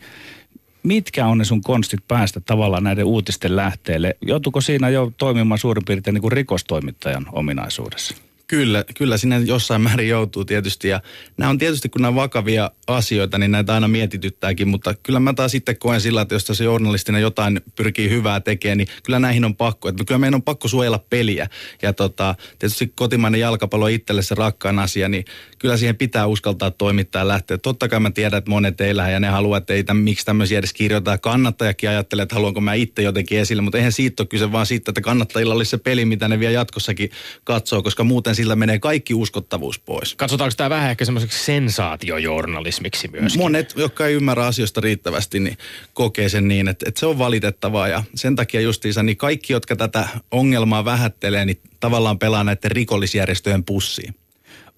Mitkä 0.84 1.26
on 1.28 1.38
ne 1.38 1.46
sun 1.46 1.62
konstit 1.62 2.08
päästä 2.08 2.39
tavallaan 2.39 2.84
näiden 2.84 3.06
uutisten 3.06 3.56
lähteelle? 3.56 4.17
Joutuuko 4.22 4.62
siinä 4.62 4.89
jo 4.89 5.12
toimimaan 5.17 5.58
suurin 5.58 5.86
piirtein 5.86 6.13
niin 6.13 6.22
kuin 6.22 6.32
rikostoimittajan 6.32 7.26
ominaisuudessa? 7.32 8.15
Kyllä, 8.52 8.86
kyllä 8.98 9.18
sinne 9.18 9.40
jossain 9.40 9.82
määrin 9.82 10.10
joutuu 10.10 10.46
tietysti. 10.46 10.88
Ja 10.88 11.02
nämä 11.38 11.50
on 11.50 11.58
tietysti, 11.58 11.90
kun 11.90 12.02
nämä 12.02 12.16
vakavia 12.16 12.72
asioita, 12.88 13.38
niin 13.38 13.52
näitä 13.52 13.74
aina 13.74 13.88
mietityttääkin. 13.88 14.68
Mutta 14.68 14.94
kyllä 14.94 15.20
mä 15.20 15.34
taas 15.34 15.52
sitten 15.52 15.78
koen 15.78 16.02
sillä, 16.02 16.22
että 16.22 16.36
jos 16.36 16.46
tässä 16.46 16.64
journalistina 16.64 17.20
jotain 17.20 17.62
pyrkii 17.76 18.10
hyvää 18.10 18.40
tekemään, 18.40 18.78
niin 18.78 18.88
kyllä 19.04 19.20
näihin 19.20 19.46
on 19.46 19.56
pakko. 19.56 19.90
Että 19.90 20.06
kyllä 20.06 20.20
meidän 20.20 20.36
on 20.36 20.42
pakko 20.42 20.68
suojella 20.68 21.00
peliä. 21.10 21.48
Ja 21.82 21.94
tota, 21.94 22.36
tietysti 22.60 22.92
kotimainen 22.96 23.42
jalkapallo 23.42 23.86
on 23.86 23.92
itselle 23.92 24.22
se 24.22 24.36
rakkaan 24.36 24.80
asia, 24.80 25.10
niin 25.10 25.26
kyllä 25.60 25.78
siihen 25.78 25.98
pitää 25.98 26.28
uskaltaa 26.28 26.72
toimittaa 26.72 27.22
ja 27.22 27.28
lähteä. 27.28 27.58
Totta 27.58 27.88
kai 27.88 28.00
mä 28.00 28.12
tiedän, 28.12 28.38
että 28.38 28.52
monet 28.52 28.82
ei 28.82 28.96
lähde 28.96 29.14
ja 29.14 29.20
ne 29.20 29.28
haluaa, 29.28 29.58
että 29.58 29.74
ei 29.74 29.84
tämän, 29.84 30.04
miksi 30.04 30.26
tämmöisiä 30.26 30.60
edes 30.60 30.74
kirjoittaa. 30.74 31.18
Kannattajakin 31.18 31.90
ajattelee, 31.90 32.24
että 32.24 32.36
haluanko 32.36 32.62
mä 32.62 32.74
itse 32.74 33.02
jotenkin 33.02 33.40
esille, 33.40 33.62
mutta 33.62 33.78
eihän 33.78 33.92
siitä 33.92 34.24
ole 34.24 34.28
kyse, 34.28 34.52
vaan 34.52 34.66
siitä, 34.66 34.92
että 34.92 35.02
kannattajilla 35.02 35.54
olisi 35.54 35.70
se 35.72 35.78
peli, 35.78 36.06
mitä 36.06 36.28
ne 36.28 36.40
vielä 36.40 36.54
jatkossakin 36.54 37.12
katsoo, 37.44 37.82
koska 37.82 38.04
muuten 38.04 38.36
sillä 38.41 38.56
menee 38.56 38.80
kaikki 38.80 39.13
uskottavuus 39.13 39.80
pois. 39.80 40.15
Katsotaanko 40.15 40.54
tämä 40.58 40.69
vähän 40.69 40.91
ehkä 40.91 41.06
semmoiseksi 41.06 41.45
sensaatiojournalismiksi 41.45 43.08
myöskin? 43.08 43.41
Monet, 43.41 43.73
jotka 43.75 44.08
ei 44.08 44.13
ymmärrä 44.13 44.45
asioista 44.45 44.82
riittävästi, 44.82 45.39
niin 45.39 45.58
kokee 45.93 46.30
sen 46.30 46.47
niin, 46.47 46.67
että, 46.67 46.86
että 46.89 46.99
se 46.99 47.06
on 47.06 47.19
valitettavaa 47.19 47.88
ja 47.88 48.04
sen 48.15 48.36
takia 48.36 48.62
justiinsa 48.62 49.04
niin 49.04 49.17
kaikki, 49.17 49.54
jotka 49.54 49.75
tätä 49.75 50.08
ongelmaa 50.32 50.86
vähättelee, 50.86 51.45
niin 51.45 51.62
tavallaan 51.80 52.19
pelaa 52.19 52.43
näiden 52.43 52.71
rikollisjärjestöjen 52.71 53.63
pussiin. 53.63 54.15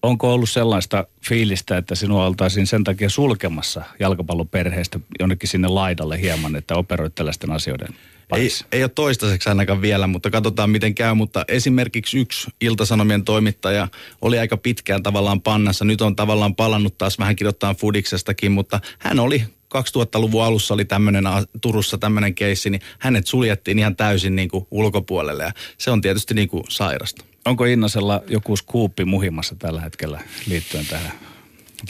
Onko 0.02 0.34
ollut 0.34 0.49
sellaista 0.49 1.08
fiilistä, 1.28 1.78
että 1.78 1.95
sinua 1.95 2.26
oltaisiin 2.26 2.67
sen 2.67 2.84
takia 2.84 3.10
sulkemassa 3.10 3.84
jalkapalloperheestä 3.99 4.99
jonnekin 5.19 5.49
sinne 5.49 5.67
laidalle 5.67 6.21
hieman, 6.21 6.56
että 6.56 6.76
operoit 6.76 7.15
tällaisten 7.15 7.52
asioiden 7.52 7.89
ei, 8.36 8.50
ei 8.72 8.84
ole 8.84 8.92
toistaiseksi 8.96 9.50
ainakaan 9.50 9.82
vielä, 9.82 10.08
mutta 10.08 10.30
katsotaan 10.30 10.70
miten 10.70 10.96
käy. 10.96 11.14
Mutta 11.14 11.46
esimerkiksi 11.48 12.20
yksi 12.20 12.52
Iltasanomien 12.62 13.24
toimittaja 13.24 13.88
oli 14.22 14.40
aika 14.40 14.58
pitkään 14.58 15.04
tavallaan 15.04 15.42
pannassa. 15.42 15.86
Nyt 15.86 16.02
on 16.02 16.16
tavallaan 16.16 16.56
palannut 16.56 16.98
taas 16.98 17.20
vähän 17.20 17.36
kirjoittaa 17.36 17.74
Fudiksestakin, 17.74 18.52
mutta 18.52 18.80
hän 19.00 19.20
oli 19.20 19.44
2000-luvun 19.78 20.44
alussa 20.44 20.74
oli 20.74 20.86
tämmöinen 20.86 21.24
Turussa 21.62 21.98
tämmöinen 21.98 22.36
keissi, 22.36 22.70
niin 22.70 22.82
hänet 23.00 23.28
suljettiin 23.28 23.80
ihan 23.80 23.96
täysin 23.96 24.36
niin 24.36 24.50
kuin 24.50 24.68
ulkopuolelle 24.72 25.44
ja 25.44 25.52
se 25.78 25.92
on 25.92 26.02
tietysti 26.02 26.34
niin 26.34 26.50
kuin 26.50 26.64
sairasta. 26.70 27.26
Onko 27.46 27.66
Innasella 27.66 28.22
joku 28.28 28.56
skuuppi 28.56 29.06
muhimassa 29.06 29.56
tällä 29.60 29.82
hetkellä 29.82 30.22
liittyen 30.48 30.86
tähän 30.86 31.33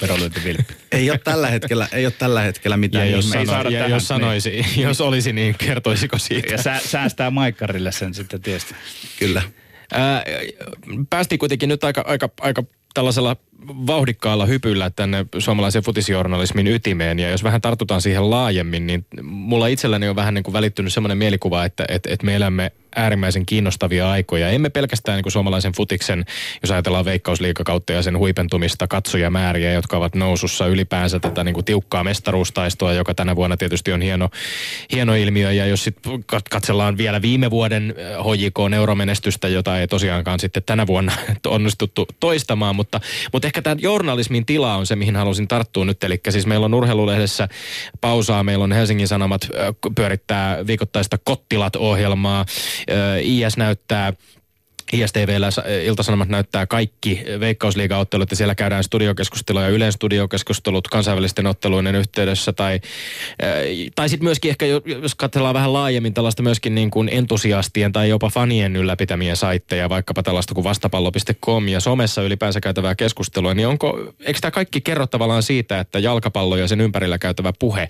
verolyöntivilppi? 0.01 0.73
ei 0.91 1.10
ole 1.10 1.17
tällä 1.17 1.47
hetkellä, 1.47 1.88
ei 1.91 2.06
ole 2.06 2.13
tällä 2.17 2.41
hetkellä 2.41 2.77
mitään. 2.77 3.10
Ja 3.10 3.15
jos, 3.15 3.29
sano, 3.29 3.69
ja 3.69 3.88
jos 3.88 4.08
sanoisi, 4.08 4.49
niin. 4.49 4.82
jos 4.82 5.01
olisi, 5.01 5.34
niin 5.34 5.56
kertoisiko 5.58 6.17
siitä? 6.17 6.53
Ja 6.53 6.62
sä, 6.62 6.79
säästää 6.86 7.32
Maikkarille 7.32 7.91
sen 7.91 8.13
sitten 8.13 8.41
tietysti. 8.41 8.75
Kyllä. 9.19 9.41
Ää, 9.93 10.23
päästiin 11.10 11.39
kuitenkin 11.39 11.69
nyt 11.69 11.84
aika, 11.84 12.03
aika, 12.08 12.29
aika 12.41 12.63
tällaisella 12.93 13.36
vauhdikkaalla 13.67 14.45
hypyllä 14.45 14.89
tänne 14.89 15.25
suomalaisen 15.38 15.84
futisjournalismin 15.84 16.67
ytimeen. 16.67 17.19
Ja 17.19 17.29
jos 17.29 17.43
vähän 17.43 17.62
tartutaan 17.62 18.01
siihen 18.01 18.29
laajemmin, 18.29 18.88
niin 18.88 19.06
mulla 19.23 19.67
itselläni 19.67 20.10
on 20.10 20.15
vähän 20.15 20.34
niin 20.34 20.43
kuin 20.43 20.53
välittynyt 20.53 20.93
semmoinen 20.93 21.17
mielikuva, 21.17 21.65
että, 21.65 21.86
että, 21.89 22.10
että 22.13 22.25
me 22.25 22.36
elämme 22.36 22.71
äärimmäisen 22.95 23.45
kiinnostavia 23.45 24.12
aikoja. 24.12 24.49
Emme 24.49 24.69
pelkästään 24.69 25.15
niin 25.15 25.23
kuin 25.23 25.32
suomalaisen 25.32 25.73
futiksen, 25.73 26.25
jos 26.62 26.71
ajatellaan 26.71 27.06
veikkausliikakautta 27.06 27.93
ja 27.93 28.01
sen 28.01 28.17
huipentumista, 28.17 28.88
katsojamääriä, 28.88 29.73
jotka 29.73 29.97
ovat 29.97 30.15
nousussa 30.15 30.67
ylipäänsä 30.67 31.19
tätä 31.19 31.43
niin 31.43 31.53
kuin 31.53 31.65
tiukkaa 31.65 32.03
mestaruustaistoa, 32.03 32.93
joka 32.93 33.13
tänä 33.13 33.36
vuonna 33.36 33.58
tietysti 33.58 33.91
on 33.91 34.01
hieno, 34.01 34.29
hieno 34.91 35.15
ilmiö. 35.15 35.51
Ja 35.51 35.65
jos 35.65 35.84
sitten 35.84 36.23
katsellaan 36.49 36.97
vielä 36.97 37.21
viime 37.21 37.51
vuoden 37.51 37.95
HJK 37.97 38.73
euromenestystä, 38.75 39.47
jota 39.47 39.79
ei 39.79 39.88
tosiaankaan 39.88 40.39
sitten 40.39 40.63
tänä 40.65 40.88
vuonna 40.88 41.12
onnistuttu 41.47 42.08
toistamaan, 42.19 42.75
mutta, 42.84 43.00
mutta 43.34 43.48
ehkä 43.48 43.62
tämä 43.62 43.76
journalismin 43.80 44.46
tila 44.46 44.76
on 44.76 44.86
se, 44.86 44.96
mihin 44.96 45.15
halusin 45.15 45.48
tarttua 45.48 45.86
nyt. 45.86 46.04
Eli 46.04 46.19
siis 46.30 46.46
meillä 46.46 46.65
on 46.65 46.74
urheilulehdessä 46.74 47.48
pausaa, 48.02 48.43
meillä 48.43 48.63
on 48.63 48.72
Helsingin 48.72 49.08
Sanomat 49.08 49.48
pyörittää 49.96 50.67
viikoittaista 50.67 51.17
Kottilat-ohjelmaa. 51.24 52.46
IS 53.22 53.58
näyttää 53.58 54.13
ISTVllä 54.93 55.49
Iltasanomat 55.84 56.29
näyttää 56.29 56.65
kaikki 56.65 57.23
veikkausliigaottelut 57.39 58.32
ja 58.32 58.38
siellä 58.38 58.56
käydään 58.56 58.84
studiokeskustelua 58.84 59.62
ja 59.62 59.69
yleensä 59.69 59.95
studiokeskustelut 59.95 60.88
kansainvälisten 60.88 61.47
otteluiden 61.47 61.95
yhteydessä 61.95 62.53
tai, 62.53 62.79
tai 63.95 64.10
sitten 64.10 64.23
myöskin 64.23 64.49
ehkä, 64.49 64.65
jos 65.01 65.15
katsellaan 65.15 65.53
vähän 65.53 65.73
laajemmin 65.73 66.13
tällaista 66.13 66.43
myöskin 66.43 66.75
niin 66.75 66.91
kuin 66.91 67.10
entusiastien 67.12 67.91
tai 67.91 68.10
jopa 68.10 68.29
fanien 68.29 68.75
ylläpitämiä 68.75 69.36
saitteja, 69.36 69.89
vaikkapa 69.89 70.23
tällaista 70.23 70.53
kuin 70.53 70.63
vastapallo.com 70.63 71.67
ja 71.67 71.79
somessa 71.79 72.21
ylipäänsä 72.21 72.62
käytävää 72.62 72.95
keskustelua, 72.95 73.53
niin 73.53 73.67
onko, 73.67 74.13
eikö 74.19 74.39
tämä 74.39 74.51
kaikki 74.51 74.82
kerro 74.82 75.08
tavallaan 75.08 75.43
siitä, 75.43 75.79
että 75.79 75.99
jalkapallo 75.99 76.58
ja 76.58 76.67
sen 76.67 76.82
ympärillä 76.82 77.17
käytävä 77.17 77.53
puhe 77.60 77.89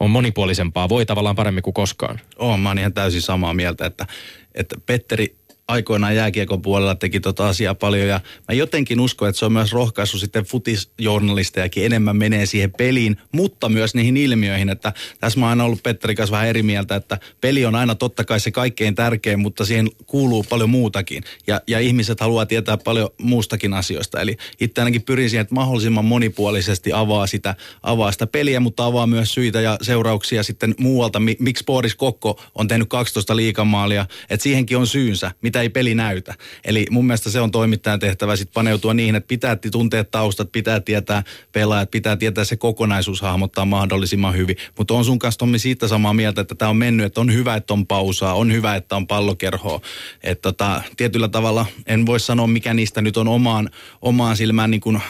on 0.00 0.10
monipuolisempaa, 0.10 0.88
voi 0.88 1.06
tavallaan 1.06 1.36
paremmin 1.36 1.62
kuin 1.62 1.74
koskaan? 1.74 2.20
Oon, 2.38 2.60
mä 2.60 2.68
oon 2.68 2.78
ihan 2.78 2.92
täysin 2.92 3.22
samaa 3.22 3.54
mieltä, 3.54 3.86
että, 3.86 4.06
että 4.54 4.76
Petteri 4.86 5.43
aikoinaan 5.68 6.16
jääkiekon 6.16 6.62
puolella 6.62 6.94
teki 6.94 7.20
tota 7.20 7.48
asiaa 7.48 7.74
paljon 7.74 8.08
ja 8.08 8.20
mä 8.48 8.54
jotenkin 8.54 9.00
uskon, 9.00 9.28
että 9.28 9.38
se 9.38 9.44
on 9.44 9.52
myös 9.52 9.72
rohkaisu 9.72 10.18
sitten 10.18 10.44
futisjournalistejakin 10.44 11.84
enemmän 11.84 12.16
menee 12.16 12.46
siihen 12.46 12.72
peliin, 12.72 13.16
mutta 13.32 13.68
myös 13.68 13.94
niihin 13.94 14.16
ilmiöihin, 14.16 14.68
että 14.68 14.92
tässä 15.20 15.40
mä 15.40 15.48
oon 15.48 15.60
ollut 15.60 15.82
Petteri 15.82 16.14
kanssa 16.14 16.32
vähän 16.32 16.48
eri 16.48 16.62
mieltä, 16.62 16.96
että 16.96 17.18
peli 17.40 17.66
on 17.66 17.74
aina 17.74 17.94
totta 17.94 18.24
kai 18.24 18.40
se 18.40 18.50
kaikkein 18.50 18.94
tärkein, 18.94 19.40
mutta 19.40 19.64
siihen 19.64 19.90
kuuluu 20.06 20.44
paljon 20.48 20.70
muutakin. 20.70 21.22
Ja, 21.46 21.60
ja 21.66 21.80
ihmiset 21.80 22.20
haluaa 22.20 22.46
tietää 22.46 22.76
paljon 22.76 23.10
muustakin 23.20 23.74
asioista, 23.74 24.20
eli 24.20 24.36
itse 24.60 24.80
ainakin 24.80 25.02
pyrin 25.02 25.30
siihen, 25.30 25.42
että 25.42 25.54
mahdollisimman 25.54 26.04
monipuolisesti 26.04 26.92
avaa 26.92 27.26
sitä, 27.26 27.54
avaa 27.82 28.12
sitä 28.12 28.26
peliä, 28.26 28.60
mutta 28.60 28.84
avaa 28.84 29.06
myös 29.06 29.34
syitä 29.34 29.60
ja 29.60 29.76
seurauksia 29.82 30.42
sitten 30.42 30.74
muualta, 30.78 31.20
miksi 31.38 31.64
Boris 31.64 31.94
Kokko 31.94 32.42
on 32.54 32.68
tehnyt 32.68 32.88
12 32.88 33.36
liikamaalia, 33.36 34.06
että 34.30 34.42
siihenkin 34.42 34.76
on 34.78 34.86
syynsä, 34.86 35.32
mitä 35.54 35.62
ei 35.62 35.68
peli 35.68 35.94
näytä. 35.94 36.34
Eli 36.64 36.86
mun 36.90 37.06
mielestä 37.06 37.30
se 37.30 37.40
on 37.40 37.50
toimittajan 37.50 38.00
tehtävä 38.00 38.36
sitten 38.36 38.54
paneutua 38.54 38.94
niihin, 38.94 39.14
että 39.14 39.28
pitää 39.28 39.56
tuntea 39.70 40.04
taustat, 40.04 40.52
pitää 40.52 40.80
tietää 40.80 41.22
pelaajat, 41.52 41.90
pitää 41.90 42.16
tietää 42.16 42.44
se 42.44 42.56
kokonaisuus 42.56 43.22
hahmottaa 43.22 43.64
mahdollisimman 43.64 44.36
hyvin. 44.36 44.56
Mutta 44.78 44.94
on 44.94 45.04
sun 45.04 45.18
kanssa 45.18 45.38
Tommi 45.38 45.58
siitä 45.58 45.88
samaa 45.88 46.12
mieltä, 46.12 46.40
että 46.40 46.54
tämä 46.54 46.68
on 46.68 46.76
mennyt, 46.76 47.06
että 47.06 47.20
on 47.20 47.32
hyvä, 47.32 47.54
että 47.54 47.72
on 47.72 47.86
pausaa, 47.86 48.34
on 48.34 48.52
hyvä, 48.52 48.76
että 48.76 48.96
on 48.96 49.06
pallokerhoa. 49.06 49.80
Että 50.22 50.42
tota, 50.42 50.82
tietyllä 50.96 51.28
tavalla 51.28 51.66
en 51.86 52.06
voi 52.06 52.20
sanoa, 52.20 52.46
mikä 52.46 52.74
niistä 52.74 53.02
nyt 53.02 53.16
on 53.16 53.28
omaan, 53.28 53.70
omaan 54.02 54.36
silmään 54.36 54.70
niin 54.70 54.80
kuin 54.80 55.00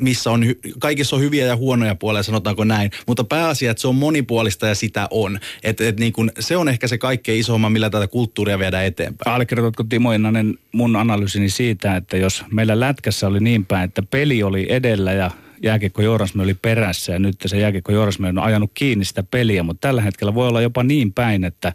missä 0.00 0.30
on, 0.30 0.44
kaikissa 0.78 1.16
on 1.16 1.22
hyviä 1.22 1.46
ja 1.46 1.56
huonoja 1.56 1.94
puolia, 1.94 2.22
sanotaanko 2.22 2.64
näin. 2.64 2.90
Mutta 3.06 3.24
pääasia, 3.24 3.70
että 3.70 3.80
se 3.80 3.88
on 3.88 3.94
monipuolista 3.94 4.66
ja 4.66 4.74
sitä 4.74 5.08
on. 5.10 5.38
Et, 5.62 5.80
et 5.80 6.00
niin 6.00 6.12
kun, 6.12 6.30
se 6.40 6.56
on 6.56 6.68
ehkä 6.68 6.88
se 6.88 6.98
kaikkein 6.98 7.40
isomman, 7.40 7.72
millä 7.72 7.90
tätä 7.90 8.08
kulttuuria 8.08 8.58
viedään 8.58 8.84
eteenpäin. 8.84 9.34
Allekirjoitatko 9.34 9.84
Timo 9.88 10.12
Innanen 10.12 10.58
mun 10.72 10.96
analyysini 10.96 11.48
siitä, 11.48 11.96
että 11.96 12.16
jos 12.16 12.44
meillä 12.52 12.80
lätkässä 12.80 13.26
oli 13.26 13.40
niin 13.40 13.66
päin, 13.66 13.84
että 13.84 14.02
peli 14.02 14.42
oli 14.42 14.66
edellä 14.68 15.12
ja 15.12 15.30
jääkiekko 15.62 16.02
Joorasme 16.02 16.42
oli 16.42 16.54
perässä 16.54 17.12
ja 17.12 17.18
nyt 17.18 17.36
se 17.46 17.58
jääkiekko 17.58 17.92
Joorasme 17.92 18.28
on 18.28 18.38
ajanut 18.38 18.70
kiinni 18.74 19.04
sitä 19.04 19.22
peliä, 19.22 19.62
mutta 19.62 19.88
tällä 19.88 20.02
hetkellä 20.02 20.34
voi 20.34 20.48
olla 20.48 20.60
jopa 20.60 20.82
niin 20.82 21.12
päin, 21.12 21.44
että 21.44 21.72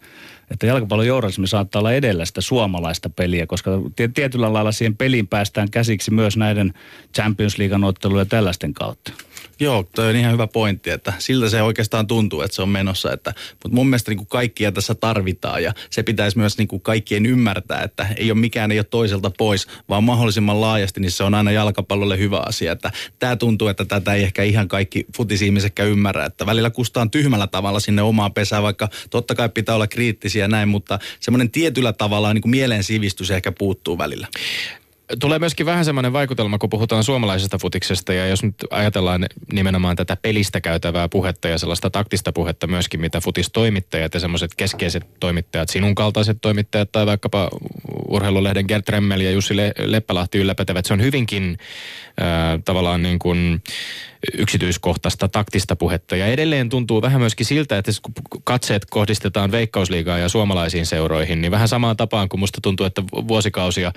että 0.51 0.67
jalkapallon 0.67 1.07
journalismi 1.07 1.47
saattaa 1.47 1.79
olla 1.79 1.93
edellä 1.93 2.25
sitä 2.25 2.41
suomalaista 2.41 3.09
peliä, 3.09 3.47
koska 3.47 3.71
tietyllä 4.13 4.53
lailla 4.53 4.71
siihen 4.71 4.97
peliin 4.97 5.27
päästään 5.27 5.71
käsiksi 5.71 6.11
myös 6.11 6.37
näiden 6.37 6.73
Champions 7.15 7.57
League 7.57 7.87
ottelujen 7.87 8.21
ja 8.21 8.25
tällaisten 8.25 8.73
kautta. 8.73 9.11
Joo, 9.61 9.89
toi 9.95 10.09
on 10.09 10.15
ihan 10.15 10.33
hyvä 10.33 10.47
pointti, 10.47 10.89
että 10.89 11.13
siltä 11.19 11.49
se 11.49 11.61
oikeastaan 11.61 12.07
tuntuu, 12.07 12.41
että 12.41 12.55
se 12.55 12.61
on 12.61 12.69
menossa. 12.69 13.13
Että, 13.13 13.33
mutta 13.51 13.75
mun 13.75 13.87
mielestä 13.87 14.11
niin 14.11 14.17
kuin 14.17 14.27
kaikkia 14.27 14.71
tässä 14.71 14.95
tarvitaan 14.95 15.63
ja 15.63 15.73
se 15.89 16.03
pitäisi 16.03 16.37
myös 16.37 16.57
niin 16.57 16.67
kuin 16.67 16.81
kaikkien 16.81 17.25
ymmärtää, 17.25 17.83
että 17.83 18.07
ei 18.17 18.31
ole 18.31 18.39
mikään 18.39 18.71
ei 18.71 18.79
ole 18.79 18.83
toiselta 18.83 19.31
pois, 19.37 19.67
vaan 19.89 20.03
mahdollisimman 20.03 20.61
laajasti, 20.61 20.99
niin 20.99 21.11
se 21.11 21.23
on 21.23 21.33
aina 21.33 21.51
jalkapallolle 21.51 22.17
hyvä 22.17 22.39
asia. 22.45 22.71
Että 22.71 22.91
tämä 23.19 23.35
tuntuu, 23.35 23.67
että 23.67 23.85
tätä 23.85 24.13
ei 24.13 24.23
ehkä 24.23 24.43
ihan 24.43 24.67
kaikki 24.67 25.05
futisihmisetkään 25.17 25.89
ymmärrä, 25.89 26.25
että 26.25 26.45
välillä 26.45 26.69
kustaan 26.69 27.11
tyhmällä 27.11 27.47
tavalla 27.47 27.79
sinne 27.79 28.01
omaan 28.01 28.33
pesään, 28.33 28.63
vaikka 28.63 28.89
totta 29.09 29.35
kai 29.35 29.49
pitää 29.49 29.75
olla 29.75 29.87
kriittisiä 29.87 30.40
näin, 30.47 30.69
mutta 30.69 30.99
semmoinen 31.19 31.51
tietyllä 31.51 31.93
tavalla 31.93 32.33
niin 32.33 32.41
kuin 32.41 32.51
mielen 32.51 32.83
sivistys 32.83 33.31
ehkä 33.31 33.51
puuttuu 33.51 33.97
välillä. 33.97 34.27
Tulee 35.19 35.39
myöskin 35.39 35.65
vähän 35.65 35.85
semmoinen 35.85 36.13
vaikutelma, 36.13 36.57
kun 36.57 36.69
puhutaan 36.69 37.03
suomalaisesta 37.03 37.57
futiksesta 37.57 38.13
ja 38.13 38.27
jos 38.27 38.43
nyt 38.43 38.55
ajatellaan 38.69 39.25
nimenomaan 39.53 39.95
tätä 39.95 40.17
pelistä 40.21 40.61
käytävää 40.61 41.09
puhetta 41.09 41.47
ja 41.47 41.57
sellaista 41.57 41.89
taktista 41.89 42.31
puhetta 42.31 42.67
myöskin, 42.67 43.01
mitä 43.01 43.21
futistoimittajat 43.21 44.13
ja 44.13 44.19
semmoiset 44.19 44.51
keskeiset 44.57 45.19
toimittajat, 45.19 45.69
sinun 45.69 45.95
kaltaiset 45.95 46.37
toimittajat 46.41 46.91
tai 46.91 47.05
vaikkapa 47.05 47.49
urheilulehden 48.07 48.65
Gert 48.67 48.89
Remmel 48.89 49.19
ja 49.19 49.31
Jussi 49.31 49.57
Le- 49.57 49.73
Leppälahti 49.77 50.37
ylläpätevät, 50.37 50.85
se 50.85 50.93
on 50.93 51.01
hyvinkin 51.01 51.57
tavallaan 52.65 53.03
niin 53.03 53.19
kuin 53.19 53.63
yksityiskohtaista 54.37 55.27
taktista 55.27 55.75
puhetta. 55.75 56.15
Ja 56.15 56.27
edelleen 56.27 56.69
tuntuu 56.69 57.01
vähän 57.01 57.21
myöskin 57.21 57.45
siltä, 57.45 57.77
että 57.77 57.91
kun 58.01 58.41
katseet 58.43 58.85
kohdistetaan 58.85 59.51
veikkausliigaa 59.51 60.17
ja 60.17 60.29
suomalaisiin 60.29 60.85
seuroihin, 60.85 61.41
niin 61.41 61.51
vähän 61.51 61.67
samaan 61.67 61.97
tapaan 61.97 62.29
kuin 62.29 62.39
musta 62.39 62.61
tuntuu, 62.61 62.85
että 62.85 63.03
vuosikausia 63.11 63.91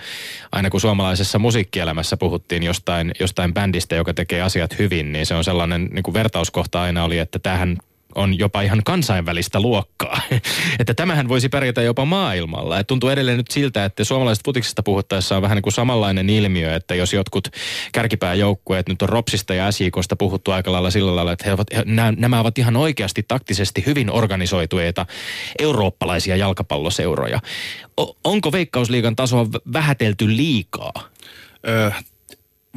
aina 0.53 0.71
kun 0.71 0.81
suomalaisessa 0.81 1.39
musiikkielämässä 1.39 2.17
puhuttiin 2.17 2.63
jostain, 2.63 3.13
jostain 3.21 3.55
bändistä, 3.55 3.95
joka 3.95 4.15
tekee 4.15 4.43
asiat 4.43 4.79
hyvin, 4.79 5.13
niin 5.13 5.27
se 5.27 5.35
on 5.35 5.45
sellainen 5.45 5.89
niin 5.93 6.03
kuin 6.03 6.15
vertauskohta 6.15 6.83
aina 6.83 7.05
oli, 7.05 7.19
että 7.19 7.39
tähän 7.39 7.79
on 8.15 8.39
jopa 8.39 8.63
ihan 8.63 8.83
kansainvälistä 8.85 9.61
luokkaa. 9.61 10.21
että 10.81 10.95
tämähän 10.95 11.29
voisi 11.29 11.49
pärjätä 11.49 11.83
jopa 11.83 12.05
maailmalla. 12.05 12.79
Et 12.79 12.87
tuntuu 12.87 13.11
edelleen 13.11 13.37
nyt 13.37 13.51
siltä, 13.51 13.85
että 13.85 14.05
suomalaisesta 14.05 14.45
futiksesta 14.45 14.83
puhuttaessa 14.83 15.37
on 15.37 15.43
vähän 15.43 15.57
niin 15.57 15.63
kuin 15.63 15.73
samanlainen 15.73 16.31
ilmiö, 16.31 16.77
että 16.77 16.95
jos 16.95 17.13
jotkut 17.13 17.49
kärkipääjoukkueet 17.93 18.89
nyt 18.89 19.03
on 19.03 19.09
Ropsista 19.09 19.55
ja 19.55 19.73
SJKsta 19.73 20.17
puhuttu 20.17 20.51
aika 20.51 20.73
lailla 20.73 20.91
sillä 20.91 21.17
lailla, 21.17 21.33
että 21.33 21.45
he 21.45 21.53
ovat, 21.53 21.69
nämä, 21.85 22.13
nämä 22.13 22.41
ovat 22.41 22.59
ihan 22.59 22.77
oikeasti 22.77 23.23
taktisesti 23.29 23.83
hyvin 23.87 24.11
organisoituneita 24.11 25.07
eurooppalaisia 25.59 26.37
jalkapalloseuroja. 26.37 27.41
O, 28.01 28.17
onko 28.25 28.53
Veikkausliigan 28.53 29.17
tasoa 29.17 29.47
vähätelty 29.73 30.37
liikaa? 30.37 31.09
Öö, 31.69 31.91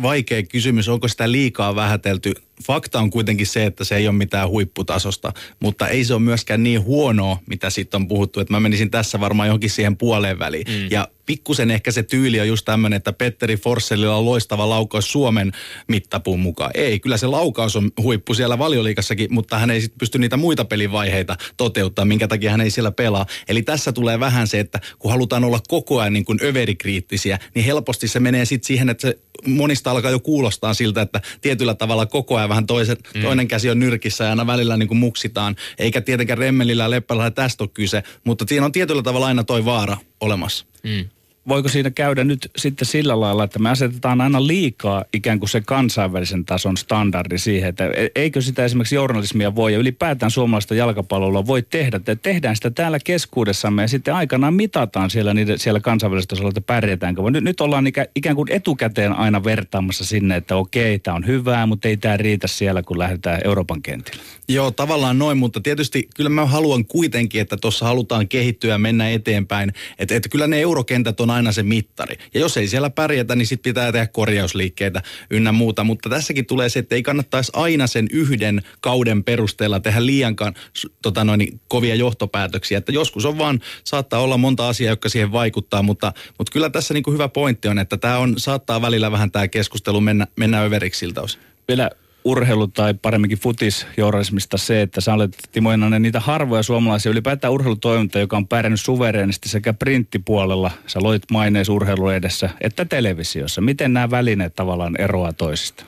vaikea 0.02 0.44
kysymys, 0.44 0.90
onko 0.90 1.08
sitä 1.08 1.32
liikaa 1.32 1.76
vähätelty 1.76 2.34
fakta 2.64 3.00
on 3.00 3.10
kuitenkin 3.10 3.48
se, 3.48 3.66
että 3.66 3.84
se 3.84 3.96
ei 3.96 4.08
ole 4.08 4.16
mitään 4.16 4.50
huipputasosta, 4.50 5.34
mutta 5.60 5.88
ei 5.88 6.06
se 6.06 6.14
ole 6.14 6.22
myöskään 6.22 6.64
niin 6.64 6.84
huonoa, 6.84 7.40
mitä 7.50 7.70
sitten 7.70 8.02
on 8.02 8.08
puhuttu, 8.08 8.40
että 8.40 8.54
mä 8.54 8.60
menisin 8.60 8.92
tässä 8.92 9.20
varmaan 9.20 9.48
johonkin 9.48 9.70
siihen 9.70 9.98
puoleen 9.98 10.40
väliin. 10.40 10.68
Mm. 10.68 10.88
Ja 10.92 11.08
pikkusen 11.28 11.72
ehkä 11.72 11.92
se 11.92 12.04
tyyli 12.04 12.40
on 12.40 12.48
just 12.48 12.66
tämmöinen, 12.66 12.98
että 12.98 13.14
Petteri 13.14 13.58
Forssellilla 13.58 14.16
on 14.16 14.26
loistava 14.26 14.70
laukaus 14.70 15.12
Suomen 15.12 15.52
mittapuun 15.88 16.40
mukaan. 16.40 16.72
Ei, 16.74 17.00
kyllä 17.00 17.18
se 17.18 17.28
laukaus 17.28 17.76
on 17.76 17.92
huippu 18.02 18.34
siellä 18.34 18.60
valioliikassakin, 18.60 19.34
mutta 19.34 19.60
hän 19.60 19.72
ei 19.72 19.82
sitten 19.82 20.00
pysty 20.00 20.18
niitä 20.18 20.38
muita 20.38 20.66
pelivaiheita 20.66 21.38
toteuttaa, 21.58 22.06
minkä 22.06 22.28
takia 22.28 22.52
hän 22.52 22.62
ei 22.62 22.72
siellä 22.72 22.92
pelaa. 22.92 23.26
Eli 23.48 23.62
tässä 23.62 23.92
tulee 23.92 24.20
vähän 24.20 24.48
se, 24.48 24.60
että 24.60 24.80
kun 25.00 25.12
halutaan 25.12 25.44
olla 25.44 25.60
koko 25.68 26.00
ajan 26.00 26.14
niin 26.14 26.26
kuin 26.26 26.40
överikriittisiä, 26.44 27.40
niin 27.56 27.66
helposti 27.66 28.08
se 28.08 28.20
menee 28.20 28.46
sitten 28.46 28.68
siihen, 28.68 28.90
että 28.90 29.02
se 29.02 29.20
monista 29.46 29.92
alkaa 29.92 30.12
jo 30.12 30.20
kuulostaa 30.20 30.74
siltä, 30.74 31.02
että 31.02 31.22
tietyllä 31.42 31.74
tavalla 31.74 32.06
koko 32.06 32.38
ajan 32.38 32.50
vähän 32.50 32.66
toisen, 32.66 32.98
mm. 33.16 33.22
toinen 33.22 33.48
käsi 33.48 33.70
on 33.70 33.80
nyrkissä 33.80 34.24
ja 34.24 34.30
aina 34.30 34.48
välillä 34.48 34.78
niin 34.78 34.88
kuin 34.88 34.98
muksitaan. 34.98 35.56
Eikä 35.78 36.02
tietenkään 36.02 36.38
Remmelillä 36.38 36.84
ja 36.84 36.90
Leppällä 36.90 37.32
tästä 37.32 37.64
ole 37.64 37.70
kyse, 37.74 38.04
mutta 38.24 38.46
siinä 38.48 38.66
on 38.66 38.72
tietyllä 38.72 39.04
tavalla 39.04 39.28
aina 39.28 39.44
toi 39.44 39.66
vaara 39.66 39.98
olemassa. 40.20 40.66
Mm 40.84 41.10
voiko 41.48 41.70
siinä 41.70 41.90
käydä 41.90 42.24
nyt 42.24 42.52
sitten 42.58 42.86
sillä 42.86 43.20
lailla, 43.20 43.44
että 43.44 43.60
me 43.60 43.70
asetetaan 43.70 44.22
aina 44.22 44.48
liikaa 44.48 45.06
ikään 45.14 45.40
kuin 45.40 45.50
se 45.50 45.62
kansainvälisen 45.62 46.46
tason 46.46 46.78
standardi 46.78 47.38
siihen, 47.38 47.70
että 47.70 47.86
e- 47.86 48.08
eikö 48.16 48.42
sitä 48.42 48.66
esimerkiksi 48.66 48.96
journalismia 48.96 49.56
voi 49.56 49.74
ja 49.74 49.80
ylipäätään 49.80 50.32
suomalaista 50.32 50.76
jalkapallolla 50.76 51.48
voi 51.48 51.62
tehdä, 51.62 51.98
että 51.98 52.16
tehdään 52.16 52.56
sitä 52.56 52.70
täällä 52.70 53.00
keskuudessamme 53.00 53.82
ja 53.82 53.88
sitten 53.88 54.14
aikanaan 54.14 54.54
mitataan 54.54 55.10
siellä, 55.10 55.34
niiden, 55.34 55.60
siellä 55.60 55.80
kansainvälisellä 55.80 56.30
tasolla, 56.30 56.50
että 56.50 56.62
pärjätäänkö. 56.62 57.22
Nyt, 57.32 57.44
nyt 57.44 57.62
ollaan 57.62 57.88
ikä, 57.88 58.06
ikään 58.16 58.36
kuin 58.36 58.52
etukäteen 58.52 59.14
aina 59.14 59.44
vertaamassa 59.44 60.06
sinne, 60.06 60.36
että 60.36 60.56
okei, 60.56 61.00
tämä 61.00 61.16
on 61.16 61.28
hyvää, 61.28 61.66
mutta 61.66 61.88
ei 61.88 61.98
tämä 61.98 62.18
riitä 62.18 62.48
siellä, 62.48 62.84
kun 62.84 63.00
lähdetään 63.00 63.42
Euroopan 63.44 63.82
kentille. 63.82 64.22
Joo, 64.50 64.72
tavallaan 64.72 65.20
noin, 65.20 65.38
mutta 65.38 65.62
tietysti 65.62 66.08
kyllä 66.16 66.30
mä 66.30 66.46
haluan 66.46 66.86
kuitenkin, 66.86 67.42
että 67.42 67.58
tuossa 67.58 67.86
halutaan 67.86 68.28
kehittyä 68.28 68.72
ja 68.72 68.78
mennä 68.78 69.10
eteenpäin. 69.10 69.74
Että 70.00 70.16
et 70.16 70.28
kyllä 70.32 70.48
ne 70.48 70.62
eurokentät 70.62 71.20
on 71.20 71.30
aina 71.38 71.52
se 71.52 71.64
mittari. 71.64 72.18
Ja 72.34 72.40
jos 72.40 72.58
ei 72.58 72.68
siellä 72.68 72.90
pärjätä, 72.90 73.36
niin 73.36 73.48
sitten 73.48 73.70
pitää 73.70 73.92
tehdä 73.92 74.08
korjausliikkeitä 74.08 75.02
ynnä 75.30 75.52
muuta. 75.52 75.84
Mutta 75.84 76.10
tässäkin 76.10 76.46
tulee 76.46 76.70
se, 76.70 76.80
että 76.80 76.96
ei 76.96 77.04
kannattaisi 77.04 77.52
aina 77.56 77.88
sen 77.88 78.08
yhden 78.12 78.62
kauden 78.82 79.24
perusteella 79.24 79.80
tehdä 79.80 80.06
liiankaan 80.06 80.54
tota 81.02 81.24
noin, 81.24 81.62
kovia 81.68 81.96
johtopäätöksiä. 81.96 82.78
Että 82.78 82.92
joskus 82.92 83.26
on 83.26 83.38
vaan, 83.38 83.60
saattaa 83.84 84.20
olla 84.20 84.38
monta 84.38 84.68
asiaa, 84.68 84.92
jotka 84.92 85.10
siihen 85.10 85.32
vaikuttaa, 85.32 85.84
mutta, 85.84 86.14
mutta 86.38 86.52
kyllä 86.52 86.70
tässä 86.70 86.94
niin 86.94 87.04
kuin 87.04 87.14
hyvä 87.14 87.28
pointti 87.28 87.68
on, 87.68 87.80
että 87.80 87.98
tämä 87.98 88.18
on, 88.18 88.34
saattaa 88.38 88.82
välillä 88.82 89.12
vähän 89.12 89.32
tämä 89.32 89.48
keskustelu 89.48 90.02
mennä, 90.02 90.28
mennä 90.36 90.62
överiksi 90.62 91.00
siltä 91.00 91.22
osin. 91.22 91.42
Vielä 91.68 91.92
urheilu 92.28 92.68
tai 92.68 92.94
paremminkin 92.94 93.40
futisjournalismista 93.40 94.58
se, 94.58 94.82
että 94.82 95.02
sä 95.02 95.14
olet 95.14 95.38
Timo 95.52 95.72
Inanen 95.72 96.02
niitä 96.02 96.20
harvoja 96.20 96.64
suomalaisia 96.64 97.12
ylipäätään 97.12 97.54
urheilutoiminta, 97.54 98.20
joka 98.20 98.38
on 98.38 98.48
pärjännyt 98.48 98.82
suvereenisti 98.82 99.50
sekä 99.50 99.74
printtipuolella, 99.74 100.72
sä 100.88 101.00
loit 101.04 101.24
mainees 101.32 101.70
urheilu 101.70 102.10
edessä, 102.10 102.50
että 102.62 102.86
televisiossa. 102.86 103.62
Miten 103.62 103.94
nämä 103.94 104.12
välineet 104.12 104.56
tavallaan 104.56 105.02
eroaa 105.02 105.34
toisista? 105.34 105.86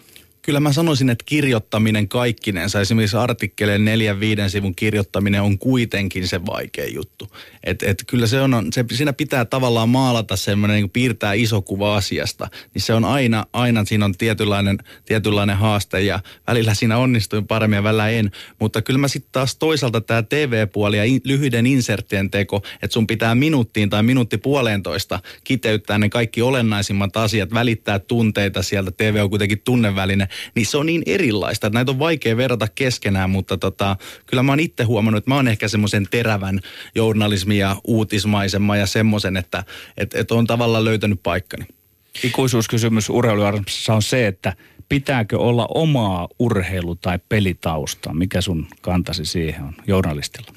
Kyllä 0.49 0.59
mä 0.59 0.73
sanoisin, 0.73 1.09
että 1.09 1.23
kirjoittaminen 1.27 2.07
kaikkinensa, 2.07 2.81
esimerkiksi 2.81 3.17
artikkeleen 3.17 3.85
neljän 3.85 4.19
viiden 4.19 4.49
sivun 4.49 4.75
kirjoittaminen 4.75 5.41
on 5.41 5.59
kuitenkin 5.59 6.27
se 6.27 6.45
vaikea 6.45 6.87
juttu. 6.87 7.27
Et, 7.63 7.83
et 7.83 8.03
kyllä 8.07 8.27
se 8.27 8.41
on, 8.41 8.67
se, 8.73 8.85
siinä 8.91 9.13
pitää 9.13 9.45
tavallaan 9.45 9.89
maalata 9.89 10.35
semmoinen, 10.35 10.75
niin 10.75 10.89
piirtää 10.89 11.33
iso 11.33 11.61
kuva 11.61 11.95
asiasta, 11.95 12.47
niin 12.73 12.81
se 12.81 12.93
on 12.93 13.05
aina, 13.05 13.45
aina 13.53 13.85
siinä 13.85 14.05
on 14.05 14.13
tietynlainen, 14.17 14.77
tietynlainen 15.05 15.57
haaste 15.57 16.01
ja 16.01 16.19
välillä 16.47 16.73
siinä 16.73 16.97
onnistuin 16.97 17.47
paremmin 17.47 17.77
ja 17.77 17.83
välillä 17.83 18.09
en. 18.09 18.31
Mutta 18.59 18.81
kyllä 18.81 18.97
mä 18.97 19.07
sitten 19.07 19.31
taas 19.31 19.55
toisaalta 19.55 20.01
tämä 20.01 20.23
TV-puoli 20.23 20.97
ja 20.97 21.03
in, 21.03 21.21
lyhyiden 21.23 21.65
inserttien 21.65 22.31
teko, 22.31 22.61
että 22.73 22.93
sun 22.93 23.07
pitää 23.07 23.35
minuuttiin 23.35 23.89
tai 23.89 24.03
minuutti 24.03 24.37
puolentoista 24.37 25.19
kiteyttää 25.43 25.97
ne 25.97 26.09
kaikki 26.09 26.41
olennaisimmat 26.41 27.17
asiat, 27.17 27.53
välittää 27.53 27.99
tunteita 27.99 28.63
sieltä. 28.63 28.91
TV 28.91 29.19
on 29.23 29.29
kuitenkin 29.29 29.61
tunneväline, 29.65 30.27
niin 30.55 30.65
se 30.65 30.77
on 30.77 30.85
niin 30.85 31.03
erilaista, 31.05 31.67
että 31.67 31.77
näitä 31.77 31.91
on 31.91 31.99
vaikea 31.99 32.37
verrata 32.37 32.67
keskenään, 32.75 33.29
mutta 33.29 33.57
tota, 33.57 33.95
kyllä 34.25 34.43
mä 34.43 34.51
oon 34.51 34.59
itse 34.59 34.83
huomannut, 34.83 35.17
että 35.17 35.31
mä 35.31 35.35
oon 35.35 35.47
ehkä 35.47 35.67
semmoisen 35.67 36.07
terävän 36.11 36.59
journalismin 36.95 37.57
ja 37.57 37.75
uutismaisemman 37.83 38.79
ja 38.79 38.85
semmoisen, 38.85 39.37
että 39.37 39.63
et, 39.97 40.13
et 40.13 40.31
on 40.31 40.47
tavallaan 40.47 40.85
löytänyt 40.85 41.19
paikkani. 41.23 41.65
Ikuisuuskysymys 42.23 43.09
urheiluarvossa 43.09 43.93
on 43.93 44.01
se, 44.01 44.27
että 44.27 44.53
pitääkö 44.89 45.37
olla 45.37 45.67
omaa 45.75 46.27
urheilu- 46.39 46.95
tai 46.95 47.19
pelitaustaa? 47.29 48.13
Mikä 48.13 48.41
sun 48.41 48.67
kantasi 48.81 49.25
siihen 49.25 49.63
on 49.63 49.73
journalistilla? 49.87 50.53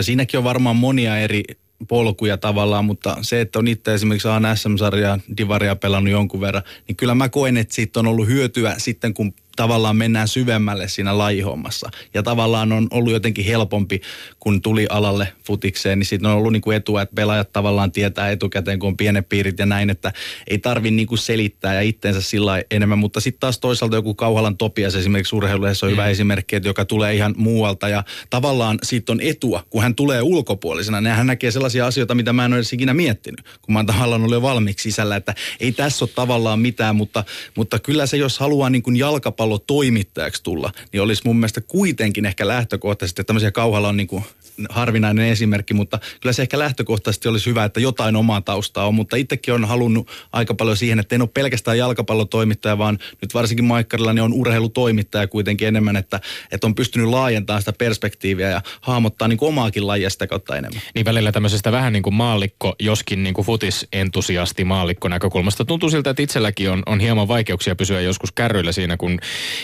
Siinäkin 0.00 0.38
on 0.38 0.44
varmaan 0.44 0.76
monia 0.76 1.18
eri 1.18 1.42
polkuja 1.88 2.36
tavallaan, 2.36 2.84
mutta 2.84 3.16
se, 3.22 3.40
että 3.40 3.58
on 3.58 3.68
itse 3.68 3.94
esimerkiksi 3.94 4.28
ANSM-sarjaa, 4.28 5.18
Divaria 5.36 5.76
pelannut 5.76 6.12
jonkun 6.12 6.40
verran, 6.40 6.62
niin 6.88 6.96
kyllä 6.96 7.14
mä 7.14 7.28
koen, 7.28 7.56
että 7.56 7.74
siitä 7.74 8.00
on 8.00 8.06
ollut 8.06 8.26
hyötyä 8.26 8.74
sitten, 8.78 9.14
kun 9.14 9.34
tavallaan 9.56 9.96
mennään 9.96 10.28
syvemmälle 10.28 10.88
siinä 10.88 11.18
lajihommassa. 11.18 11.90
Ja 12.14 12.22
tavallaan 12.22 12.72
on 12.72 12.88
ollut 12.90 13.12
jotenkin 13.12 13.44
helpompi, 13.44 14.00
kun 14.40 14.62
tuli 14.62 14.86
alalle 14.90 15.32
futikseen, 15.46 15.98
niin 15.98 16.06
sitten 16.06 16.30
on 16.30 16.36
ollut 16.36 16.52
niin 16.52 16.62
kuin 16.62 16.76
etua, 16.76 17.02
että 17.02 17.14
pelaajat 17.14 17.52
tavallaan 17.52 17.92
tietää 17.92 18.30
etukäteen, 18.30 18.78
kun 18.78 18.88
on 18.88 18.96
pienet 18.96 19.28
piirit 19.28 19.58
ja 19.58 19.66
näin, 19.66 19.90
että 19.90 20.12
ei 20.48 20.58
tarvi 20.58 20.90
niin 20.90 21.06
kuin 21.06 21.18
selittää 21.18 21.74
ja 21.74 21.80
itteensä 21.80 22.20
sillä 22.20 22.62
enemmän. 22.70 22.98
Mutta 22.98 23.20
sitten 23.20 23.40
taas 23.40 23.58
toisaalta 23.58 23.96
joku 23.96 24.14
Kauhalan 24.14 24.56
Topias 24.56 24.94
esimerkiksi 24.94 25.36
urheiluessa 25.36 25.86
on 25.86 25.92
mm. 25.92 25.94
hyvä 25.96 26.08
esimerkki, 26.08 26.56
että 26.56 26.68
joka 26.68 26.84
tulee 26.84 27.14
ihan 27.14 27.34
muualta 27.36 27.88
ja 27.88 28.04
tavallaan 28.30 28.78
siitä 28.82 29.12
on 29.12 29.20
etua, 29.20 29.64
kun 29.70 29.82
hän 29.82 29.94
tulee 29.94 30.22
ulkopuolisena. 30.22 31.00
Niin 31.00 31.14
hän 31.14 31.26
näkee 31.26 31.50
sellaisia 31.50 31.86
asioita, 31.86 32.14
mitä 32.14 32.32
mä 32.32 32.44
en 32.44 32.52
ole 32.52 32.58
edes 32.58 32.72
ikinä 32.72 32.94
miettinyt, 32.94 33.42
kun 33.62 33.72
mä 33.72 33.78
oon 33.78 33.86
tavallaan 33.86 34.20
ollut 34.20 34.34
jo 34.34 34.42
valmiiksi 34.42 34.82
sisällä, 34.82 35.16
että 35.16 35.34
ei 35.60 35.72
tässä 35.72 36.04
ole 36.04 36.10
tavallaan 36.14 36.60
mitään, 36.60 36.96
mutta, 36.96 37.24
mutta 37.56 37.78
kyllä 37.78 38.06
se, 38.06 38.16
jos 38.16 38.38
haluaa 38.38 38.70
niin 38.70 38.82
kuin 38.82 38.96
jalkapallo 38.96 39.41
toimittajaksi 39.66 40.42
tulla, 40.42 40.72
niin 40.92 41.00
olisi 41.02 41.22
mun 41.24 41.36
mielestä 41.36 41.60
kuitenkin 41.60 42.26
ehkä 42.26 42.48
lähtökohtaisesti, 42.48 43.20
että 43.20 43.26
tämmöisiä 43.26 43.50
kauhalla 43.50 43.88
on 43.88 43.96
niin 43.96 44.06
kuin 44.06 44.24
harvinainen 44.70 45.28
esimerkki, 45.28 45.74
mutta 45.74 45.98
kyllä 46.20 46.32
se 46.32 46.42
ehkä 46.42 46.58
lähtökohtaisesti 46.58 47.28
olisi 47.28 47.50
hyvä, 47.50 47.64
että 47.64 47.80
jotain 47.80 48.16
omaa 48.16 48.40
taustaa 48.40 48.86
on, 48.86 48.94
mutta 48.94 49.16
itsekin 49.16 49.54
on 49.54 49.64
halunnut 49.64 50.10
aika 50.32 50.54
paljon 50.54 50.76
siihen, 50.76 50.98
että 50.98 51.14
en 51.14 51.22
ole 51.22 51.30
pelkästään 51.34 51.78
jalkapallotoimittaja, 51.78 52.78
vaan 52.78 52.98
nyt 53.22 53.34
varsinkin 53.34 53.64
Maikkarilla 53.64 54.12
niin 54.12 54.22
on 54.22 54.32
urheilutoimittaja 54.32 55.26
kuitenkin 55.26 55.68
enemmän, 55.68 55.96
että, 55.96 56.20
että 56.52 56.66
on 56.66 56.74
pystynyt 56.74 57.08
laajentamaan 57.08 57.62
sitä 57.62 57.72
perspektiiviä 57.72 58.50
ja 58.50 58.60
hahmottaa 58.80 59.28
niin 59.28 59.38
omaakin 59.40 59.86
lajia 59.86 60.10
sitä 60.10 60.26
kautta 60.26 60.56
enemmän. 60.56 60.82
Niin 60.94 61.04
välillä 61.04 61.32
tämmöisestä 61.32 61.72
vähän 61.72 61.92
niin 61.92 62.02
kuin 62.02 62.14
maallikko, 62.14 62.74
joskin 62.80 63.22
niin 63.22 63.34
kuin 63.34 63.46
futisentusiasti 63.46 64.64
maallikko 64.64 65.08
näkökulmasta. 65.08 65.64
Tuntuu 65.64 65.90
siltä, 65.90 66.10
että 66.10 66.22
itselläkin 66.22 66.70
on, 66.70 66.82
on 66.86 67.00
hieman 67.00 67.28
vaikeuksia 67.28 67.76
pysyä 67.76 68.00
joskus 68.00 68.32
kärryillä 68.32 68.72
siinä, 68.72 68.96
kun 68.96 69.18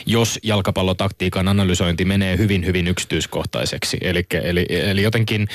jos 0.06 0.38
jalkapallotaktiikan 0.42 1.48
analysointi 1.48 2.04
menee 2.04 2.36
hyvin, 2.38 2.66
hyvin 2.66 2.88
yksityiskohtaiseksi. 2.88 3.98
Eli, 4.00 4.26
eli, 4.42 4.66
eli 4.88 5.02
jotenkin 5.02 5.48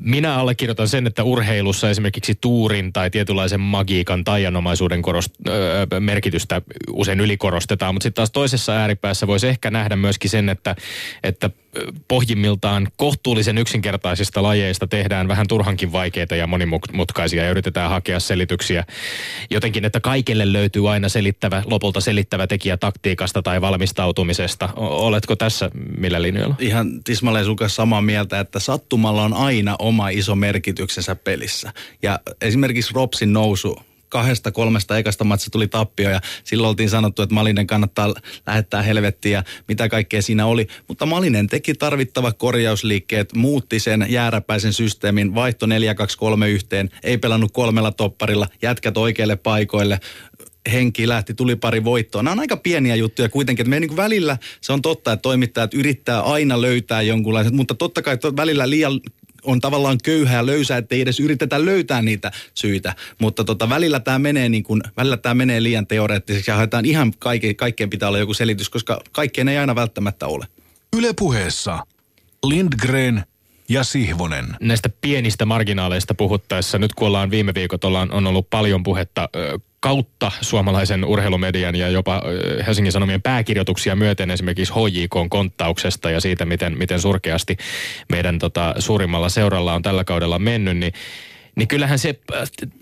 minä 0.00 0.34
allekirjoitan 0.34 0.88
sen, 0.88 1.06
että 1.06 1.22
urheilussa 1.22 1.90
esimerkiksi 1.90 2.34
tuurin 2.40 2.92
tai 2.92 3.10
tietynlaisen 3.10 3.60
magiikan 3.60 4.24
taianomaisuuden 4.24 5.02
korost, 5.02 5.30
äh, 5.48 6.00
merkitystä 6.00 6.62
usein 6.90 7.20
ylikorostetaan, 7.20 7.94
mutta 7.94 8.02
sitten 8.02 8.16
taas 8.16 8.30
toisessa 8.30 8.72
ääripäässä 8.72 9.26
voisi 9.26 9.48
ehkä 9.48 9.70
nähdä 9.70 9.96
myöskin 9.96 10.30
sen, 10.30 10.48
että, 10.48 10.76
että 11.22 11.50
pohjimmiltaan 12.08 12.88
kohtuullisen 12.96 13.58
yksinkertaisista 13.58 14.42
lajeista 14.42 14.86
tehdään 14.86 15.28
vähän 15.28 15.46
turhankin 15.48 15.92
vaikeita 15.92 16.36
ja 16.36 16.46
monimutkaisia 16.46 17.44
ja 17.44 17.50
yritetään 17.50 17.90
hakea 17.90 18.20
selityksiä 18.20 18.84
jotenkin, 19.50 19.84
että 19.84 20.00
kaikille 20.00 20.52
löytyy 20.52 20.92
aina 20.92 21.08
selittävä, 21.08 21.62
lopulta 21.66 22.00
selittävä 22.00 22.46
tekijä 22.46 22.76
taktiikasta 22.76 23.42
tai 23.42 23.60
valmistautumisesta. 23.60 24.68
Oletko 24.76 25.36
tässä 25.36 25.70
millä 25.98 26.22
linjoilla? 26.22 26.54
Ihan 26.58 27.04
tismalleen 27.04 27.44
sun 27.44 27.56
samaa 27.66 28.02
mieltä, 28.02 28.40
että 28.40 28.58
sattumalla 28.58 29.22
on 29.22 29.34
aina 29.34 29.76
oma 29.78 30.08
iso 30.08 30.36
merkityksensä 30.36 31.14
pelissä. 31.14 31.72
Ja 32.02 32.20
esimerkiksi 32.40 32.94
Ropsin 32.94 33.32
nousu 33.32 33.78
kahdesta 34.08 34.52
kolmesta 34.52 34.98
ekasta 34.98 35.24
matsa 35.24 35.50
tuli 35.50 35.68
tappio 35.68 36.10
ja 36.10 36.20
silloin 36.44 36.68
oltiin 36.68 36.90
sanottu, 36.90 37.22
että 37.22 37.34
Malinen 37.34 37.66
kannattaa 37.66 38.14
lähettää 38.46 38.82
helvettiin 38.82 39.32
ja 39.32 39.42
mitä 39.68 39.88
kaikkea 39.88 40.22
siinä 40.22 40.46
oli. 40.46 40.66
Mutta 40.88 41.06
Malinen 41.06 41.46
teki 41.46 41.74
tarvittava 41.74 42.32
korjausliikkeet, 42.32 43.34
muutti 43.34 43.78
sen 43.78 44.06
jääräpäisen 44.08 44.72
systeemin, 44.72 45.34
vaihto 45.34 45.66
4-2-3 45.66 45.68
yhteen, 46.46 46.90
ei 47.02 47.18
pelannut 47.18 47.52
kolmella 47.52 47.92
topparilla, 47.92 48.46
jätkät 48.62 48.96
oikeille 48.96 49.36
paikoille, 49.36 50.00
henki 50.72 51.08
lähti, 51.08 51.34
tuli 51.34 51.56
pari 51.56 51.84
voittoa. 51.84 52.22
Nämä 52.22 52.32
on 52.32 52.40
aika 52.40 52.56
pieniä 52.56 52.94
juttuja 52.94 53.28
kuitenkin, 53.28 53.62
että 53.62 53.70
me 53.70 53.80
niin 53.80 53.96
välillä 53.96 54.38
se 54.60 54.72
on 54.72 54.82
totta, 54.82 55.12
että 55.12 55.22
toimittajat 55.22 55.74
yrittää 55.74 56.20
aina 56.20 56.60
löytää 56.60 57.02
jonkunlaiset, 57.02 57.52
mutta 57.54 57.74
totta 57.74 58.02
kai 58.02 58.18
välillä 58.36 58.70
liian 58.70 59.00
on 59.46 59.60
tavallaan 59.60 59.98
köyhää 60.04 60.46
löysää, 60.46 60.78
että 60.78 60.94
ei 60.94 61.00
edes 61.00 61.20
yritetä 61.20 61.64
löytää 61.64 62.02
niitä 62.02 62.32
syitä. 62.54 62.94
Mutta 63.18 63.44
tota, 63.44 63.68
välillä 63.68 64.00
tämä 64.00 64.18
menee, 64.18 64.48
niin 64.48 64.62
kuin, 64.62 64.82
välillä 64.96 65.16
tämä 65.16 65.34
menee 65.34 65.62
liian 65.62 65.86
teoreettiseksi 65.86 66.50
ja 66.50 66.56
haetaan 66.56 66.84
ihan 66.84 67.12
kaikkeen, 67.18 67.56
kaikkeen 67.56 67.90
pitää 67.90 68.08
olla 68.08 68.18
joku 68.18 68.34
selitys, 68.34 68.70
koska 68.70 69.00
kaikkeen 69.12 69.48
ei 69.48 69.58
aina 69.58 69.74
välttämättä 69.74 70.26
ole. 70.26 70.46
Ylepuheessa 70.96 71.78
Lindgren 72.46 73.24
ja 73.68 73.84
Sihvonen. 73.84 74.46
Näistä 74.60 74.90
pienistä 75.00 75.44
marginaaleista 75.44 76.14
puhuttaessa, 76.14 76.78
nyt 76.78 76.94
kun 76.94 77.06
ollaan 77.06 77.30
viime 77.30 77.54
viikot 77.54 77.84
ollaan, 77.84 78.12
on 78.12 78.26
ollut 78.26 78.50
paljon 78.50 78.82
puhetta 78.82 79.28
kautta 79.86 80.32
suomalaisen 80.40 81.04
urheilumedian 81.04 81.76
ja 81.76 81.88
jopa 81.88 82.22
Helsingin 82.66 82.92
Sanomien 82.92 83.22
pääkirjoituksia 83.22 83.96
myöten 83.96 84.30
esimerkiksi 84.30 84.74
HJK 84.74 85.30
konttauksesta 85.30 86.10
ja 86.10 86.20
siitä, 86.20 86.44
miten, 86.44 86.78
miten 86.78 87.00
surkeasti 87.00 87.56
meidän 88.12 88.38
tota, 88.38 88.74
suurimmalla 88.78 89.28
seuralla 89.28 89.74
on 89.74 89.82
tällä 89.82 90.04
kaudella 90.04 90.38
mennyt, 90.38 90.76
niin 90.76 90.92
niin 91.56 91.68
kyllähän 91.68 91.98
se 91.98 92.14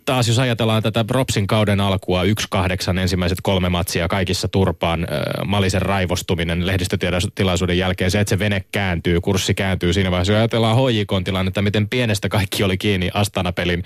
taas, 0.04 0.28
jos 0.28 0.38
ajatellaan 0.38 0.82
tätä 0.82 1.04
Propsin 1.04 1.46
kauden 1.46 1.80
alkua, 1.80 2.22
1-8 2.24 2.98
ensimmäiset 2.98 3.38
kolme 3.42 3.68
matsia 3.68 4.08
kaikissa 4.08 4.48
turpaan, 4.48 5.00
äh, 5.00 5.08
Malisen 5.46 5.82
raivostuminen 5.82 6.66
lehdistötilaisuuden 6.66 7.78
jälkeen, 7.78 8.10
se, 8.10 8.20
että 8.20 8.28
se 8.28 8.38
vene 8.38 8.64
kääntyy, 8.72 9.20
kurssi 9.20 9.54
kääntyy 9.54 9.92
siinä 9.92 10.10
vaiheessa. 10.10 10.32
Jos 10.32 10.38
ajatellaan 10.38 10.76
HJKn 10.76 11.24
tilannetta, 11.24 11.62
miten 11.62 11.88
pienestä 11.88 12.28
kaikki 12.28 12.62
oli 12.62 12.78
kiinni 12.78 13.10
Astana-pelin, 13.14 13.84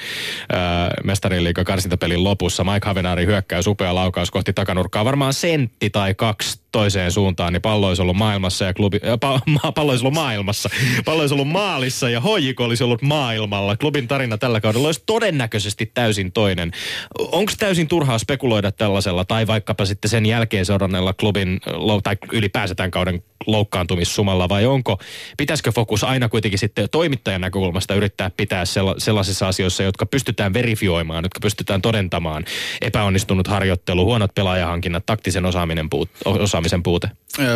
äh, 0.55 0.59
mestariliiga 1.05 1.65
karsintapelin 1.65 2.25
lopussa. 2.25 2.65
Mike 2.65 2.87
Havenaari 2.87 3.27
hyökkää 3.27 3.63
supea 3.63 3.95
laukaus 3.95 4.31
kohti 4.31 4.53
takanurkkaa, 4.53 5.05
varmaan 5.05 5.35
sentti 5.35 5.91
tai 5.91 6.15
kaksi 6.15 6.61
toiseen 6.73 7.13
suuntaan, 7.13 7.53
niin 7.53 7.63
pallo 7.63 7.89
olisi 7.89 8.03
ollut 8.03 8.17
maailmassa 8.17 8.65
ja 8.65 8.75
klubi, 8.75 9.01
äh, 9.09 9.19
pa, 9.21 9.41
pallo 9.75 9.93
olisi 9.93 10.05
ollut 10.05 10.15
maailmassa. 10.15 10.71
Pallo 11.05 11.21
olisi 11.21 11.35
ollut 11.35 11.49
maalissa 11.49 12.11
ja 12.11 12.21
HJK 12.21 12.61
olisi 12.61 12.85
ollut 12.85 13.03
maailmalla. 13.03 13.77
Klubin 13.77 14.09
tarina 14.09 14.39
tällä 14.39 14.61
kaudella 14.61 14.78
olisi 14.87 15.03
todennäköisesti 15.07 15.91
täysin 15.95 16.33
toinen. 16.33 16.73
Onko 17.19 17.53
täysin 17.59 17.89
turhaa 17.89 18.19
spekuloida 18.19 18.73
tällaisella 18.73 19.25
tai 19.25 19.47
vaikkapa 19.47 19.85
sitten 19.85 20.09
sen 20.09 20.27
jälkeen 20.27 20.67
seuranneella 20.67 21.13
klubin 21.13 21.61
tai 22.03 22.17
ylipäänsä 22.33 22.75
tämän 22.75 22.91
kauden 22.91 23.23
loukkaantumissumalla 23.47 24.49
vai 24.49 24.67
onko, 24.67 24.99
pitäisikö 25.37 25.73
fokus 25.73 26.05
aina 26.05 26.29
kuitenkin 26.29 26.59
sitten 26.59 26.89
toimittajan 26.91 27.41
näkökulmasta 27.41 27.95
yrittää 27.95 28.31
pitää 28.31 28.65
sellaisissa 28.99 29.49
asioissa, 29.49 29.83
jotka 29.83 30.07
pystytään 30.07 30.53
verifioimaan, 30.53 31.25
jotka 31.25 31.41
pystytään 31.41 31.83
todentamaan, 31.83 32.45
epäonnistunut 32.81 33.47
harjoittelu, 33.47 34.05
huonot 34.05 34.35
pelaajahankinnat, 34.35 35.07
taktisen 35.07 35.47
osaaminen 35.47 35.91
puut, 35.91 36.11
osaamisen 36.25 36.83
puute? 36.83 37.11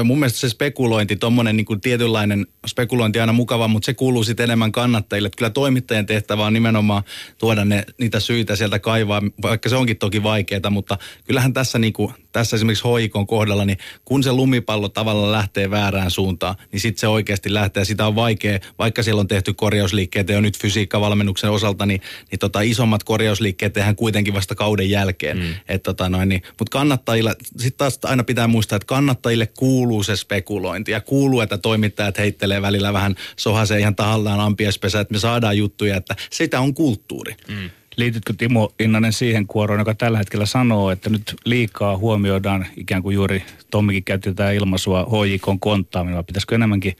Mun 0.04 0.18
mielestä 0.18 0.38
se 0.38 0.48
spekulointi, 0.48 1.16
tuommoinen 1.16 1.56
niin 1.56 1.80
tietynlainen 1.82 2.46
spekulointi 2.66 3.20
aina 3.20 3.32
mukava, 3.32 3.68
mutta 3.68 3.86
se 3.86 3.94
kuuluu 3.94 4.24
sitten 4.24 4.44
enemmän 4.44 4.72
kannattajille. 4.72 5.26
Että 5.26 5.36
kyllä 5.36 5.50
toimittajan 5.50 6.06
tehtävä 6.06 6.46
on 6.46 6.52
nimenomaan 6.52 7.02
tuoda 7.38 7.64
ne, 7.64 7.84
niitä 7.98 8.20
syitä 8.20 8.56
sieltä 8.56 8.78
kaivaa, 8.78 9.22
vaikka 9.42 9.68
se 9.68 9.76
onkin 9.76 9.98
toki 9.98 10.22
vaikeaa, 10.22 10.70
mutta 10.70 10.98
kyllähän 11.26 11.52
tässä, 11.52 11.78
niin 11.78 11.92
kuin, 11.92 12.14
tässä 12.32 12.56
esimerkiksi 12.56 12.84
hoikon 12.84 13.26
kohdalla, 13.26 13.64
niin 13.64 13.78
kun 14.04 14.22
se 14.22 14.32
lumipallo 14.32 14.88
tavallaan 14.88 15.32
lähtee 15.32 15.70
väärään 15.70 16.10
suuntaan, 16.10 16.54
niin 16.72 16.80
sitten 16.80 17.00
se 17.00 17.08
oikeasti 17.08 17.54
lähtee. 17.54 17.84
Sitä 17.84 18.06
on 18.06 18.14
vaikea, 18.14 18.58
vaikka 18.78 19.02
siellä 19.02 19.20
on 19.20 19.28
tehty 19.28 19.54
korjausliikkeitä 19.54 20.32
jo 20.32 20.40
nyt 20.40 20.58
fysiikkavalmennuksen 20.58 21.50
osalta, 21.50 21.86
niin, 21.86 22.00
niin 22.30 22.38
tota, 22.38 22.60
isommat 22.60 23.04
korjausliikkeet 23.04 23.72
tehdään 23.72 23.96
kuitenkin 23.96 24.34
vasta 24.34 24.54
kauden 24.54 24.90
jälkeen. 24.90 25.38
Mm. 25.38 25.54
Et 25.68 25.82
tota 25.82 26.08
noin, 26.08 26.28
niin, 26.28 26.42
Mutta 26.58 26.70
kannattajille, 26.70 27.36
sitten 27.42 27.78
taas 27.78 27.98
aina 28.04 28.24
pitää 28.24 28.46
muistaa, 28.46 28.76
että 28.76 28.86
kannattajille 28.86 29.46
kuuluu 29.46 30.02
se 30.02 30.16
spekulointi 30.16 30.92
ja 30.92 31.00
kuuluu, 31.00 31.40
että 31.40 31.58
toimittajat 31.58 32.18
heittelee 32.18 32.62
välillä 32.62 32.92
vähän 32.92 33.14
sohaseen 33.36 33.80
ihan 33.80 33.96
tahallaan 33.96 34.40
ampiespesä, 34.40 35.00
että 35.00 35.14
me 35.14 35.18
saadaan 35.18 35.58
juttuja, 35.58 35.96
että 35.96 36.16
sitä 36.30 36.60
on 36.60 36.74
kulttuuri. 36.74 37.36
Mm. 37.48 37.70
Liitytkö 37.96 38.34
Timo 38.38 38.72
Innanen 38.80 39.12
siihen 39.12 39.46
kuoroon, 39.46 39.80
joka 39.80 39.94
tällä 39.94 40.18
hetkellä 40.18 40.46
sanoo, 40.46 40.90
että 40.90 41.10
nyt 41.10 41.34
liikaa 41.44 41.96
huomioidaan 41.96 42.66
ikään 42.76 43.02
kuin 43.02 43.14
juuri 43.14 43.42
Tommikin 43.70 44.04
käytti 44.04 44.30
tätä 44.34 44.50
ilmaisua 44.50 45.04
HJK 45.04 45.60
konttaaminen, 45.60 46.24
pitäisikö 46.24 46.54
enemmänkin 46.54 46.96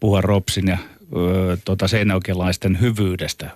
puhua 0.00 0.20
Ropsin 0.20 0.68
ja 0.68 0.78
ö, 1.16 1.56
tota, 1.64 1.88
hyvyydestä 2.80 3.50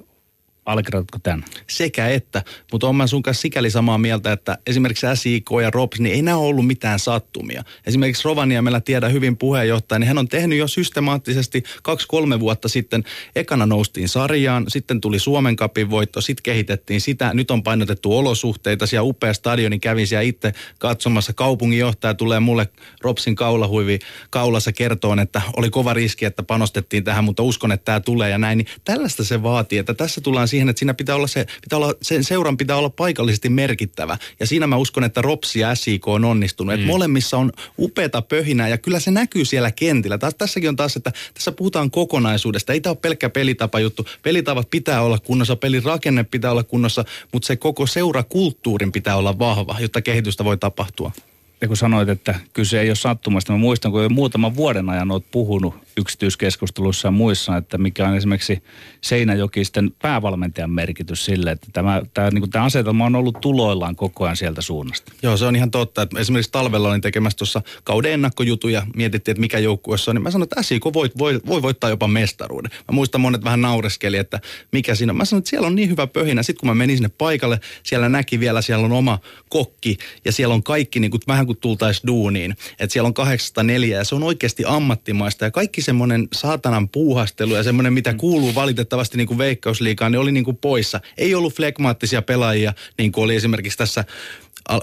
Allekirjoitatko 0.70 1.18
tämän? 1.22 1.44
Sekä 1.66 2.08
että, 2.08 2.42
mutta 2.72 2.86
olen 2.86 3.08
sun 3.08 3.22
kanssa 3.22 3.42
sikäli 3.42 3.70
samaa 3.70 3.98
mieltä, 3.98 4.32
että 4.32 4.58
esimerkiksi 4.66 5.06
SIK 5.14 5.46
ja 5.62 5.70
ROPS, 5.70 6.00
niin 6.00 6.14
ei 6.14 6.22
nämä 6.22 6.36
ollut 6.36 6.66
mitään 6.66 6.98
sattumia. 6.98 7.64
Esimerkiksi 7.86 8.24
Rovaniemellä 8.24 8.80
tiedä 8.80 9.08
hyvin 9.08 9.36
puheenjohtaja, 9.36 9.98
niin 9.98 10.08
hän 10.08 10.18
on 10.18 10.28
tehnyt 10.28 10.58
jo 10.58 10.68
systemaattisesti 10.68 11.62
kaksi-kolme 11.82 12.40
vuotta 12.40 12.68
sitten. 12.68 13.04
Ekana 13.36 13.66
noustiin 13.66 14.08
sarjaan, 14.08 14.64
sitten 14.68 15.00
tuli 15.00 15.18
Suomen 15.18 15.56
kapin 15.56 15.90
voitto, 15.90 16.20
sitten 16.20 16.42
kehitettiin 16.42 17.00
sitä. 17.00 17.34
Nyt 17.34 17.50
on 17.50 17.62
painotettu 17.62 18.16
olosuhteita, 18.16 18.86
siellä 18.86 19.08
upea 19.08 19.34
stadioni, 19.34 19.78
kävin 19.78 20.06
siellä 20.06 20.22
itse 20.22 20.52
katsomassa. 20.78 21.32
Kaupunginjohtaja 21.32 22.14
tulee 22.14 22.40
mulle 22.40 22.68
Ropsin 23.00 23.34
kaulahuivi 23.34 23.98
kaulassa 24.30 24.72
kertoon, 24.72 25.18
että 25.18 25.42
oli 25.56 25.70
kova 25.70 25.94
riski, 25.94 26.24
että 26.24 26.42
panostettiin 26.42 27.04
tähän, 27.04 27.24
mutta 27.24 27.42
uskon, 27.42 27.72
että 27.72 27.84
tämä 27.84 28.00
tulee 28.00 28.30
ja 28.30 28.38
näin. 28.38 28.58
Niin 28.58 28.68
tällaista 28.84 29.24
se 29.24 29.42
vaatii, 29.42 29.78
että 29.78 29.94
tässä 29.94 30.20
tullaan 30.20 30.48
siihen, 30.48 30.59
että 30.68 30.78
siinä 30.78 30.94
pitää 30.94 31.14
olla 31.16 31.26
se, 31.26 31.46
pitää 31.62 31.76
olla, 31.76 31.94
sen 32.02 32.24
seuran 32.24 32.56
pitää 32.56 32.76
olla 32.76 32.90
paikallisesti 32.90 33.48
merkittävä. 33.48 34.18
Ja 34.40 34.46
siinä 34.46 34.66
mä 34.66 34.76
uskon, 34.76 35.04
että 35.04 35.22
Ropsi 35.22 35.60
ja 35.60 35.74
SIK 35.74 36.08
on 36.08 36.24
onnistunut. 36.24 36.74
Mm. 36.74 36.80
Että 36.80 36.86
molemmissa 36.86 37.38
on 37.38 37.52
upeata 37.78 38.22
pöhinää 38.22 38.68
ja 38.68 38.78
kyllä 38.78 39.00
se 39.00 39.10
näkyy 39.10 39.44
siellä 39.44 39.70
kentillä. 39.70 40.18
Taas, 40.18 40.34
tässäkin 40.34 40.68
on 40.68 40.76
taas, 40.76 40.96
että 40.96 41.12
tässä 41.34 41.52
puhutaan 41.52 41.90
kokonaisuudesta. 41.90 42.72
Ei 42.72 42.80
tämä 42.80 42.90
ole 42.90 42.98
pelkkä 43.02 43.30
pelitapa 43.30 43.80
juttu. 43.80 44.06
Pelitavat 44.22 44.70
pitää 44.70 45.02
olla 45.02 45.18
kunnossa, 45.18 45.56
pelin 45.56 45.84
rakenne 45.84 46.24
pitää 46.24 46.50
olla 46.50 46.64
kunnossa, 46.64 47.04
mutta 47.32 47.46
se 47.46 47.56
koko 47.56 47.86
seurakulttuurin 47.86 48.92
pitää 48.92 49.16
olla 49.16 49.38
vahva, 49.38 49.76
jotta 49.80 50.02
kehitystä 50.02 50.44
voi 50.44 50.56
tapahtua 50.56 51.12
ja 51.60 51.68
kun 51.68 51.76
sanoit, 51.76 52.08
että 52.08 52.34
kyse 52.52 52.80
ei 52.80 52.90
ole 52.90 52.96
sattumasta, 52.96 53.52
mä 53.52 53.58
muistan, 53.58 53.92
kun 53.92 54.02
jo 54.02 54.08
muutaman 54.08 54.56
vuoden 54.56 54.88
ajan 54.88 55.10
olet 55.10 55.30
puhunut 55.30 55.74
yksityiskeskusteluissa 56.00 57.08
ja 57.08 57.12
muissa, 57.12 57.56
että 57.56 57.78
mikä 57.78 58.08
on 58.08 58.16
esimerkiksi 58.16 58.62
Seinäjokisten 59.00 59.90
päävalmentajan 60.02 60.70
merkitys 60.70 61.24
sille, 61.24 61.50
että 61.50 61.66
tämä, 61.72 62.02
tämä, 62.14 62.30
niin 62.30 62.40
kuin 62.40 62.50
tämä 62.50 62.64
asetelma 62.64 63.04
on 63.04 63.16
ollut 63.16 63.40
tuloillaan 63.40 63.96
koko 63.96 64.24
ajan 64.24 64.36
sieltä 64.36 64.62
suunnasta. 64.62 65.12
Joo, 65.22 65.36
se 65.36 65.44
on 65.44 65.56
ihan 65.56 65.70
totta. 65.70 66.02
Että 66.02 66.20
esimerkiksi 66.20 66.52
talvella 66.52 66.88
olin 66.88 67.00
tekemässä 67.00 67.36
tuossa 67.36 67.62
kauden 67.84 68.12
ennakkojutuja, 68.12 68.86
mietittiin, 68.96 69.32
että 69.32 69.40
mikä 69.40 69.58
joukkueessa 69.58 70.10
on, 70.10 70.14
niin 70.14 70.22
mä 70.22 70.30
sanoin, 70.30 70.44
että 70.44 70.62
SIK 70.62 70.84
voi, 70.84 71.10
voi, 71.18 71.40
voi 71.46 71.62
voittaa 71.62 71.90
jopa 71.90 72.08
mestaruuden. 72.08 72.70
Mä 72.72 72.92
muistan 72.92 73.20
monet 73.20 73.44
vähän 73.44 73.60
naureskeli, 73.60 74.16
että 74.16 74.40
mikä 74.72 74.94
siinä 74.94 75.12
on. 75.12 75.16
Mä 75.16 75.24
sanoin, 75.24 75.40
että 75.40 75.50
siellä 75.50 75.66
on 75.66 75.74
niin 75.74 75.90
hyvä 75.90 76.06
pöhinä. 76.06 76.42
Sitten 76.42 76.60
kun 76.60 76.68
mä 76.68 76.74
menin 76.74 76.96
sinne 76.96 77.10
paikalle, 77.18 77.60
siellä 77.82 78.08
näki 78.08 78.40
vielä, 78.40 78.62
siellä 78.62 78.84
on 78.84 78.92
oma 78.92 79.18
kokki 79.48 79.98
ja 80.24 80.32
siellä 80.32 80.54
on 80.54 80.62
kaikki 80.62 81.00
niin 81.00 81.10
kuin, 81.10 81.20
vähän 81.28 81.46
kuin 81.46 81.58
tultaisiin 81.58 82.06
duuniin. 82.06 82.56
Että 82.78 82.92
siellä 82.92 83.06
on 83.06 83.14
804 83.14 83.98
ja 83.98 84.04
se 84.04 84.14
on 84.14 84.22
oikeasti 84.22 84.64
ammattimaista 84.66 85.44
ja 85.44 85.50
kaikki 85.50 85.82
semmoinen 85.90 86.28
saatanan 86.32 86.88
puuhastelu 86.88 87.54
ja 87.54 87.62
semmoinen, 87.62 87.92
mitä 87.92 88.14
kuuluu 88.14 88.54
valitettavasti 88.54 89.16
niin 89.16 89.26
kuin 89.26 89.38
veikkausliikaan, 89.38 90.12
niin 90.12 90.20
oli 90.20 90.32
niin 90.32 90.44
kuin 90.44 90.56
poissa. 90.56 91.00
Ei 91.18 91.34
ollut 91.34 91.54
flegmaattisia 91.54 92.22
pelaajia, 92.22 92.72
niin 92.98 93.12
kuin 93.12 93.24
oli 93.24 93.36
esimerkiksi 93.36 93.78
tässä 93.78 94.04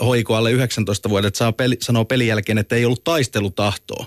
hoiko 0.01 0.35
alle 0.35 0.51
19 0.51 1.09
vuodet, 1.09 1.35
saa 1.35 1.51
peli, 1.51 1.77
sanoo 1.81 2.05
pelin 2.05 2.27
jälkeen, 2.27 2.57
että 2.57 2.75
ei 2.75 2.85
ollut 2.85 3.03
taistelutahtoa 3.03 4.05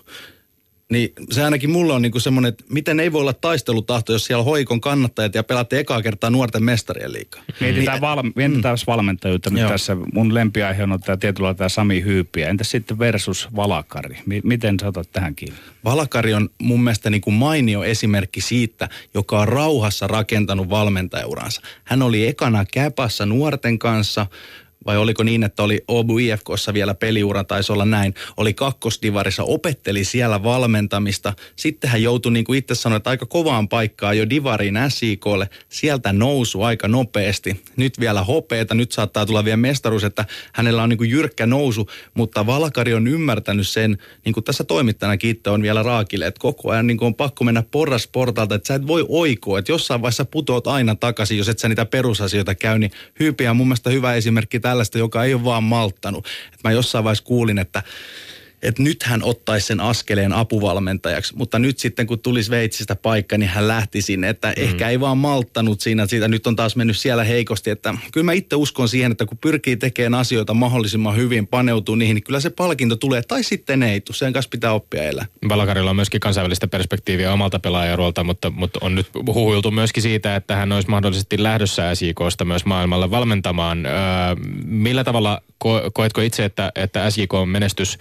Niin 0.91 1.13
se 1.31 1.45
ainakin 1.45 1.71
mulla 1.71 1.95
on 1.95 2.03
niinku 2.03 2.21
semmoinen, 2.21 2.49
että 2.49 2.65
miten 2.69 3.01
ei 3.01 3.13
voi 3.13 3.21
olla 3.21 3.33
taistelutahto, 3.33 4.13
jos 4.13 4.25
siellä 4.25 4.45
hoikon 4.45 4.81
kannattajat 4.81 5.35
ja 5.35 5.43
pelaatte 5.43 5.79
ekaa 5.79 6.03
kertaa 6.03 6.31
nuorten 6.31 6.65
mestarien 6.65 7.13
liikaa. 7.13 7.43
Mietitään, 7.61 7.95
Niin, 7.95 8.01
val, 8.01 8.23
mietitään 8.35 8.75
mm. 8.75 8.85
valmentajuutta 8.87 9.51
nyt 9.51 9.61
Joo. 9.61 9.71
tässä. 9.71 9.97
Mun 10.15 10.35
lempiaihe 10.35 10.83
on 10.83 11.01
tämä 11.01 11.17
tietyllä 11.17 11.55
tämä 11.55 11.69
Sami 11.69 12.03
Hyypiä. 12.05 12.49
Entäs 12.49 12.71
sitten 12.71 12.99
versus 12.99 13.49
Valakari? 13.57 14.19
M- 14.27 14.49
miten 14.49 14.77
sä 14.81 14.89
otat 14.89 15.13
tähän 15.13 15.35
kiinni? 15.35 15.59
Valakari 15.85 16.35
on 16.35 16.49
mun 16.63 16.85
mielestä 16.85 17.11
niin 17.11 17.21
kuin 17.21 17.35
mainio 17.35 17.85
esimerkki 17.85 18.41
siitä, 18.41 18.89
joka 19.15 19.41
on 19.41 19.49
rauhassa 19.49 20.07
rakentanut 20.07 20.71
valmentajauransa. 20.71 21.63
Hän 21.85 22.03
oli 22.03 22.27
ekana 22.27 22.65
Käpassa 22.73 23.27
nuorten 23.27 23.79
kanssa, 23.79 24.27
vai 24.87 24.97
oliko 24.97 25.23
niin, 25.23 25.43
että 25.43 25.63
oli 25.63 25.81
Obu 25.89 26.19
IFKssa 26.19 26.75
vielä 26.75 26.95
peliura, 26.95 27.45
taisi 27.45 27.73
olla 27.73 27.85
näin, 27.85 28.15
oli 28.37 28.55
kakkosdivarissa, 28.55 29.43
opetteli 29.43 30.05
siellä 30.05 30.43
valmentamista. 30.43 31.33
Sitten 31.57 31.91
hän 31.91 32.03
joutui, 32.03 32.33
niin 32.33 32.45
kuin 32.45 32.59
itse 32.59 32.75
sanoin, 32.75 33.03
aika 33.05 33.27
kovaan 33.27 33.69
paikkaan 33.69 34.19
jo 34.19 34.31
divariin 34.31 34.79
SIKlle. 34.89 35.49
Sieltä 35.69 36.13
nousu 36.13 36.63
aika 36.63 36.89
nopeasti. 36.89 37.65
Nyt 37.77 38.01
vielä 38.01 38.25
hopeeta, 38.25 38.75
nyt 38.75 38.93
saattaa 38.93 39.27
tulla 39.27 39.45
vielä 39.45 39.57
mestaruus, 39.57 40.05
että 40.05 40.25
hänellä 40.53 40.83
on 40.83 40.89
niin 40.89 40.99
kuin 40.99 41.11
jyrkkä 41.11 41.47
nousu, 41.47 41.91
mutta 42.15 42.47
Valkari 42.47 42.95
on 42.95 43.09
ymmärtänyt 43.09 43.69
sen, 43.69 43.99
niin 44.25 44.33
kuin 44.33 44.45
tässä 44.45 44.65
toimittajana 44.65 45.19
itse 45.23 45.51
on 45.51 45.63
vielä 45.63 45.83
raakille, 45.83 46.27
että 46.27 46.41
koko 46.41 46.71
ajan 46.71 46.87
niin 46.87 46.97
kuin 46.97 47.07
on 47.07 47.15
pakko 47.15 47.45
mennä 47.45 47.63
porras 47.71 48.07
portalta, 48.07 48.55
että 48.55 48.67
sä 48.67 48.75
et 48.75 48.87
voi 48.87 49.07
oikoa, 49.09 49.59
että 49.59 49.73
jossain 49.73 50.03
vaiheessa 50.03 50.25
putoat 50.25 50.67
aina 50.67 50.95
takaisin, 50.95 51.39
jos 51.39 51.49
et 51.49 51.59
sä 51.59 51.69
niitä 51.69 51.87
perusasioita 51.87 52.55
käy, 52.55 52.79
niin 52.79 52.91
Hyypiä 53.21 53.51
on 53.51 53.57
mun 53.57 53.67
mielestä 53.67 53.91
hyvä 53.91 54.15
esimerkki 54.15 54.61
tällaista, 54.71 54.99
joka 54.99 55.25
ei 55.25 55.35
ole 55.35 55.45
vaan 55.45 55.65
malttanut. 55.65 56.27
Et 56.53 56.61
mä 56.65 56.71
jossain 56.73 57.05
vaiheessa 57.05 57.25
kuulin, 57.25 57.59
että 57.59 57.83
että 58.63 58.83
nyt 58.83 59.03
hän 59.03 59.23
ottaisi 59.23 59.67
sen 59.67 59.81
askeleen 59.81 60.33
apuvalmentajaksi, 60.33 61.37
mutta 61.37 61.59
nyt 61.59 61.79
sitten 61.79 62.07
kun 62.07 62.19
tuli 62.19 62.43
Sveitsistä 62.43 62.97
paikka, 62.97 63.39
niin 63.39 63.49
hän 63.49 63.69
lähti 63.69 64.03
sinne, 64.03 64.29
että 64.29 64.49
mm. 64.49 64.55
ehkä 64.57 64.89
ei 64.89 65.01
vaan 65.01 65.19
malttanut 65.19 65.81
siinä, 65.81 66.07
siitä 66.07 66.29
nyt 66.29 66.47
on 66.47 66.57
taas 66.57 66.77
mennyt 66.77 66.99
siellä 66.99 67.25
heikosti, 67.25 67.71
että 67.71 67.95
kyllä 68.13 68.25
mä 68.25 68.33
itse 68.33 68.57
uskon 68.57 68.89
siihen, 68.89 69.13
että 69.13 69.27
kun 69.27 69.39
pyrkii 69.39 69.77
tekemään 69.77 70.21
asioita 70.21 70.55
mahdollisimman 70.55 71.17
hyvin, 71.17 71.47
paneutuu 71.47 71.95
niihin, 71.95 72.15
niin 72.15 72.25
kyllä 72.25 72.41
se 72.41 72.51
palkinto 72.51 72.97
tulee, 72.97 73.23
tai 73.23 73.43
sitten 73.43 73.83
ei 73.83 74.03
sen 74.11 74.33
kanssa 74.33 74.49
pitää 74.49 74.73
oppia 74.73 75.03
elää. 75.03 75.27
Valakarilla 75.49 75.91
on 75.91 75.97
myöskin 75.97 76.21
kansainvälistä 76.21 76.69
perspektiiviä 76.69 77.33
omalta 77.33 77.59
pelaajarolta, 77.59 78.25
mutta, 78.25 78.51
mutta 78.51 78.79
on 78.83 78.95
nyt 78.95 79.07
huhuiltu 79.27 79.71
myöskin 79.71 80.03
siitä, 80.03 80.37
että 80.37 80.57
hän 80.57 80.73
olisi 80.73 80.91
mahdollisesti 80.91 81.43
lähdössä 81.43 81.95
SJKsta 81.95 82.45
myös 82.45 82.65
maailmalle 82.65 83.11
valmentamaan. 83.11 83.87
Öö, 83.87 83.93
millä 84.65 85.05
tavalla 85.05 85.43
ko- 85.65 85.91
koetko 85.93 86.21
itse, 86.21 86.45
että, 86.45 86.73
että 86.75 87.11
SJK 87.11 87.35
on 87.35 87.49
menestys 87.49 87.99